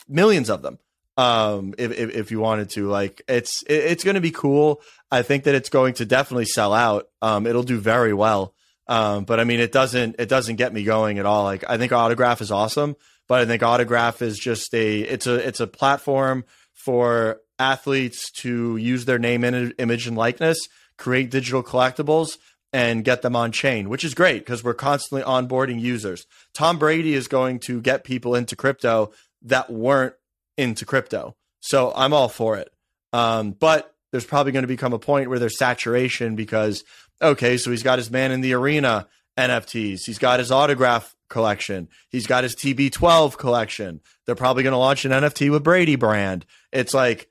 millions 0.09 0.49
of 0.49 0.63
them 0.63 0.79
um 1.17 1.75
if, 1.79 1.93
if, 1.93 2.11
if 2.11 2.31
you 2.31 2.41
wanted 2.41 2.71
to 2.71 2.89
like 2.89 3.23
it's 3.29 3.65
it's 3.69 4.05
going 4.05 4.17
to 4.17 4.21
be 4.21 4.31
cool. 4.31 4.81
I 5.11 5.23
think 5.23 5.45
that 5.45 5.55
it's 5.55 5.71
going 5.71 5.95
to 5.95 6.05
definitely 6.05 6.47
sell 6.47 6.73
out. 6.73 7.09
Um 7.23 7.47
it'll 7.47 7.63
do 7.63 7.79
very 7.79 8.13
well. 8.13 8.55
Um 8.87 9.25
but 9.25 9.41
i 9.41 9.45
mean 9.45 9.61
it 9.61 9.73
doesn't 9.73 10.17
it 10.19 10.29
doesn't 10.29 10.57
get 10.57 10.73
me 10.73 10.85
going 10.85 11.19
at 11.19 11.27
all. 11.27 11.45
Like 11.45 11.65
i 11.69 11.79
think 11.79 11.93
autograph 11.93 12.41
is 12.41 12.51
awesome 12.51 12.97
but 13.29 13.41
I 13.41 13.47
think 13.47 13.63
Autograph 13.63 14.23
is 14.23 14.39
just 14.39 14.73
a 14.75 15.01
it's 15.01 15.27
a 15.27 15.35
it's 15.35 15.61
a 15.61 15.67
platform 15.67 16.45
for 16.73 17.41
athletes 17.59 18.31
to 18.43 18.77
use 18.77 19.05
their 19.05 19.19
name, 19.19 19.45
and 19.45 19.75
image, 19.79 20.07
and 20.07 20.17
likeness, 20.17 20.59
create 20.99 21.31
digital 21.31 21.63
collectibles, 21.63 22.37
and 22.73 23.05
get 23.05 23.23
them 23.23 23.35
on 23.35 23.53
chain, 23.53 23.89
which 23.89 24.05
is 24.05 24.15
great 24.15 24.41
because 24.41 24.63
we're 24.63 24.75
constantly 24.75 25.23
onboarding 25.23 25.81
users. 25.81 26.27
Tom 26.55 26.79
Brady 26.79 27.15
is 27.15 27.29
going 27.29 27.59
to 27.61 27.81
get 27.81 28.05
people 28.05 28.35
into 28.35 28.55
crypto 28.55 29.11
that 29.43 29.71
weren't 29.71 30.15
into 30.57 30.85
crypto, 30.85 31.37
so 31.61 31.93
I'm 31.95 32.13
all 32.13 32.29
for 32.29 32.57
it. 32.57 32.73
Um, 33.13 33.53
but 33.53 33.95
there's 34.13 34.27
probably 34.27 34.53
going 34.53 34.63
to 34.63 34.69
become 34.69 34.93
a 34.93 34.99
point 34.99 35.29
where 35.29 35.39
there's 35.39 35.59
saturation 35.59 36.37
because 36.37 36.85
Okay, 37.23 37.57
so 37.57 37.71
he's 37.71 37.83
got 37.83 37.99
his 37.99 38.11
man 38.11 38.31
in 38.31 38.41
the 38.41 38.55
arena 38.55 39.09
NFTs. 39.39 40.01
He's 40.05 40.19
got 40.19 40.39
his 40.39 40.51
autograph 40.51 41.15
collection. 41.31 41.89
He's 42.11 42.27
got 42.27 42.45
his 42.45 42.55
TB12 42.55 43.39
collection. 43.39 44.01
They're 44.27 44.35
probably 44.35 44.63
going 44.63 44.73
to 44.73 44.79
launch 44.79 45.05
an 45.05 45.13
NFT 45.13 45.51
with 45.51 45.65
Brady 45.65 45.97
brand. 45.97 46.45
It's 46.73 46.93
like, 46.93 47.29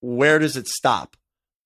where 0.00 0.38
does 0.38 0.56
it 0.56 0.66
stop? 0.66 1.16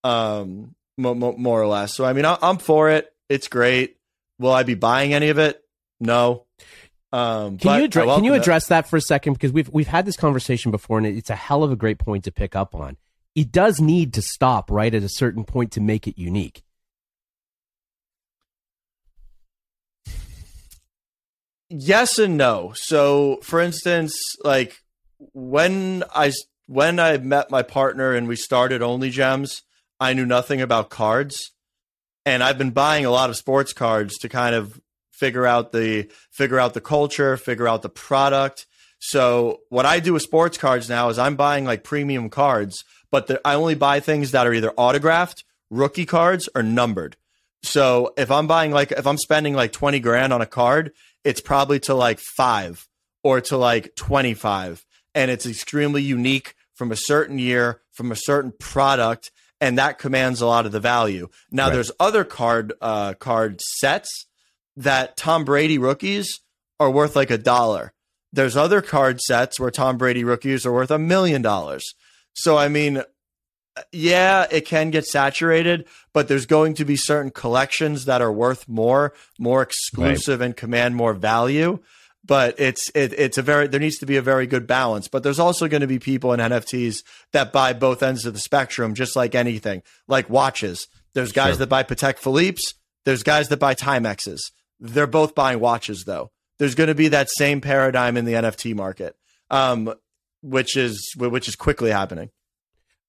Um, 0.03 0.75
more 0.97 1.63
or 1.63 1.67
less. 1.67 1.95
So, 1.95 2.05
I 2.05 2.13
mean, 2.13 2.25
I'm 2.27 2.59
for 2.59 2.91
it. 2.91 3.13
It's 3.29 3.49
great. 3.49 3.97
Will 4.39 4.53
I 4.53 4.65
be 4.65 4.75
buying 4.75 5.15
any 5.15 5.29
of 5.29 5.39
it? 5.39 5.63
No. 6.01 6.47
Um, 7.13 7.59
can 7.59 7.79
you 7.79 7.85
address 7.85 8.07
can 8.07 8.25
you 8.25 8.35
address 8.35 8.67
that. 8.69 8.85
that 8.85 8.91
for 8.91 8.97
a 8.97 9.01
second 9.01 9.35
because 9.35 9.53
we've 9.53 9.69
we've 9.69 9.87
had 9.87 10.07
this 10.07 10.17
conversation 10.17 10.71
before 10.71 10.97
and 10.97 11.07
it's 11.07 11.29
a 11.29 11.37
hell 11.37 11.63
of 11.63 11.71
a 11.71 11.77
great 11.77 11.99
point 11.99 12.25
to 12.25 12.33
pick 12.33 12.57
up 12.57 12.75
on. 12.75 12.97
It 13.35 13.53
does 13.53 13.81
need 13.81 14.15
to 14.15 14.23
stop 14.23 14.71
right 14.71 14.95
at 14.95 15.03
a 15.03 15.09
certain 15.09 15.45
point 15.45 15.73
to 15.73 15.81
make 15.81 16.07
it 16.07 16.19
unique. 16.19 16.63
Yes 21.69 22.19
and 22.19 22.37
no. 22.37 22.73
So, 22.75 23.39
for 23.43 23.59
instance, 23.61 24.15
like 24.45 24.83
when 25.33 26.05
I 26.15 26.33
when 26.67 26.99
I 26.99 27.17
met 27.17 27.51
my 27.51 27.63
partner 27.63 28.13
and 28.13 28.29
we 28.29 28.37
started 28.37 28.83
Only 28.83 29.09
Gems, 29.09 29.63
I 29.99 30.13
knew 30.13 30.27
nothing 30.27 30.61
about 30.61 30.91
cards, 30.91 31.53
and 32.27 32.43
I've 32.43 32.59
been 32.59 32.73
buying 32.73 33.07
a 33.07 33.11
lot 33.11 33.31
of 33.31 33.37
sports 33.37 33.73
cards 33.73 34.19
to 34.19 34.29
kind 34.29 34.55
of 34.55 34.81
figure 35.23 35.47
out 35.47 35.71
the 35.71 36.11
figure 36.33 36.59
out 36.59 36.75
the 36.75 36.81
culture, 36.81 37.37
figure 37.37 37.69
out 37.69 37.83
the 37.83 37.89
product. 37.89 38.67
So 38.99 39.61
what 39.69 39.87
I 39.87 40.01
do 40.01 40.15
with 40.15 40.23
sports 40.23 40.59
cards 40.59 40.89
now 40.89 41.11
is 41.11 41.19
I'm 41.19 41.37
buying 41.37 41.65
like 41.65 41.85
premium 41.85 42.29
cards, 42.29 42.83
but 43.13 43.29
the, 43.29 43.41
I 43.45 43.55
only 43.55 43.77
buy 43.77 44.01
things 44.01 44.33
that 44.33 44.49
are 44.49 44.53
either 44.53 44.73
autographed, 44.73 45.45
rookie 45.71 46.07
cards, 46.07 46.49
or 46.57 46.65
numbered. 46.65 47.17
So 47.63 48.15
if 48.17 48.33
I'm 48.33 48.49
buying 48.49 48.73
like 48.73 48.91
if 48.91 49.07
I'm 49.07 49.17
spending 49.17 49.55
like 49.55 49.71
20 49.71 50.01
grand 50.01 50.33
on 50.33 50.43
a 50.43 50.47
card, 50.61 50.91
it's 51.23 51.41
probably 51.41 51.79
to 51.87 51.95
like 51.95 52.19
5 52.19 52.89
or 53.23 53.41
to 53.43 53.57
like 53.57 53.95
25 53.95 54.85
and 55.15 55.31
it's 55.31 55.47
extremely 55.47 56.03
unique 56.03 56.57
from 56.75 56.91
a 56.91 56.97
certain 56.97 57.39
year, 57.39 57.81
from 57.93 58.11
a 58.11 58.17
certain 58.17 58.53
product 58.59 59.31
and 59.61 59.79
that 59.79 60.01
commands 60.01 60.41
a 60.41 60.47
lot 60.47 60.67
of 60.67 60.73
the 60.73 60.81
value. 60.81 61.29
Now 61.53 61.67
right. 61.67 61.75
there's 61.75 61.93
other 62.01 62.25
card 62.25 62.73
uh, 62.81 63.15
card 63.15 63.61
sets 63.61 64.27
that 64.77 65.17
Tom 65.17 65.45
Brady 65.45 65.79
rookies 65.79 66.41
are 66.81 66.91
worth 66.91 67.17
like 67.17 67.31
a 67.31 67.39
dollar. 67.39 67.93
There's 68.33 68.57
other 68.57 68.81
card 68.81 69.21
sets 69.21 69.61
where 69.61 69.71
Tom 69.71 69.99
Brady 69.99 70.25
rookies 70.25 70.65
are 70.65 70.73
worth 70.73 70.91
a 70.91 70.99
million 70.99 71.43
dollars. 71.43 71.85
So, 72.35 72.57
I 72.57 72.69
mean, 72.69 73.03
yeah, 73.91 74.47
it 74.51 74.67
can 74.67 74.91
get 74.91 75.07
saturated, 75.07 75.87
but 76.13 76.29
there's 76.29 76.47
going 76.47 76.75
to 76.75 76.85
be 76.85 76.97
certain 76.97 77.31
collections 77.31 78.05
that 78.07 78.23
are 78.23 78.33
worth 78.33 78.69
more, 78.69 79.15
more 79.39 79.63
exclusive, 79.63 80.41
right. 80.41 80.47
and 80.47 80.57
command 80.57 80.97
more 80.97 81.15
value. 81.15 81.79
But 82.25 82.55
it's 82.59 82.89
it, 82.95 83.13
it's 83.15 83.37
a 83.37 83.43
very 83.43 83.67
there 83.67 83.81
needs 83.81 83.99
to 83.99 84.07
be 84.07 84.17
a 84.17 84.23
very 84.23 84.47
good 84.47 84.67
balance. 84.67 85.09
But 85.09 85.25
there's 85.25 85.41
also 85.41 85.67
going 85.67 85.81
to 85.81 85.89
be 85.89 85.99
people 85.99 86.33
in 86.33 86.39
NFTs 86.39 87.03
that 87.33 87.53
buy 87.53 87.73
both 87.73 88.03
ends 88.03 88.25
of 88.25 88.33
the 88.33 88.41
spectrum, 88.41 88.95
just 88.95 89.17
like 89.17 89.35
anything, 89.35 89.83
like 90.07 90.31
watches. 90.31 90.87
There's 91.15 91.33
guys 91.33 91.55
sure. 91.55 91.59
that 91.59 91.69
buy 91.69 91.83
Patek 91.83 92.19
Philippe's. 92.19 92.75
There's 93.05 93.25
guys 93.25 93.49
that 93.49 93.59
buy 93.59 93.75
Timexes. 93.75 94.41
They're 94.83 95.07
both 95.07 95.35
buying 95.35 95.61
watches 95.61 96.05
though. 96.05 96.33
There's 96.59 96.75
going 96.75 96.89
to 96.89 96.95
be 96.95 97.09
that 97.09 97.31
same 97.31 97.61
paradigm 97.61 98.17
in 98.17 98.25
the 98.25 98.35
NFT 98.35 98.75
market, 98.75 99.17
um, 99.49 99.95
which 100.43 100.77
is 100.77 101.15
which 101.17 101.49
is 101.49 101.57
quickly 101.57 101.91
happening. 101.91 102.31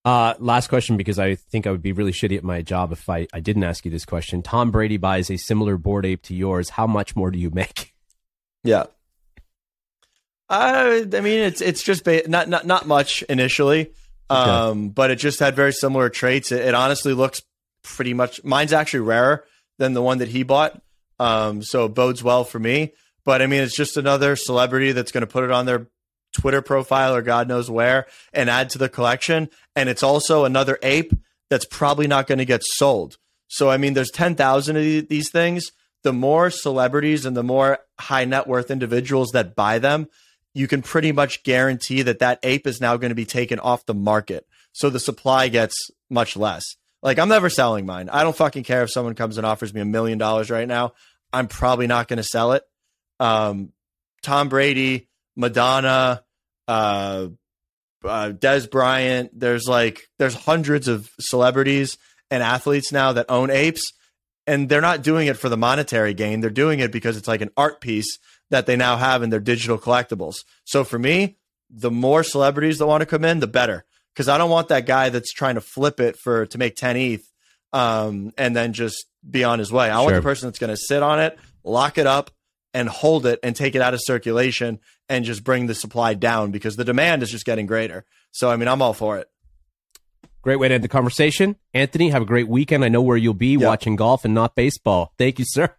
Uh, 0.06 0.36
last 0.40 0.68
question 0.68 0.98
because 0.98 1.18
I 1.18 1.36
think 1.36 1.66
I 1.66 1.72
would 1.72 1.82
be 1.82 1.94
really 1.94 2.12
shitty 2.12 2.38
at 2.38 2.44
my 2.44 2.62
job 2.62 2.92
if 2.92 3.10
I, 3.10 3.26
I 3.34 3.40
didn't 3.40 3.64
ask 3.64 3.86
you 3.86 3.92
this 3.92 4.06
question. 4.06 4.44
Tom 4.44 4.70
Brady 4.70 4.98
buys 4.98 5.32
a 5.32 5.38
similar 5.38 5.78
Bored 5.78 6.06
Ape 6.06 6.22
to 6.24 6.36
yours. 6.36 6.70
How 6.70 6.86
much 6.86 7.16
more 7.16 7.32
do 7.32 7.40
you 7.40 7.50
make? 7.50 7.94
Yeah. 8.64 8.86
I, 10.50 11.08
I 11.14 11.22
mean, 11.22 11.40
it's 11.40 11.62
it's 11.62 11.84
just 11.84 12.04
ba- 12.04 12.28
not 12.28 12.48
not 12.50 12.68
not 12.68 12.86
much 12.86 13.24
initially, 13.24 13.92
um, 14.30 14.48
okay. 14.48 14.88
but 14.90 15.12
it 15.12 15.16
just 15.16 15.40
had 15.40 15.56
very 15.56 15.74
similar 15.74 16.10
traits. 16.10 16.52
It, 16.52 16.62
it, 16.62 16.76
honestly 16.76 17.14
looks 17.14 17.42
pretty 17.84 18.14
much. 18.14 18.44
Mine's 18.44 18.74
actually 18.74 19.02
rarer 19.02 19.46
than 19.80 19.94
the 19.94 20.02
one 20.02 20.20
that 20.20 20.28
he 20.28 20.44
bought, 20.44 20.80
um, 21.20 21.64
so 21.64 21.86
it 21.86 21.90
bodes 21.90 22.24
well 22.24 22.44
for 22.44 22.60
me. 22.60 22.94
But 23.26 23.42
I 23.42 23.48
mean, 23.48 23.62
it's 23.62 23.76
just 23.76 23.98
another 23.98 24.36
celebrity 24.36 24.92
that's 24.92 25.12
going 25.12 25.22
to 25.22 25.28
put 25.28 25.44
it 25.44 25.52
on 25.52 25.66
their 25.66 25.88
Twitter 26.34 26.62
profile 26.62 27.16
or 27.16 27.22
God 27.22 27.48
knows 27.48 27.70
where 27.70 28.08
and 28.34 28.50
add 28.50 28.70
to 28.72 28.78
the 28.78 28.90
collection. 28.90 29.50
And 29.76 29.88
it's 29.88 30.04
also 30.04 30.46
another 30.46 30.78
ape 30.84 31.14
that's 31.50 31.66
probably 31.66 32.08
not 32.08 32.28
going 32.28 32.40
to 32.40 32.46
get 32.46 32.64
sold. 32.64 33.18
So, 33.48 33.70
I 33.70 33.78
mean, 33.78 33.94
there's 33.94 34.12
10,000 34.12 34.76
of 34.76 35.08
these 35.10 35.30
things. 35.30 35.72
The 36.02 36.14
more 36.14 36.50
celebrities 36.50 37.26
and 37.26 37.38
the 37.38 37.44
more 37.44 37.80
high 38.00 38.26
net 38.26 38.48
worth 38.48 38.72
individuals 38.72 39.30
that 39.32 39.56
buy 39.56 39.80
them, 39.80 40.08
you 40.54 40.68
can 40.68 40.82
pretty 40.82 41.12
much 41.12 41.44
guarantee 41.44 42.02
that 42.02 42.20
that 42.20 42.40
ape 42.44 42.68
is 42.68 42.82
now 42.82 42.98
going 42.98 43.10
to 43.10 43.16
be 43.16 43.26
taken 43.26 43.60
off 43.60 43.86
the 43.86 43.94
market. 43.94 44.46
So 44.72 44.90
the 44.90 45.00
supply 45.00 45.48
gets 45.48 45.76
much 46.10 46.36
less. 46.36 46.76
Like, 47.04 47.20
I'm 47.20 47.30
never 47.30 47.50
selling 47.50 47.86
mine. 47.86 48.10
I 48.10 48.24
don't 48.24 48.36
fucking 48.36 48.64
care 48.64 48.82
if 48.84 48.92
someone 48.92 49.14
comes 49.14 49.38
and 49.38 49.46
offers 49.46 49.74
me 49.74 49.82
a 49.82 49.86
million 49.86 50.18
dollars 50.18 50.50
right 50.50 50.68
now. 50.68 50.94
I'm 51.32 51.48
probably 51.48 51.86
not 51.86 52.08
going 52.08 52.18
to 52.18 52.24
sell 52.24 52.54
it. 52.54 52.64
Um, 53.20 53.74
Tom 54.22 54.50
Brady, 54.50 55.10
Madonna, 55.36 56.24
uh, 56.68 57.28
uh, 58.04 58.32
Dez 58.32 58.70
Bryant. 58.70 59.38
There's 59.38 59.68
like 59.68 60.02
there's 60.18 60.34
hundreds 60.34 60.88
of 60.88 61.10
celebrities 61.20 61.98
and 62.32 62.42
athletes 62.42 62.92
now 62.92 63.14
that 63.14 63.26
own 63.30 63.50
apes, 63.50 63.94
and 64.48 64.70
they're 64.70 64.82
not 64.82 65.04
doing 65.04 65.28
it 65.28 65.38
for 65.38 65.50
the 65.50 65.58
monetary 65.58 66.14
gain. 66.14 66.40
They're 66.40 66.50
doing 66.50 66.80
it 66.80 66.92
because 66.92 67.18
it's 67.18 67.28
like 67.28 67.42
an 67.42 67.52
art 67.58 67.82
piece 67.82 68.18
that 68.50 68.66
they 68.66 68.76
now 68.76 68.98
have 68.98 69.24
in 69.24 69.30
their 69.30 69.40
digital 69.40 69.78
collectibles. 69.78 70.44
So 70.66 70.84
for 70.84 71.00
me, 71.00 71.38
the 71.70 71.92
more 71.92 72.24
celebrities 72.24 72.78
that 72.78 72.88
want 72.88 73.02
to 73.02 73.06
come 73.08 73.26
in, 73.26 73.40
the 73.40 73.48
better. 73.48 73.86
Because 74.14 74.28
I 74.28 74.38
don't 74.38 74.50
want 74.50 74.68
that 74.68 74.86
guy 74.86 75.10
that's 75.10 75.34
trying 75.34 75.56
to 75.56 75.62
flip 75.62 76.00
it 76.00 76.18
for 76.18 76.46
to 76.46 76.58
make 76.58 76.76
10 76.76 76.98
ETH 76.98 77.28
um, 77.72 78.32
and 78.38 78.56
then 78.56 78.74
just 78.74 79.06
be 79.28 79.44
on 79.44 79.60
his 79.60 79.72
way. 79.72 79.90
I 79.90 79.96
sure. 79.96 80.04
want 80.04 80.16
the 80.16 80.22
person 80.22 80.48
that's 80.48 80.60
going 80.60 80.70
to 80.70 80.78
sit 80.78 81.02
on 81.02 81.20
it, 81.20 81.38
lock 81.64 81.98
it 81.98 82.06
up, 82.06 82.32
and 82.74 82.90
hold 82.90 83.26
it 83.26 83.40
and 83.44 83.56
take 83.56 83.76
it 83.76 83.82
out 83.82 83.94
of 83.94 84.00
circulation 84.04 84.80
and 85.10 85.26
just 85.26 85.44
bring 85.44 85.68
the 85.68 85.76
supply 85.76 86.14
down 86.14 86.52
because 86.52 86.76
the 86.76 86.84
demand 86.84 87.24
is 87.24 87.32
just 87.32 87.46
getting 87.46 87.66
greater. 87.66 88.06
So, 88.32 88.50
I 88.50 88.56
mean, 88.56 88.68
I'm 88.68 88.82
all 88.82 88.94
for 88.94 89.18
it. 89.18 89.28
Great 90.42 90.58
way 90.58 90.68
to 90.68 90.74
end 90.74 90.84
the 90.84 90.90
conversation. 90.90 91.56
Anthony, 91.74 92.10
have 92.10 92.22
a 92.22 92.26
great 92.26 92.48
weekend. 92.48 92.84
I 92.84 92.90
know 92.90 93.02
where 93.02 93.16
you'll 93.16 93.34
be 93.34 93.54
yep. 93.54 93.62
watching 93.62 93.96
golf 93.96 94.26
and 94.26 94.34
not 94.34 94.56
baseball. 94.56 95.14
Thank 95.18 95.40
you, 95.40 95.46
sir. 95.48 95.74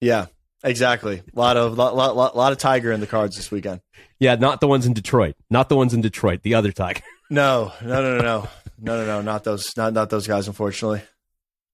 Yeah, 0.00 0.26
exactly. 0.64 1.22
A 1.34 1.38
lot 1.38 1.56
of 1.56 1.78
lot, 1.78 1.94
lot, 1.94 2.36
lot 2.36 2.52
of 2.52 2.58
Tiger 2.58 2.90
in 2.90 3.00
the 3.00 3.06
cards 3.06 3.36
this 3.36 3.50
weekend. 3.50 3.80
Yeah, 4.18 4.34
not 4.34 4.60
the 4.60 4.66
ones 4.68 4.86
in 4.86 4.94
Detroit. 4.94 5.36
Not 5.50 5.68
the 5.68 5.76
ones 5.76 5.94
in 5.94 6.00
Detroit. 6.00 6.42
The 6.42 6.54
other 6.54 6.72
Tiger. 6.72 7.02
No, 7.30 7.72
no, 7.82 8.02
no, 8.02 8.18
no, 8.18 8.22
no, 8.22 8.48
no, 8.78 8.96
no, 8.98 9.06
no. 9.06 9.22
Not 9.22 9.44
those. 9.44 9.74
Not 9.78 9.94
not 9.94 10.10
those 10.10 10.26
guys. 10.26 10.46
Unfortunately. 10.46 11.00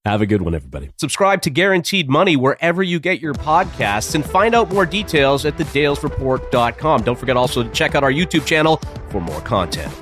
Have 0.05 0.21
a 0.21 0.25
good 0.25 0.41
one, 0.41 0.55
everybody. 0.55 0.91
Subscribe 0.97 1.41
to 1.43 1.49
Guaranteed 1.51 2.09
Money 2.09 2.35
wherever 2.35 2.81
you 2.81 2.99
get 2.99 3.19
your 3.19 3.33
podcasts 3.33 4.15
and 4.15 4.25
find 4.25 4.55
out 4.55 4.71
more 4.73 4.85
details 4.85 5.45
at 5.45 5.57
thedalesreport.com. 5.57 7.03
Don't 7.03 7.19
forget 7.19 7.37
also 7.37 7.63
to 7.63 7.69
check 7.69 7.93
out 7.93 8.03
our 8.03 8.11
YouTube 8.11 8.45
channel 8.45 8.77
for 9.09 9.19
more 9.19 9.41
content. 9.41 9.93